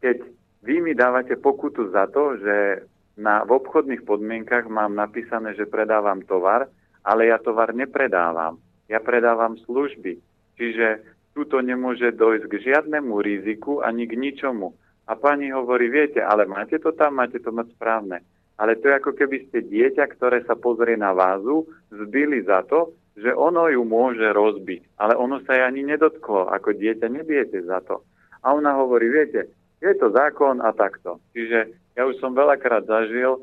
keď 0.00 0.24
vy 0.64 0.80
mi 0.84 0.92
dávate 0.92 1.36
pokutu 1.36 1.88
za 1.92 2.08
to, 2.12 2.36
že 2.40 2.84
na, 3.20 3.44
v 3.44 3.56
obchodných 3.60 4.04
podmienkach 4.04 4.68
mám 4.68 4.96
napísané, 4.96 5.56
že 5.56 5.68
predávam 5.68 6.24
tovar, 6.24 6.68
ale 7.04 7.32
ja 7.32 7.40
tovar 7.40 7.72
nepredávam 7.72 8.60
ja 8.90 8.98
predávam 8.98 9.54
služby. 9.54 10.18
Čiže 10.58 11.06
tuto 11.30 11.62
nemôže 11.62 12.10
dojsť 12.10 12.44
k 12.50 12.54
žiadnemu 12.58 13.22
riziku 13.22 13.86
ani 13.86 14.10
k 14.10 14.18
ničomu. 14.18 14.74
A 15.06 15.14
pani 15.14 15.54
hovorí, 15.54 15.86
viete, 15.86 16.18
ale 16.18 16.50
máte 16.50 16.82
to 16.82 16.90
tam, 16.90 17.22
máte 17.22 17.38
to 17.38 17.54
mať 17.54 17.70
správne. 17.78 18.18
Ale 18.58 18.76
to 18.76 18.90
je 18.90 18.98
ako 18.98 19.12
keby 19.16 19.48
ste 19.48 19.64
dieťa, 19.64 20.04
ktoré 20.18 20.44
sa 20.44 20.58
pozrie 20.58 20.98
na 20.98 21.14
vázu, 21.16 21.64
zbili 21.88 22.44
za 22.44 22.66
to, 22.66 22.92
že 23.16 23.32
ono 23.32 23.70
ju 23.72 23.82
môže 23.86 24.26
rozbiť. 24.26 25.00
Ale 25.00 25.16
ono 25.16 25.40
sa 25.46 25.56
jej 25.56 25.64
ani 25.64 25.86
nedotklo. 25.86 26.50
Ako 26.50 26.76
dieťa 26.76 27.08
nebijete 27.08 27.62
za 27.64 27.80
to. 27.80 28.04
A 28.44 28.52
ona 28.52 28.76
hovorí, 28.76 29.08
viete, 29.08 29.48
je 29.80 29.92
to 29.96 30.12
zákon 30.12 30.60
a 30.60 30.70
takto. 30.76 31.18
Čiže 31.32 31.72
ja 31.96 32.02
už 32.04 32.20
som 32.20 32.36
veľakrát 32.36 32.84
zažil, 32.84 33.40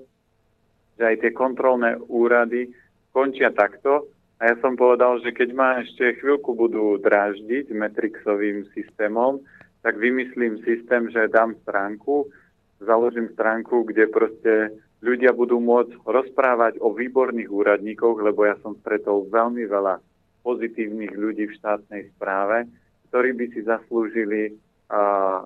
že 0.97 1.03
aj 1.05 1.15
tie 1.21 1.31
kontrolné 1.33 1.97
úrady 2.09 2.73
končia 3.13 3.49
takto, 3.53 4.05
a 4.37 4.53
ja 4.53 4.55
som 4.61 4.77
povedal, 4.77 5.17
že 5.25 5.33
keď 5.33 5.49
ma 5.57 5.81
ešte 5.81 6.21
chvíľku 6.21 6.53
budú 6.53 7.01
dráždiť 7.01 7.73
Metrixovým 7.73 8.69
systémom, 8.69 9.41
tak 9.81 9.97
vymyslím 9.97 10.61
systém, 10.61 11.09
že 11.09 11.33
dám 11.33 11.57
stránku, 11.65 12.29
založím 12.77 13.33
stránku, 13.33 13.89
kde 13.89 14.05
proste 14.05 14.77
ľudia 15.01 15.33
budú 15.33 15.57
môcť 15.57 16.05
rozprávať 16.05 16.77
o 16.85 16.93
výborných 16.93 17.49
úradníkoch, 17.49 18.21
lebo 18.21 18.45
ja 18.45 18.53
som 18.61 18.77
stretol 18.85 19.25
veľmi 19.25 19.65
veľa 19.65 19.97
pozitívnych 20.45 21.17
ľudí 21.17 21.49
v 21.49 21.57
štátnej 21.57 22.13
správe, 22.13 22.69
ktorí 23.09 23.33
by 23.33 23.45
si 23.57 23.65
zaslúžili 23.65 24.53
a, 24.93 25.41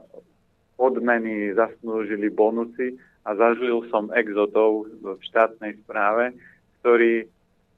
odmeny, 0.81 1.53
zaslúžili 1.53 2.33
bonusy 2.33 2.97
a 3.21 3.37
zažil 3.37 3.85
som 3.93 4.09
exotov 4.17 4.89
v 5.05 5.21
štátnej 5.21 5.77
správe, 5.85 6.33
ktorí 6.81 7.29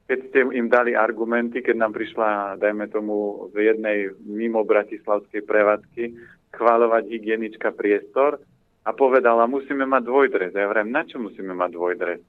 keď 0.04 0.18
ste 0.28 0.40
im 0.52 0.68
dali 0.68 0.92
argumenty, 0.92 1.64
keď 1.64 1.76
nám 1.80 1.96
prišla, 1.96 2.60
dajme 2.60 2.92
tomu, 2.92 3.48
v 3.56 3.72
jednej 3.72 4.12
mimo 4.20 4.60
bratislavskej 4.60 5.40
prevádzky 5.48 6.12
chváľovať 6.52 7.08
hygienička 7.08 7.72
priestor 7.72 8.36
a 8.84 8.92
povedala, 8.92 9.48
musíme 9.48 9.88
mať 9.88 10.02
dvojdres. 10.04 10.52
Ja 10.52 10.68
vrem, 10.68 10.92
na 10.92 11.08
čo 11.08 11.16
musíme 11.16 11.56
mať 11.56 11.70
dvojdres? 11.72 12.20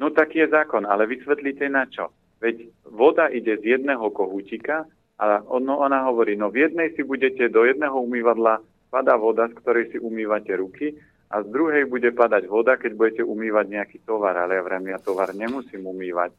No 0.00 0.08
taký 0.08 0.48
je 0.48 0.54
zákon, 0.54 0.88
ale 0.88 1.04
vysvetlíte 1.04 1.68
na 1.68 1.84
čo. 1.84 2.08
Veď 2.40 2.72
voda 2.88 3.28
ide 3.28 3.60
z 3.60 3.76
jedného 3.76 4.08
kohútika 4.08 4.88
a 5.20 5.44
ono, 5.44 5.84
ona 5.84 6.08
hovorí, 6.08 6.40
no 6.40 6.48
v 6.48 6.70
jednej 6.70 6.96
si 6.96 7.04
budete 7.04 7.52
do 7.52 7.68
jedného 7.68 8.00
umývadla 8.00 8.64
padá 8.88 9.14
voda, 9.16 9.48
z 9.48 9.54
ktorej 9.60 9.84
si 9.92 9.98
umývate 10.00 10.52
ruky 10.56 10.96
a 11.28 11.44
z 11.44 11.46
druhej 11.52 11.84
bude 11.88 12.12
padať 12.12 12.48
voda, 12.48 12.80
keď 12.80 12.92
budete 12.96 13.22
umývať 13.24 13.66
nejaký 13.68 13.98
tovar. 14.04 14.36
Ale 14.36 14.56
ja 14.56 14.62
vrem, 14.64 14.88
ja 14.88 14.98
tovar 15.00 15.32
nemusím 15.36 15.84
umývať 15.84 16.32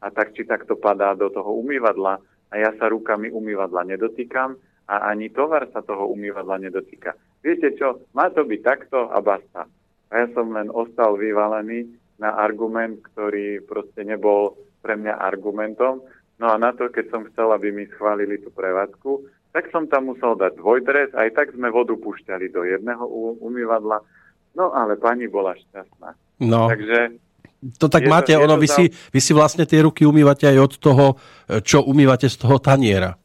a 0.00 0.10
tak 0.14 0.32
či 0.38 0.46
takto 0.46 0.78
padá 0.78 1.12
do 1.18 1.32
toho 1.32 1.58
umývadla 1.58 2.20
a 2.50 2.54
ja 2.54 2.70
sa 2.78 2.86
rukami 2.86 3.32
umývadla 3.32 3.82
nedotýkam 3.90 4.54
a 4.86 5.10
ani 5.10 5.34
tovar 5.34 5.66
sa 5.74 5.82
toho 5.82 6.06
umývadla 6.14 6.62
nedotýka. 6.62 7.18
Viete 7.42 7.74
čo, 7.74 8.06
má 8.14 8.30
to 8.30 8.46
byť 8.46 8.60
takto 8.62 9.10
a 9.10 9.18
basta. 9.18 9.66
A 10.06 10.12
ja 10.14 10.26
som 10.30 10.54
len 10.54 10.70
ostal 10.70 11.18
vyvalený 11.18 11.90
na 12.22 12.38
argument, 12.38 13.02
ktorý 13.12 13.66
proste 13.66 14.06
nebol 14.06 14.54
pre 14.78 14.94
mňa 14.94 15.18
argumentom. 15.18 16.06
No 16.38 16.46
a 16.52 16.56
na 16.60 16.70
to, 16.70 16.86
keď 16.86 17.10
som 17.10 17.26
chcel, 17.32 17.50
aby 17.50 17.74
mi 17.74 17.90
schválili 17.90 18.38
tú 18.38 18.54
prevádzku, 18.54 19.10
tak 19.56 19.72
som 19.72 19.88
tam 19.88 20.12
musel 20.12 20.36
dať 20.36 20.60
dvojdres, 20.60 21.16
aj 21.16 21.32
tak 21.32 21.56
sme 21.56 21.72
vodu 21.72 21.96
púšťali 21.96 22.52
do 22.52 22.60
jedného 22.60 23.08
umývadla. 23.40 24.04
No 24.52 24.68
ale 24.76 25.00
pani 25.00 25.32
bola 25.32 25.56
šťastná. 25.56 26.12
No. 26.44 26.68
Takže 26.68 27.16
to 27.80 27.88
tak 27.88 28.04
máte, 28.04 28.36
to, 28.36 28.44
ono, 28.44 28.60
vy, 28.60 28.68
si, 28.68 28.84
vy 28.92 29.16
si 29.16 29.32
vlastne 29.32 29.64
tie 29.64 29.80
ruky 29.80 30.04
umývate 30.04 30.44
aj 30.44 30.58
od 30.60 30.72
toho, 30.76 31.06
čo 31.64 31.88
umývate 31.88 32.28
z 32.28 32.36
toho 32.36 32.60
taniera. 32.60 33.16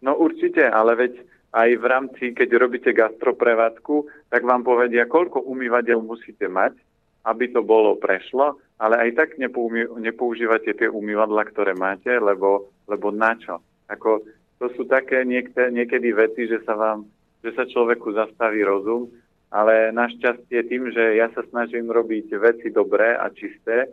No 0.00 0.16
určite, 0.16 0.64
ale 0.64 0.96
veď 0.96 1.12
aj 1.52 1.68
v 1.76 1.84
rámci, 1.84 2.24
keď 2.32 2.48
robíte 2.56 2.90
gastroprevádzku, 2.96 4.08
tak 4.32 4.40
vám 4.40 4.64
povedia, 4.64 5.04
koľko 5.04 5.44
umývadel 5.44 6.00
musíte 6.00 6.48
mať, 6.48 6.80
aby 7.28 7.52
to 7.52 7.60
bolo 7.60 8.00
prešlo, 8.00 8.56
ale 8.80 8.96
aj 8.96 9.10
tak 9.20 9.28
nepoužívate 9.36 10.72
tie 10.72 10.88
umývadla, 10.88 11.44
ktoré 11.52 11.76
máte, 11.76 12.08
lebo, 12.08 12.72
lebo 12.88 13.12
na 13.12 13.36
čo? 13.36 13.60
Ako, 13.92 14.24
to 14.60 14.68
sú 14.76 14.84
také 14.84 15.24
niekde, 15.24 15.72
niekedy 15.72 16.12
veci, 16.12 16.44
že 16.44 16.60
sa 16.68 16.76
vám, 16.76 17.08
že 17.40 17.56
sa 17.56 17.64
človeku 17.64 18.12
zastaví 18.12 18.60
rozum 18.60 19.08
ale 19.50 19.90
našťastie 19.90 20.62
tým, 20.70 20.94
že 20.94 21.18
ja 21.18 21.26
sa 21.34 21.42
snažím 21.50 21.90
robiť 21.90 22.30
veci 22.38 22.70
dobré 22.70 23.18
a 23.18 23.26
čisté, 23.34 23.90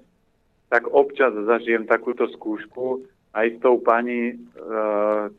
tak 0.70 0.86
občas 0.94 1.34
zažijem 1.34 1.90
takúto 1.90 2.30
skúšku 2.30 3.10
aj 3.34 3.58
s 3.58 3.62
tou 3.62 3.82
pani, 3.82 4.34
e, 4.34 4.36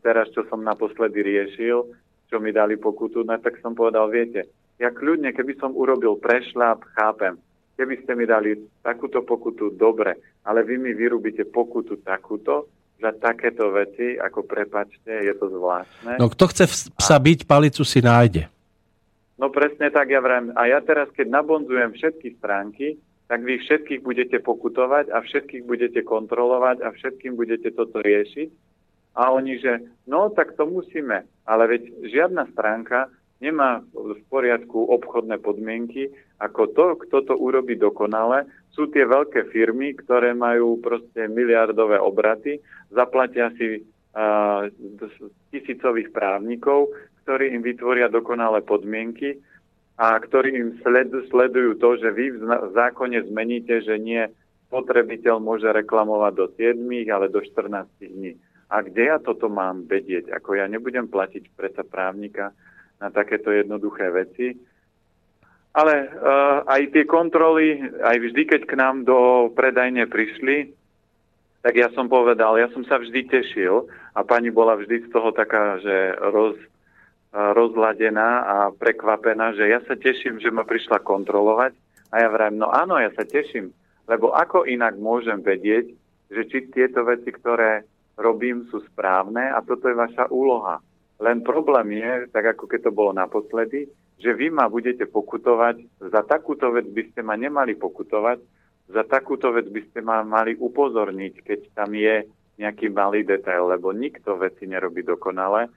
teraz 0.03 0.27
čo 0.35 0.43
som 0.51 0.59
naposledy 0.59 1.23
riešil, 1.23 1.87
čo 2.27 2.35
mi 2.43 2.51
dali 2.51 2.75
pokutu, 2.75 3.23
no 3.23 3.33
tak 3.39 3.63
som 3.63 3.71
povedal, 3.71 4.11
viete, 4.11 4.51
ja 4.79 4.91
kľudne, 4.91 5.31
keby 5.31 5.55
som 5.59 5.75
urobil 5.75 6.19
prešľap, 6.19 6.83
chápem, 6.99 7.39
keby 7.79 8.03
ste 8.03 8.11
mi 8.15 8.27
dali 8.27 8.59
takúto 8.83 9.23
pokutu, 9.23 9.71
dobre, 9.75 10.19
ale 10.43 10.67
vy 10.67 10.75
mi 10.79 10.91
vyrúbite 10.91 11.47
pokutu 11.47 11.99
takúto, 12.03 12.67
za 12.99 13.15
takéto 13.15 13.71
veci, 13.71 14.19
ako 14.19 14.43
prepačte, 14.43 15.07
je 15.09 15.33
to 15.39 15.47
zvláštne. 15.47 16.19
No 16.19 16.27
kto 16.27 16.51
chce 16.51 16.65
psa 16.99 17.17
byť, 17.17 17.47
palicu 17.47 17.83
si 17.87 18.03
nájde. 18.03 18.51
No 19.39 19.47
presne 19.47 19.87
tak, 19.87 20.11
ja 20.11 20.19
vrajím. 20.19 20.51
A 20.59 20.67
ja 20.67 20.83
teraz, 20.83 21.07
keď 21.15 21.31
nabonzujem 21.31 21.95
všetky 21.95 22.35
stránky, 22.43 22.99
tak 23.31 23.45
vy 23.47 23.61
všetkých 23.63 24.03
budete 24.03 24.37
pokutovať 24.43 25.15
a 25.15 25.23
všetkých 25.23 25.63
budete 25.63 26.03
kontrolovať 26.03 26.83
a 26.83 26.91
všetkým 26.91 27.39
budete 27.39 27.71
toto 27.71 28.03
riešiť. 28.03 28.49
A 29.15 29.31
oni, 29.31 29.61
že 29.63 29.79
no 30.11 30.27
tak 30.35 30.59
to 30.59 30.67
musíme. 30.67 31.23
Ale 31.47 31.63
veď 31.71 31.81
žiadna 32.03 32.51
stránka 32.51 33.07
nemá 33.39 33.83
v 33.95 34.19
poriadku 34.27 34.91
obchodné 34.91 35.39
podmienky, 35.39 36.11
ako 36.39 36.61
to, 36.75 36.85
kto 37.07 37.17
to 37.31 37.33
urobí 37.35 37.79
dokonale, 37.79 38.47
sú 38.75 38.87
tie 38.91 39.03
veľké 39.03 39.51
firmy, 39.51 39.95
ktoré 39.95 40.35
majú 40.35 40.79
proste 40.79 41.27
miliardové 41.27 41.99
obraty, 41.99 42.59
zaplatia 42.91 43.51
si 43.55 43.79
uh, 43.79 44.67
tisícových 45.51 46.11
právnikov, 46.15 46.91
ktorí 47.23 47.51
im 47.55 47.63
vytvoria 47.63 48.07
dokonalé 48.07 48.63
podmienky 48.63 49.39
a 49.99 50.15
ktorí 50.15 50.55
im 50.55 50.69
sledujú 51.27 51.75
to, 51.75 51.99
že 51.99 52.09
vy 52.15 52.39
v 52.39 52.43
zákone 52.71 53.19
zmeníte, 53.27 53.83
že 53.83 53.99
nie 53.99 54.23
spotrebiteľ 54.71 55.41
môže 55.43 55.67
reklamovať 55.67 56.33
do 56.37 56.45
7, 56.55 56.79
ale 57.09 57.27
do 57.27 57.41
14 57.41 57.89
dní. 57.99 58.37
A 58.69 58.85
kde 58.85 59.09
ja 59.09 59.17
toto 59.17 59.49
mám 59.49 59.89
vedieť? 59.89 60.29
Ako 60.29 60.53
ja 60.53 60.69
nebudem 60.69 61.09
platiť 61.09 61.57
predsa 61.57 61.81
právnika 61.81 62.53
na 62.99 63.09
takéto 63.09 63.51
jednoduché 63.51 64.11
veci. 64.11 64.55
Ale 65.71 66.11
uh, 66.11 66.67
aj 66.67 66.91
tie 66.91 67.05
kontroly, 67.07 67.79
aj 68.03 68.17
vždy, 68.19 68.41
keď 68.45 68.61
k 68.67 68.73
nám 68.75 69.07
do 69.07 69.49
predajne 69.55 70.09
prišli, 70.09 70.75
tak 71.59 71.75
ja 71.75 71.91
som 71.91 72.07
povedal, 72.07 72.55
ja 72.55 72.71
som 72.71 72.83
sa 72.87 72.99
vždy 72.99 73.27
tešil 73.27 73.87
a 74.15 74.19
pani 74.23 74.47
bola 74.47 74.79
vždy 74.79 75.07
z 75.07 75.09
toho 75.11 75.35
taká, 75.35 75.77
že 75.83 76.15
roz, 76.31 76.55
rozladená 77.31 78.29
a 78.47 78.57
prekvapená, 78.71 79.53
že 79.53 79.67
ja 79.67 79.83
sa 79.83 79.99
teším, 79.99 80.39
že 80.39 80.49
ma 80.49 80.63
prišla 80.63 81.03
kontrolovať 81.03 81.75
a 82.09 82.15
ja 82.23 82.27
vrajím, 82.31 82.63
no 82.63 82.71
áno, 82.71 82.97
ja 82.97 83.11
sa 83.13 83.27
teším, 83.27 83.69
lebo 84.07 84.33
ako 84.33 84.65
inak 84.65 84.97
môžem 84.97 85.43
vedieť, 85.43 85.93
že 86.31 86.41
či 86.49 86.57
tieto 86.73 87.05
veci, 87.05 87.29
ktoré 87.29 87.85
robím, 88.17 88.65
sú 88.71 88.81
správne 88.89 89.51
a 89.53 89.61
toto 89.61 89.91
je 89.91 89.95
vaša 89.99 90.31
úloha. 90.31 90.81
Len 91.19 91.43
problém 91.43 91.99
je, 91.99 92.31
tak 92.31 92.55
ako 92.55 92.63
keď 92.67 92.89
to 92.89 92.91
bolo 92.95 93.11
naposledy, 93.11 93.91
že 94.19 94.31
vy 94.35 94.51
ma 94.51 94.71
budete 94.71 95.07
pokutovať, 95.07 96.03
za 96.11 96.21
takúto 96.23 96.71
vec 96.71 96.87
by 96.87 97.03
ste 97.11 97.21
ma 97.23 97.35
nemali 97.35 97.75
pokutovať, 97.75 98.39
za 98.89 99.03
takúto 99.03 99.51
vec 99.51 99.67
by 99.67 99.81
ste 99.91 99.99
ma 99.99 100.23
mali 100.23 100.55
upozorniť, 100.55 101.33
keď 101.43 101.59
tam 101.75 101.91
je 101.93 102.23
nejaký 102.59 102.91
malý 102.91 103.23
detail, 103.23 103.71
lebo 103.71 103.95
nikto 103.95 104.35
veci 104.35 104.67
nerobí 104.67 105.03
dokonale 105.03 105.71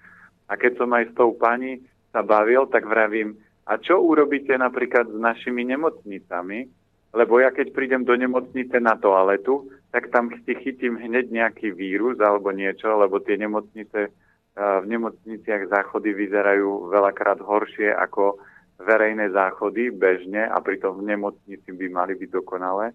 a 0.51 0.53
keď 0.59 0.73
som 0.83 0.91
aj 0.91 1.05
s 1.11 1.15
tou 1.15 1.35
pani 1.39 1.79
sa 2.11 2.27
bavil, 2.27 2.67
tak 2.67 2.85
vravím, 2.85 3.39
A 3.63 3.79
čo 3.79 4.03
urobíte 4.03 4.59
napríklad 4.59 5.07
s 5.07 5.19
našimi 5.19 5.63
nemocnicami? 5.63 6.67
Lebo 7.15 7.39
ja 7.39 7.55
keď 7.55 7.71
prídem 7.71 8.03
do 8.03 8.17
nemocnice 8.17 8.81
na 8.83 8.99
toaletu, 8.99 9.71
tak 9.95 10.11
tam 10.11 10.33
si 10.43 10.53
chytím 10.57 10.99
hneď 10.99 11.31
nejaký 11.31 11.71
vírus 11.71 12.19
alebo 12.19 12.51
niečo, 12.51 12.89
lebo 12.97 13.21
tie 13.21 13.37
nemocnice, 13.39 14.11
v 14.53 14.85
nemocniciach 14.85 15.73
záchody 15.73 16.13
vyzerajú 16.13 16.93
veľakrát 16.93 17.41
horšie 17.41 17.89
ako 17.89 18.37
verejné 18.77 19.33
záchody 19.33 19.89
bežne 19.89 20.45
a 20.45 20.61
pritom 20.61 21.01
v 21.01 21.17
nemocnici 21.17 21.71
by 21.73 21.87
mali 21.89 22.13
byť 22.19 22.31
dokonalé. 22.31 22.93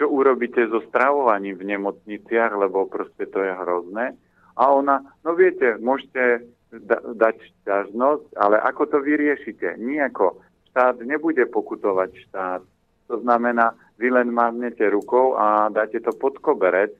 Čo 0.00 0.08
urobíte 0.08 0.64
so 0.72 0.80
stravovaním 0.88 1.60
v 1.60 1.76
nemocniciach, 1.76 2.56
lebo 2.56 2.88
proste 2.88 3.28
to 3.28 3.44
je 3.44 3.52
hrozné. 3.52 4.16
A 4.56 4.72
ona, 4.72 5.04
no 5.20 5.36
viete, 5.36 5.76
môžete 5.76 6.48
da- 6.72 7.04
dať 7.04 7.36
šťažnosť, 7.36 8.40
ale 8.40 8.56
ako 8.64 8.82
to 8.88 8.98
vyriešite? 9.04 9.76
Nijako. 9.76 10.40
Štát 10.72 11.02
nebude 11.04 11.44
pokutovať 11.50 12.10
štát. 12.28 12.62
To 13.10 13.16
znamená, 13.20 13.76
vy 13.98 14.08
len 14.08 14.32
mávnete 14.32 14.86
rukou 14.88 15.36
a 15.36 15.68
dáte 15.68 16.00
to 16.00 16.14
pod 16.16 16.40
koberec. 16.40 16.94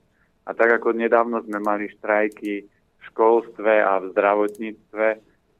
A 0.44 0.52
tak 0.52 0.82
ako 0.82 0.92
nedávno 0.92 1.40
sme 1.46 1.62
mali 1.62 1.88
štrajky 1.88 2.66
školstve 3.08 3.72
a 3.80 4.04
v 4.04 4.10
zdravotníctve, 4.12 5.06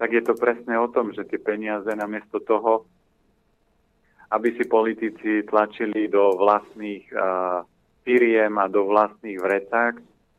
tak 0.01 0.09
je 0.13 0.23
to 0.25 0.35
presne 0.37 0.77
o 0.77 0.89
tom, 0.93 1.13
že 1.13 1.25
tie 1.29 1.41
peniaze 1.41 1.89
namiesto 1.93 2.41
toho, 2.41 2.85
aby 4.31 4.55
si 4.55 4.65
politici 4.65 5.43
tlačili 5.45 6.07
do 6.07 6.39
vlastných 6.39 7.05
firiem 8.07 8.57
a 8.57 8.67
do 8.71 8.89
vlastných 8.89 9.37
vrecák, 9.37 9.95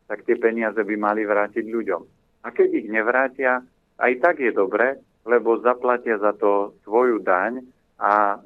tak 0.09 0.27
tie 0.27 0.35
peniaze 0.35 0.79
by 0.79 0.95
mali 0.97 1.23
vrátiť 1.23 1.65
ľuďom. 1.67 2.01
A 2.41 2.47
keď 2.49 2.69
ich 2.73 2.87
nevrátia, 2.89 3.61
aj 4.01 4.13
tak 4.19 4.41
je 4.41 4.51
dobre, 4.51 4.97
lebo 5.23 5.61
zaplatia 5.61 6.17
za 6.17 6.33
to 6.33 6.73
svoju 6.81 7.21
daň 7.21 7.61
a 8.01 8.35
e, 8.35 8.37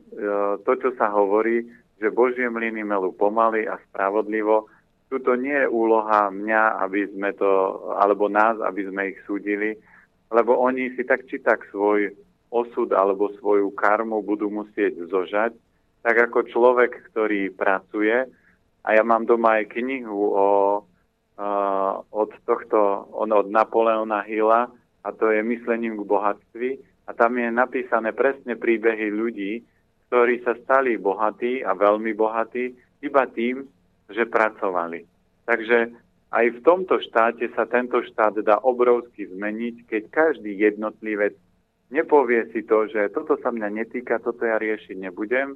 to, 0.67 0.71
čo 0.75 0.91
sa 0.99 1.07
hovorí, 1.15 1.63
že 1.95 2.11
Božie 2.11 2.51
mlyny 2.51 2.83
melú 2.83 3.15
pomaly 3.15 3.63
a 3.63 3.79
spravodlivo, 3.87 4.67
tuto 5.15 5.39
nie 5.39 5.55
je 5.55 5.71
úloha 5.71 6.27
mňa, 6.27 6.83
aby 6.83 7.07
sme 7.07 7.31
to, 7.39 7.47
alebo 7.95 8.27
nás, 8.27 8.59
aby 8.59 8.83
sme 8.83 9.15
ich 9.15 9.19
súdili, 9.23 9.79
lebo 10.27 10.59
oni 10.59 10.91
si 10.99 11.07
tak 11.07 11.23
či 11.31 11.39
tak 11.39 11.63
svoj 11.71 12.11
osud 12.51 12.91
alebo 12.91 13.31
svoju 13.39 13.71
karmu 13.71 14.19
budú 14.19 14.51
musieť 14.51 15.07
zožať, 15.07 15.55
tak 16.03 16.15
ako 16.19 16.51
človek, 16.51 16.91
ktorý 17.15 17.55
pracuje, 17.55 18.27
a 18.85 18.93
ja 18.93 19.01
mám 19.01 19.25
doma 19.25 19.57
aj 19.57 19.73
knihu 19.73 20.35
o 20.35 20.47
uh, 20.77 21.93
od 22.13 22.31
tohto, 22.45 23.09
on, 23.17 23.33
od 23.33 23.49
Napoleona 23.49 24.21
Hilla 24.21 24.69
a 25.01 25.09
to 25.09 25.33
je 25.33 25.41
myslením 25.41 25.97
k 25.97 26.05
bohatství. 26.05 26.69
A 27.05 27.13
tam 27.13 27.37
je 27.37 27.49
napísané 27.49 28.13
presne 28.13 28.57
príbehy 28.57 29.09
ľudí, 29.13 29.61
ktorí 30.09 30.41
sa 30.45 30.57
stali 30.61 30.97
bohatí 30.97 31.65
a 31.65 31.73
veľmi 31.73 32.13
bohatí 32.13 32.73
iba 33.01 33.25
tým, 33.29 33.65
že 34.09 34.29
pracovali. 34.29 35.05
Takže 35.45 35.93
aj 36.35 36.45
v 36.51 36.59
tomto 36.65 36.99
štáte 36.99 37.47
sa 37.53 37.69
tento 37.69 38.01
štát 38.01 38.41
dá 38.43 38.59
obrovsky 38.59 39.29
zmeniť, 39.29 39.87
keď 39.87 40.03
každý 40.11 40.51
jednotlivec 40.57 41.37
nepovie 41.93 42.49
si 42.51 42.65
to, 42.65 42.89
že 42.89 43.13
toto 43.13 43.37
sa 43.39 43.53
mňa 43.53 43.69
netýka, 43.71 44.19
toto 44.19 44.43
ja 44.43 44.57
riešiť 44.57 44.97
nebudem, 44.99 45.55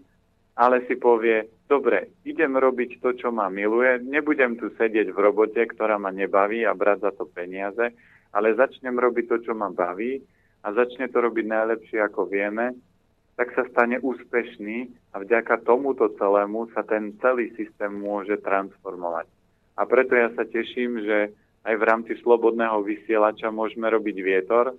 ale 0.59 0.83
si 0.85 0.99
povie, 0.99 1.47
dobre, 1.71 2.11
idem 2.27 2.55
robiť 2.55 2.99
to, 2.99 3.15
čo 3.15 3.31
ma 3.31 3.47
miluje, 3.47 4.03
nebudem 4.03 4.59
tu 4.59 4.69
sedieť 4.75 5.09
v 5.15 5.19
robote, 5.19 5.59
ktorá 5.59 5.95
ma 5.95 6.11
nebaví 6.11 6.67
a 6.67 6.75
brať 6.75 7.09
za 7.09 7.11
to 7.15 7.25
peniaze, 7.31 7.95
ale 8.35 8.59
začnem 8.59 8.93
robiť 8.93 9.25
to, 9.25 9.37
čo 9.49 9.53
ma 9.55 9.71
baví 9.71 10.19
a 10.63 10.67
začne 10.75 11.07
to 11.07 11.23
robiť 11.23 11.45
najlepšie, 11.47 11.99
ako 12.03 12.27
vieme, 12.27 12.75
tak 13.39 13.55
sa 13.55 13.63
stane 13.71 14.03
úspešný 14.03 14.91
a 15.15 15.23
vďaka 15.23 15.63
tomuto 15.63 16.11
celému 16.19 16.67
sa 16.75 16.83
ten 16.83 17.15
celý 17.23 17.55
systém 17.55 17.87
môže 17.87 18.35
transformovať. 18.43 19.31
A 19.79 19.87
preto 19.87 20.11
ja 20.11 20.27
sa 20.35 20.43
teším, 20.43 20.99
že 21.07 21.31
aj 21.63 21.75
v 21.79 21.87
rámci 21.87 22.13
slobodného 22.19 22.83
vysielača 22.83 23.47
môžeme 23.47 23.87
robiť 23.87 24.17
vietor, 24.19 24.75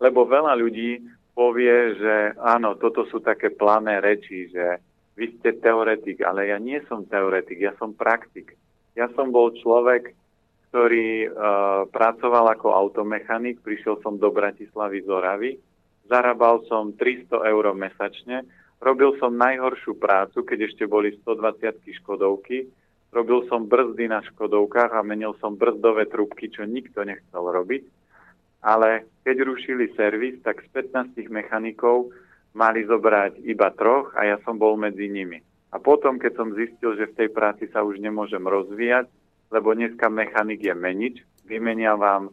lebo 0.00 0.24
veľa 0.24 0.56
ľudí 0.56 1.04
povie, 1.36 2.00
že 2.00 2.14
áno, 2.40 2.80
toto 2.80 3.04
sú 3.12 3.20
také 3.20 3.52
plané 3.52 4.00
reči, 4.00 4.48
že 4.48 4.80
vy 5.20 5.36
ste 5.36 5.60
teoretik, 5.60 6.24
ale 6.24 6.48
ja 6.48 6.56
nie 6.56 6.80
som 6.88 7.04
teoretik, 7.04 7.60
ja 7.60 7.76
som 7.76 7.92
praktik. 7.92 8.56
Ja 8.96 9.12
som 9.12 9.28
bol 9.28 9.52
človek, 9.60 10.16
ktorý 10.72 11.28
uh, 11.28 11.84
pracoval 11.92 12.56
ako 12.56 12.72
automechanik, 12.72 13.60
prišiel 13.60 14.00
som 14.00 14.16
do 14.16 14.32
Bratislavy 14.32 15.04
z 15.04 15.08
Oravy, 15.12 15.52
zarábal 16.06 16.64
som 16.70 16.94
300 16.94 17.46
eur 17.46 17.64
mesačne, 17.74 18.46
robil 18.80 19.14
som 19.18 19.34
najhoršiu 19.34 19.98
prácu, 19.98 20.42
keď 20.46 20.70
ešte 20.72 20.84
boli 20.86 21.14
120 21.22 21.82
škodovky, 22.02 22.66
robil 23.14 23.46
som 23.48 23.66
brzdy 23.66 24.10
na 24.10 24.20
škodovkách 24.22 24.92
a 24.92 25.06
menil 25.06 25.34
som 25.38 25.58
brzdové 25.58 26.06
trubky, 26.10 26.50
čo 26.52 26.66
nikto 26.66 27.02
nechcel 27.06 27.44
robiť. 27.44 27.84
Ale 28.66 29.06
keď 29.22 29.36
rušili 29.46 29.94
servis, 29.94 30.42
tak 30.42 30.64
z 30.64 30.68
15 30.74 31.30
mechanikov 31.30 32.10
mali 32.56 32.82
zobrať 32.88 33.44
iba 33.44 33.68
troch 33.76 34.16
a 34.16 34.26
ja 34.26 34.36
som 34.42 34.56
bol 34.56 34.74
medzi 34.80 35.06
nimi. 35.06 35.38
A 35.70 35.76
potom, 35.76 36.16
keď 36.16 36.32
som 36.40 36.56
zistil, 36.56 36.96
že 36.96 37.12
v 37.12 37.16
tej 37.20 37.28
práci 37.30 37.68
sa 37.68 37.84
už 37.84 38.00
nemôžem 38.00 38.40
rozvíjať, 38.40 39.12
lebo 39.52 39.76
dneska 39.76 40.08
mechanik 40.08 40.64
je 40.64 40.74
menič, 40.74 41.16
vymenia 41.44 41.94
vám 41.94 42.32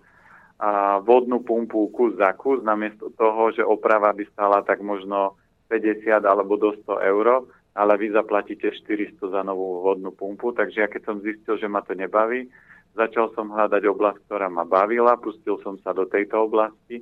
vodnú 1.03 1.43
pumpu 1.43 1.91
kus 1.91 2.15
za 2.15 2.31
kus, 2.39 2.63
namiesto 2.63 3.11
toho, 3.19 3.51
že 3.51 3.63
oprava 3.65 4.15
by 4.15 4.23
stala 4.31 4.63
tak 4.63 4.79
možno 4.79 5.35
50 5.67 6.23
alebo 6.23 6.55
do 6.55 6.71
100 6.87 7.03
eur, 7.03 7.47
ale 7.73 7.93
vy 7.97 8.13
zaplatíte 8.13 8.71
400 8.71 9.19
za 9.19 9.41
novú 9.43 9.83
vodnú 9.83 10.15
pumpu. 10.15 10.55
Takže 10.55 10.77
ja 10.83 10.87
keď 10.87 11.01
som 11.03 11.17
zistil, 11.19 11.59
že 11.59 11.67
ma 11.67 11.83
to 11.83 11.97
nebaví, 11.97 12.47
Začal 12.93 13.33
som 13.33 13.49
hľadať 13.49 13.89
oblasť, 13.89 14.29
ktorá 14.29 14.53
ma 14.53 14.69
bavila, 14.69 15.17
pustil 15.17 15.57
som 15.65 15.81
sa 15.81 15.97
do 15.97 16.05
tejto 16.05 16.45
oblasti 16.45 17.01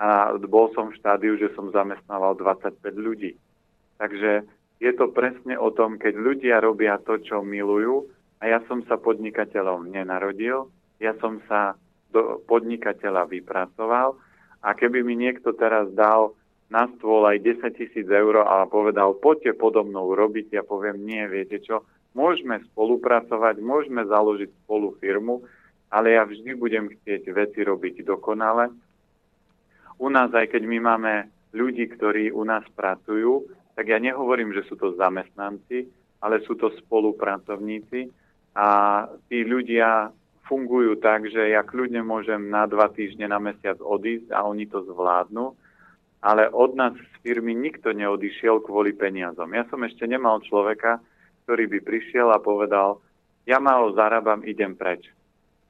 a 0.00 0.32
bol 0.32 0.72
som 0.72 0.88
v 0.88 0.96
štádiu, 0.96 1.36
že 1.36 1.52
som 1.52 1.68
zamestnával 1.68 2.40
25 2.40 2.80
ľudí. 2.96 3.36
Takže 4.00 4.48
je 4.80 4.92
to 4.96 5.12
presne 5.12 5.52
o 5.60 5.68
tom, 5.72 6.00
keď 6.00 6.14
ľudia 6.16 6.56
robia 6.64 6.96
to, 7.04 7.20
čo 7.20 7.44
milujú 7.44 8.08
a 8.40 8.48
ja 8.48 8.64
som 8.64 8.80
sa 8.88 8.96
podnikateľom 8.96 9.92
nenarodil, 9.92 10.72
ja 11.04 11.12
som 11.20 11.44
sa 11.44 11.76
do 12.16 12.40
podnikateľa 12.48 13.28
vypracoval 13.28 14.16
a 14.64 14.68
keby 14.72 15.04
mi 15.04 15.20
niekto 15.20 15.52
teraz 15.52 15.92
dal 15.92 16.32
na 16.72 16.88
stôl 16.96 17.28
aj 17.28 17.44
10 17.44 17.76
tisíc 17.76 18.08
eur 18.08 18.40
a 18.42 18.64
povedal, 18.64 19.20
poďte 19.20 19.54
podo 19.54 19.84
mnou 19.84 20.16
robiť, 20.16 20.56
ja 20.56 20.62
poviem, 20.64 21.04
nie, 21.04 21.22
viete 21.28 21.60
čo, 21.60 21.84
Môžeme 22.16 22.64
spolupracovať, 22.72 23.60
môžeme 23.60 24.00
založiť 24.08 24.48
spolu 24.64 24.96
firmu, 24.96 25.44
ale 25.92 26.16
ja 26.16 26.24
vždy 26.24 26.56
budem 26.56 26.88
chcieť 26.88 27.28
veci 27.28 27.60
robiť 27.60 28.08
dokonale. 28.08 28.72
U 30.00 30.08
nás, 30.08 30.32
aj 30.32 30.48
keď 30.48 30.64
my 30.64 30.78
máme 30.80 31.28
ľudí, 31.52 31.84
ktorí 31.92 32.32
u 32.32 32.40
nás 32.48 32.64
pracujú, 32.72 33.44
tak 33.76 33.92
ja 33.92 34.00
nehovorím, 34.00 34.56
že 34.56 34.64
sú 34.64 34.80
to 34.80 34.96
zamestnanci, 34.96 35.92
ale 36.24 36.40
sú 36.48 36.56
to 36.56 36.72
spolupracovníci 36.80 38.08
a 38.56 38.68
tí 39.28 39.44
ľudia 39.44 40.08
fungujú 40.46 40.98
tak, 41.02 41.26
že 41.26 41.52
ja 41.52 41.66
kľudne 41.66 42.02
môžem 42.06 42.50
na 42.50 42.64
dva 42.70 42.88
týždne 42.90 43.26
na 43.26 43.42
mesiac 43.42 43.78
odísť 43.82 44.30
a 44.30 44.46
oni 44.46 44.70
to 44.70 44.82
zvládnu, 44.86 45.52
ale 46.22 46.48
od 46.50 46.74
nás 46.74 46.94
z 46.94 47.14
firmy 47.22 47.52
nikto 47.54 47.92
neodišiel 47.92 48.62
kvôli 48.62 48.94
peniazom. 48.94 49.50
Ja 49.52 49.66
som 49.68 49.82
ešte 49.82 50.06
nemal 50.06 50.42
človeka, 50.42 51.02
ktorý 51.46 51.70
by 51.70 51.78
prišiel 51.82 52.30
a 52.34 52.42
povedal, 52.42 52.98
ja 53.46 53.62
málo 53.62 53.94
zarábam, 53.94 54.42
idem 54.42 54.74
preč. 54.74 55.06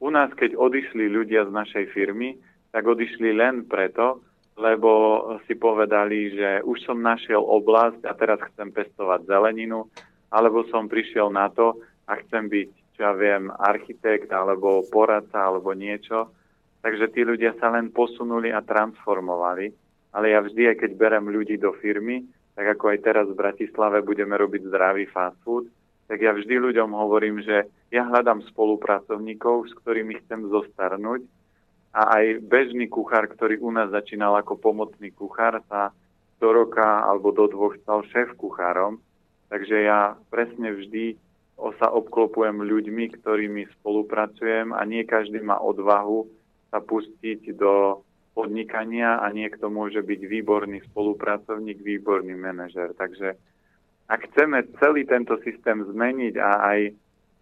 U 0.00 0.08
nás, 0.08 0.32
keď 0.32 0.56
odišli 0.56 1.08
ľudia 1.12 1.44
z 1.48 1.52
našej 1.52 1.84
firmy, 1.92 2.36
tak 2.72 2.84
odišli 2.84 3.32
len 3.36 3.64
preto, 3.68 4.20
lebo 4.56 5.20
si 5.44 5.56
povedali, 5.56 6.32
že 6.32 6.64
už 6.64 6.88
som 6.88 7.04
našiel 7.04 7.40
oblasť 7.44 8.08
a 8.08 8.12
teraz 8.16 8.40
chcem 8.52 8.72
pestovať 8.72 9.28
zeleninu, 9.28 9.88
alebo 10.32 10.64
som 10.72 10.88
prišiel 10.88 11.28
na 11.28 11.52
to 11.52 11.76
a 12.08 12.16
chcem 12.24 12.48
byť, 12.48 12.70
čo 12.96 13.04
ja 13.04 13.12
viem, 13.12 13.52
architekt 13.52 14.32
alebo 14.32 14.80
poradca 14.88 15.44
alebo 15.44 15.76
niečo. 15.76 16.32
Takže 16.80 17.12
tí 17.12 17.22
ľudia 17.28 17.52
sa 17.60 17.68
len 17.68 17.92
posunuli 17.92 18.48
a 18.48 18.64
transformovali. 18.64 19.68
Ale 20.16 20.32
ja 20.32 20.40
vždy, 20.40 20.72
aj 20.72 20.76
keď 20.80 20.90
berem 20.96 21.28
ľudí 21.28 21.60
do 21.60 21.76
firmy, 21.76 22.24
tak 22.56 22.80
ako 22.80 22.96
aj 22.96 22.98
teraz 23.04 23.26
v 23.28 23.36
Bratislave 23.36 24.00
budeme 24.00 24.32
robiť 24.32 24.72
zdravý 24.72 25.04
fast 25.12 25.36
food, 25.44 25.68
tak 26.08 26.24
ja 26.24 26.32
vždy 26.32 26.56
ľuďom 26.56 26.96
hovorím, 26.96 27.44
že 27.44 27.68
ja 27.92 28.08
hľadám 28.08 28.40
spolupracovníkov, 28.48 29.68
s 29.68 29.72
ktorými 29.84 30.24
chcem 30.24 30.48
zostarnúť 30.48 31.26
a 31.92 32.16
aj 32.16 32.40
bežný 32.48 32.88
kuchár, 32.88 33.28
ktorý 33.28 33.60
u 33.60 33.68
nás 33.74 33.92
začínal 33.92 34.32
ako 34.40 34.56
pomocný 34.56 35.12
kuchár, 35.12 35.60
sa 35.68 35.92
do 36.40 36.48
roka 36.52 37.04
alebo 37.04 37.32
do 37.32 37.48
dvoch 37.48 37.76
stal 37.80 38.04
šéf 38.08 38.32
kuchárom. 38.40 39.02
Takže 39.52 39.76
ja 39.84 40.16
presne 40.32 40.72
vždy 40.72 41.16
sa 41.56 41.88
obklopujem 41.92 42.60
ľuďmi, 42.60 43.16
ktorými 43.16 43.64
spolupracujem 43.80 44.76
a 44.76 44.84
nie 44.84 45.08
každý 45.08 45.40
má 45.40 45.56
odvahu 45.56 46.28
sa 46.68 46.84
pustiť 46.84 47.56
do 47.56 48.04
podnikania 48.36 49.24
a 49.24 49.32
niekto 49.32 49.72
môže 49.72 50.04
byť 50.04 50.20
výborný 50.28 50.84
spolupracovník, 50.92 51.80
výborný 51.80 52.36
manažer. 52.36 52.92
Takže 52.92 53.32
ak 54.12 54.20
chceme 54.30 54.68
celý 54.76 55.08
tento 55.08 55.40
systém 55.40 55.80
zmeniť 55.80 56.34
a 56.36 56.50
aj 56.60 56.80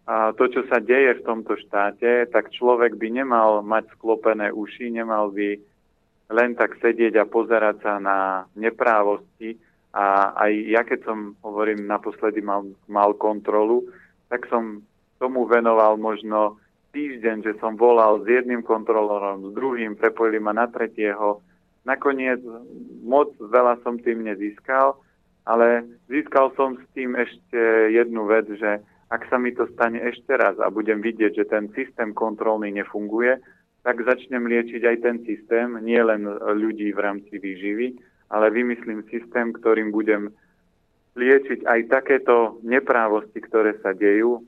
a 0.04 0.36
to, 0.36 0.52
čo 0.52 0.68
sa 0.68 0.84
deje 0.84 1.16
v 1.16 1.24
tomto 1.24 1.56
štáte, 1.56 2.28
tak 2.28 2.52
človek 2.52 3.00
by 3.00 3.08
nemal 3.08 3.64
mať 3.64 3.88
sklopené 3.96 4.52
uši, 4.52 4.92
nemal 4.92 5.32
by 5.32 5.56
len 6.28 6.52
tak 6.60 6.76
sedieť 6.76 7.24
a 7.24 7.24
pozerať 7.24 7.76
sa 7.80 7.96
na 7.96 8.44
neprávosti. 8.52 9.56
A 9.96 10.36
aj 10.36 10.52
ja, 10.68 10.84
keď 10.84 11.08
som, 11.08 11.32
hovorím, 11.40 11.88
naposledy 11.88 12.44
mal, 12.44 12.68
mal 12.84 13.16
kontrolu, 13.16 13.88
tak 14.28 14.46
som 14.48 14.84
tomu 15.18 15.46
venoval 15.46 15.96
možno 15.96 16.58
týždeň, 16.94 17.42
že 17.42 17.52
som 17.58 17.74
volal 17.74 18.22
s 18.22 18.26
jedným 18.30 18.62
kontrolorom, 18.62 19.50
s 19.50 19.54
druhým, 19.54 19.98
prepojili 19.98 20.38
ma 20.38 20.54
na 20.54 20.70
tretieho. 20.70 21.42
Nakoniec 21.82 22.40
moc 23.02 23.34
veľa 23.40 23.82
som 23.82 23.98
tým 23.98 24.24
nezískal, 24.24 24.96
ale 25.44 25.84
získal 26.08 26.54
som 26.56 26.78
s 26.78 26.84
tým 26.96 27.18
ešte 27.18 27.92
jednu 27.92 28.24
vec, 28.30 28.48
že 28.48 28.80
ak 29.12 29.28
sa 29.28 29.36
mi 29.36 29.52
to 29.52 29.68
stane 29.76 30.00
ešte 30.00 30.32
raz 30.32 30.56
a 30.56 30.72
budem 30.72 31.04
vidieť, 31.04 31.32
že 31.36 31.50
ten 31.50 31.68
systém 31.76 32.16
kontrolný 32.16 32.72
nefunguje, 32.72 33.36
tak 33.84 34.00
začnem 34.00 34.48
liečiť 34.48 34.80
aj 34.80 34.96
ten 35.04 35.16
systém, 35.28 35.76
nie 35.84 36.00
len 36.00 36.24
ľudí 36.56 36.88
v 36.96 37.02
rámci 37.04 37.36
výživy, 37.36 38.00
ale 38.32 38.48
vymyslím 38.48 39.04
systém, 39.12 39.52
ktorým 39.52 39.92
budem 39.92 40.32
liečiť 41.14 41.62
aj 41.66 41.80
takéto 41.90 42.58
neprávosti, 42.66 43.38
ktoré 43.38 43.78
sa 43.78 43.94
dejú, 43.94 44.42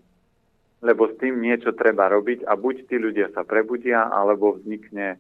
lebo 0.83 1.09
s 1.09 1.15
tým 1.19 1.41
niečo 1.41 1.73
treba 1.73 2.11
robiť 2.11 2.45
a 2.45 2.59
buď 2.59 2.91
tí 2.91 2.99
ľudia 2.99 3.33
sa 3.33 3.47
prebudia, 3.47 4.11
alebo 4.11 4.59
vznikne 4.59 5.19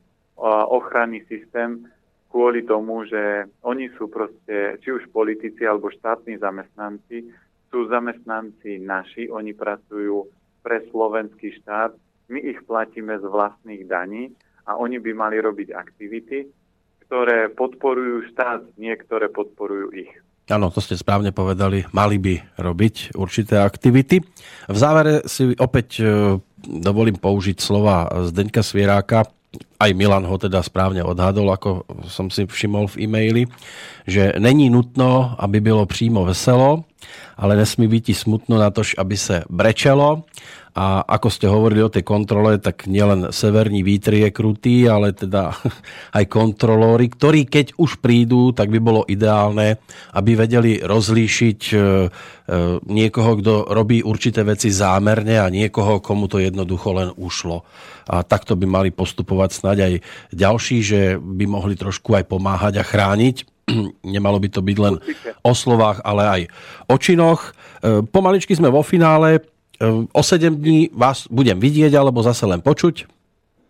ochranný 0.71 1.25
systém 1.31 1.89
kvôli 2.29 2.67
tomu, 2.69 3.09
že 3.09 3.49
oni 3.65 3.89
sú 3.97 4.13
proste, 4.13 4.77
či 4.85 4.89
už 4.93 5.09
politici 5.09 5.65
alebo 5.65 5.89
štátni 5.89 6.37
zamestnanci, 6.37 7.33
sú 7.73 7.89
zamestnanci 7.89 8.77
naši, 8.83 9.33
oni 9.33 9.57
pracujú 9.57 10.29
pre 10.61 10.85
slovenský 10.93 11.57
štát, 11.63 11.97
my 12.29 12.39
ich 12.43 12.61
platíme 12.67 13.17
z 13.17 13.25
vlastných 13.25 13.87
daní 13.87 14.35
a 14.67 14.77
oni 14.77 14.99
by 14.99 15.15
mali 15.15 15.39
robiť 15.39 15.73
aktivity, 15.73 16.51
ktoré 17.07 17.49
podporujú 17.55 18.35
štát, 18.35 18.77
niektoré 18.77 19.31
podporujú 19.31 19.95
ich. 19.95 20.13
Áno, 20.47 20.71
to 20.71 20.79
ste 20.79 20.95
správne 20.95 21.35
povedali. 21.35 21.83
Mali 21.91 22.23
by 22.23 22.35
robiť 22.55 23.19
určité 23.19 23.59
aktivity. 23.59 24.23
V 24.71 24.77
závere 24.79 25.27
si 25.27 25.51
opäť 25.59 25.99
e, 25.99 26.39
dovolím 26.63 27.19
použiť 27.19 27.59
slova 27.59 28.07
Zdeňka 28.31 28.63
Svieráka, 28.63 29.27
aj 29.77 29.91
Milan 29.97 30.25
ho 30.25 30.37
teda 30.39 30.63
správne 30.63 31.05
odhadol, 31.05 31.49
ako 31.53 31.85
som 32.09 32.29
si 32.33 32.47
všimol 32.47 32.89
v 32.93 33.09
e-maili, 33.09 33.43
že 34.07 34.33
není 34.39 34.71
nutno, 34.71 35.37
aby 35.39 35.61
bylo 35.61 35.87
přímo 35.87 36.25
veselo, 36.25 36.85
ale 37.37 37.57
nesmí 37.57 37.89
byť 37.89 38.05
i 38.09 38.15
smutno 38.15 38.57
na 38.59 38.71
to, 38.71 38.83
aby 38.99 39.17
se 39.17 39.45
brečelo 39.51 40.25
a 40.77 41.01
ako 41.09 41.29
ste 41.33 41.49
hovorili 41.49 41.81
o 41.81 41.89
tej 41.89 42.05
kontrole, 42.05 42.61
tak 42.61 42.85
nielen 42.85 43.33
severní 43.33 43.81
vítry 43.81 44.29
je 44.29 44.31
krutý, 44.31 44.85
ale 44.85 45.17
teda 45.17 45.57
aj 46.21 46.25
kontrolóri, 46.29 47.09
ktorí 47.09 47.49
keď 47.49 47.81
už 47.81 48.05
prídu, 48.05 48.53
tak 48.53 48.69
by 48.69 48.77
bolo 48.77 49.09
ideálne, 49.09 49.81
aby 50.13 50.37
vedeli 50.37 50.85
rozlíšiť 50.85 51.61
e, 51.73 51.77
e, 51.77 51.81
niekoho, 52.93 53.41
kto 53.41 53.73
robí 53.73 54.05
určité 54.05 54.45
veci 54.45 54.69
zámerne 54.69 55.41
a 55.41 55.49
niekoho, 55.49 56.05
komu 56.05 56.29
to 56.29 56.45
jednoducho 56.45 56.93
len 56.93 57.09
ušlo. 57.17 57.65
A 58.13 58.21
takto 58.21 58.53
by 58.53 58.69
mali 58.69 58.91
postupovať 58.93 59.51
snáď 59.57 59.79
aj 59.81 59.95
ďalší, 60.37 60.77
že 60.85 61.01
by 61.17 61.49
mohli 61.49 61.73
trošku 61.73 62.13
aj 62.13 62.29
pomáhať 62.29 62.79
a 62.79 62.85
chrániť 62.85 63.57
nemalo 64.15 64.39
by 64.39 64.49
to 64.53 64.61
byť 64.63 64.77
len 64.79 64.95
o 65.43 65.53
slovách, 65.57 65.99
ale 66.07 66.23
aj 66.23 66.41
o 66.87 66.97
činoch. 67.01 67.51
E, 67.83 68.05
pomaličky 68.07 68.55
sme 68.55 68.71
vo 68.71 68.85
finále. 68.87 69.56
O 70.13 70.23
7 70.23 70.57
dní 70.57 70.89
vás 70.93 71.29
budem 71.29 71.61
vidieť 71.61 71.93
alebo 71.93 72.25
zase 72.25 72.49
len 72.49 72.65
počuť? 72.65 73.05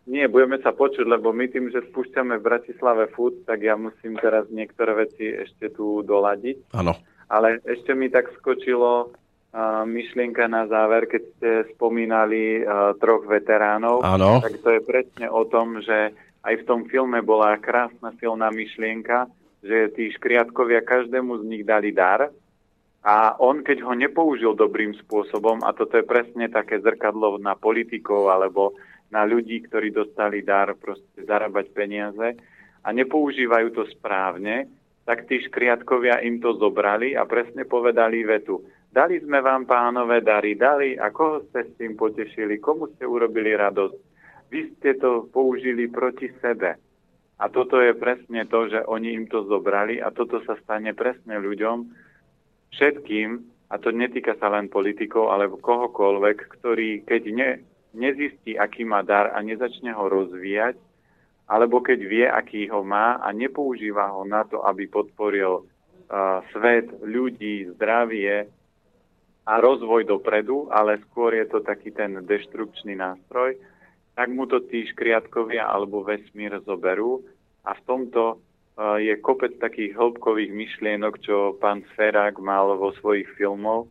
Nie, 0.06 0.30
budeme 0.30 0.62
sa 0.62 0.70
počuť, 0.70 1.02
lebo 1.02 1.34
my 1.34 1.50
tým, 1.50 1.66
že 1.74 1.82
spúšťame 1.90 2.38
v 2.38 2.46
Bratislave 2.46 3.10
food, 3.10 3.42
tak 3.42 3.58
ja 3.66 3.74
musím 3.74 4.14
teraz 4.22 4.46
niektoré 4.54 4.94
veci 5.02 5.26
ešte 5.26 5.74
tu 5.74 6.06
doladiť. 6.06 6.70
Áno. 6.78 6.94
Ale 7.26 7.58
ešte 7.66 7.90
mi 7.90 8.06
tak 8.06 8.30
skočilo 8.38 9.10
uh, 9.10 9.82
myšlienka 9.82 10.46
na 10.46 10.70
záver, 10.70 11.10
keď 11.10 11.22
ste 11.34 11.50
spomínali 11.74 12.62
uh, 12.62 12.94
troch 13.02 13.26
veteránov. 13.26 14.06
Áno. 14.06 14.38
Tak 14.38 14.62
to 14.62 14.78
je 14.78 14.80
presne 14.86 15.26
o 15.26 15.42
tom, 15.42 15.82
že 15.82 16.14
aj 16.46 16.54
v 16.62 16.66
tom 16.70 16.86
filme 16.86 17.18
bola 17.26 17.58
krásna 17.58 18.14
silná 18.22 18.54
myšlienka, 18.54 19.26
že 19.66 19.90
tí 19.98 20.14
škriatkovia 20.14 20.86
každému 20.86 21.42
z 21.42 21.44
nich 21.50 21.62
dali 21.66 21.90
dar 21.90 22.30
a 23.06 23.38
on, 23.38 23.62
keď 23.62 23.86
ho 23.86 23.94
nepoužil 23.94 24.58
dobrým 24.58 24.90
spôsobom, 25.06 25.62
a 25.62 25.70
toto 25.70 25.94
je 25.94 26.02
presne 26.02 26.50
také 26.50 26.82
zrkadlo 26.82 27.38
na 27.38 27.54
politikov 27.54 28.34
alebo 28.34 28.74
na 29.14 29.22
ľudí, 29.22 29.62
ktorí 29.62 29.94
dostali 29.94 30.42
dar 30.42 30.74
proste 30.74 31.22
zarábať 31.22 31.70
peniaze 31.70 32.34
a 32.82 32.88
nepoužívajú 32.90 33.68
to 33.78 33.86
správne, 33.94 34.66
tak 35.06 35.30
tí 35.30 35.38
škriatkovia 35.38 36.18
im 36.26 36.42
to 36.42 36.58
zobrali 36.58 37.14
a 37.14 37.22
presne 37.30 37.62
povedali 37.62 38.26
vetu. 38.26 38.66
Dali 38.90 39.22
sme 39.22 39.38
vám 39.38 39.70
pánové 39.70 40.18
dary, 40.26 40.58
dali 40.58 40.98
a 40.98 41.14
koho 41.14 41.46
ste 41.46 41.62
s 41.62 41.78
tým 41.78 41.94
potešili, 41.94 42.58
komu 42.58 42.90
ste 42.98 43.06
urobili 43.06 43.54
radosť. 43.54 43.98
Vy 44.50 44.60
ste 44.74 44.98
to 44.98 45.30
použili 45.30 45.86
proti 45.86 46.26
sebe. 46.42 46.74
A 47.38 47.44
toto 47.54 47.78
je 47.78 47.94
presne 47.94 48.50
to, 48.50 48.66
že 48.66 48.82
oni 48.82 49.14
im 49.14 49.30
to 49.30 49.46
zobrali 49.46 50.02
a 50.02 50.10
toto 50.10 50.42
sa 50.42 50.58
stane 50.58 50.90
presne 50.90 51.38
ľuďom, 51.38 52.05
všetkým, 52.74 53.44
a 53.70 53.74
to 53.82 53.90
netýka 53.90 54.38
sa 54.38 54.50
len 54.50 54.70
politikov, 54.70 55.34
alebo 55.34 55.58
kohokoľvek, 55.58 56.38
ktorý 56.58 57.02
keď 57.02 57.22
ne, 57.34 57.50
nezistí, 57.94 58.54
aký 58.54 58.86
má 58.86 59.02
dar 59.02 59.34
a 59.34 59.42
nezačne 59.42 59.90
ho 59.90 60.06
rozvíjať, 60.06 60.78
alebo 61.46 61.78
keď 61.78 61.98
vie, 62.02 62.26
aký 62.26 62.66
ho 62.70 62.82
má 62.82 63.18
a 63.22 63.30
nepoužíva 63.30 64.10
ho 64.14 64.26
na 64.26 64.42
to, 64.46 64.62
aby 64.66 64.90
podporil 64.90 65.62
uh, 65.62 66.42
svet, 66.50 66.90
ľudí, 67.02 67.70
zdravie 67.74 68.50
a 69.46 69.52
rozvoj 69.62 70.10
dopredu, 70.10 70.66
ale 70.74 70.98
skôr 71.06 71.38
je 71.38 71.46
to 71.46 71.62
taký 71.62 71.94
ten 71.94 72.18
deštrukčný 72.26 72.98
nástroj, 72.98 73.54
tak 74.18 74.26
mu 74.34 74.50
to 74.50 74.58
tí 74.66 74.90
škriatkovia 74.90 75.62
alebo 75.70 76.02
vesmír 76.02 76.58
zoberú 76.66 77.22
a 77.62 77.78
v 77.78 77.80
tomto 77.86 78.42
je 78.76 79.14
kopec 79.24 79.56
takých 79.56 79.96
hĺbkových 79.96 80.52
myšlienok, 80.52 81.14
čo 81.24 81.56
pán 81.56 81.80
Sferák 81.92 82.36
mal 82.40 82.76
vo 82.76 82.92
svojich 83.00 83.26
filmoch. 83.40 83.88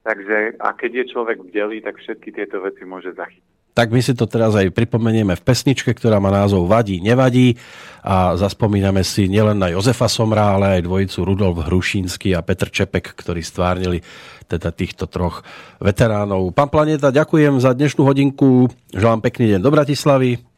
Takže 0.00 0.56
a 0.56 0.72
keď 0.72 1.04
je 1.04 1.10
človek 1.12 1.38
bdelý, 1.44 1.84
tak 1.84 2.00
všetky 2.00 2.32
tieto 2.32 2.64
veci 2.64 2.88
môže 2.88 3.12
zachytiť. 3.12 3.44
Tak 3.76 3.94
my 3.94 4.02
si 4.02 4.10
to 4.10 4.26
teraz 4.26 4.58
aj 4.58 4.74
pripomenieme 4.74 5.38
v 5.38 5.44
pesničke, 5.44 5.94
ktorá 5.94 6.18
má 6.18 6.34
názov 6.34 6.66
Vadí, 6.66 6.98
nevadí 6.98 7.54
a 8.02 8.34
zaspomíname 8.34 9.06
si 9.06 9.30
nielen 9.30 9.54
na 9.54 9.70
Jozefa 9.70 10.10
Somra, 10.10 10.58
ale 10.58 10.80
aj 10.80 10.88
dvojicu 10.88 11.18
Rudolf 11.22 11.62
Hrušínsky 11.62 12.34
a 12.34 12.42
Petr 12.42 12.74
Čepek, 12.74 13.14
ktorí 13.14 13.38
stvárnili 13.38 14.02
teda 14.50 14.74
týchto 14.74 15.06
troch 15.06 15.46
veteránov. 15.78 16.50
Pán 16.58 16.74
Planeta, 16.74 17.14
ďakujem 17.14 17.62
za 17.62 17.70
dnešnú 17.70 18.02
hodinku, 18.02 18.66
želám 18.90 19.22
pekný 19.22 19.54
deň 19.54 19.60
do 19.62 19.70
Bratislavy. 19.70 20.57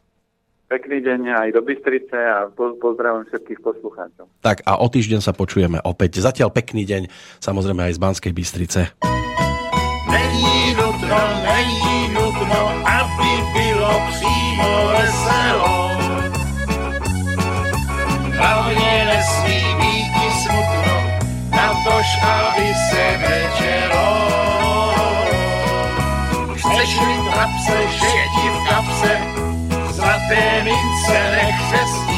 Pekný 0.71 1.03
deň 1.03 1.21
aj 1.35 1.49
do 1.51 1.61
Bystrice 1.67 2.15
a 2.15 2.47
pozdravujem 2.55 3.27
všetkých 3.27 3.59
poslucháčov. 3.59 4.31
Tak 4.39 4.63
a 4.63 4.79
o 4.79 4.87
týždeň 4.87 5.19
sa 5.19 5.35
počujeme 5.35 5.83
opäť. 5.83 6.23
Zatiaľ 6.23 6.47
pekný 6.47 6.87
deň, 6.87 7.11
samozrejme 7.43 7.91
aj 7.91 7.99
z 7.99 7.99
Banskej 7.99 8.31
Bystrice. 8.31 8.95
Není 10.07 10.71
nutno, 10.79 11.19
není 11.43 12.15
nutno, 12.15 12.61
aby 12.87 13.31
bylo 13.51 13.91
přímo 14.15 14.71
veselo. 14.95 15.75
Hlavně 18.39 18.93
nesmí 19.11 19.59
být 19.75 20.11
smutno, 20.47 20.95
tož, 21.83 22.07
aby 22.23 22.67
se 22.87 23.03
večero. 23.27 24.05
Chceš 26.55 26.89
mi 26.99 27.15
trapse, 27.27 27.77
Benny 30.31 30.71
Select 31.03 31.59
Fest. 31.71 32.10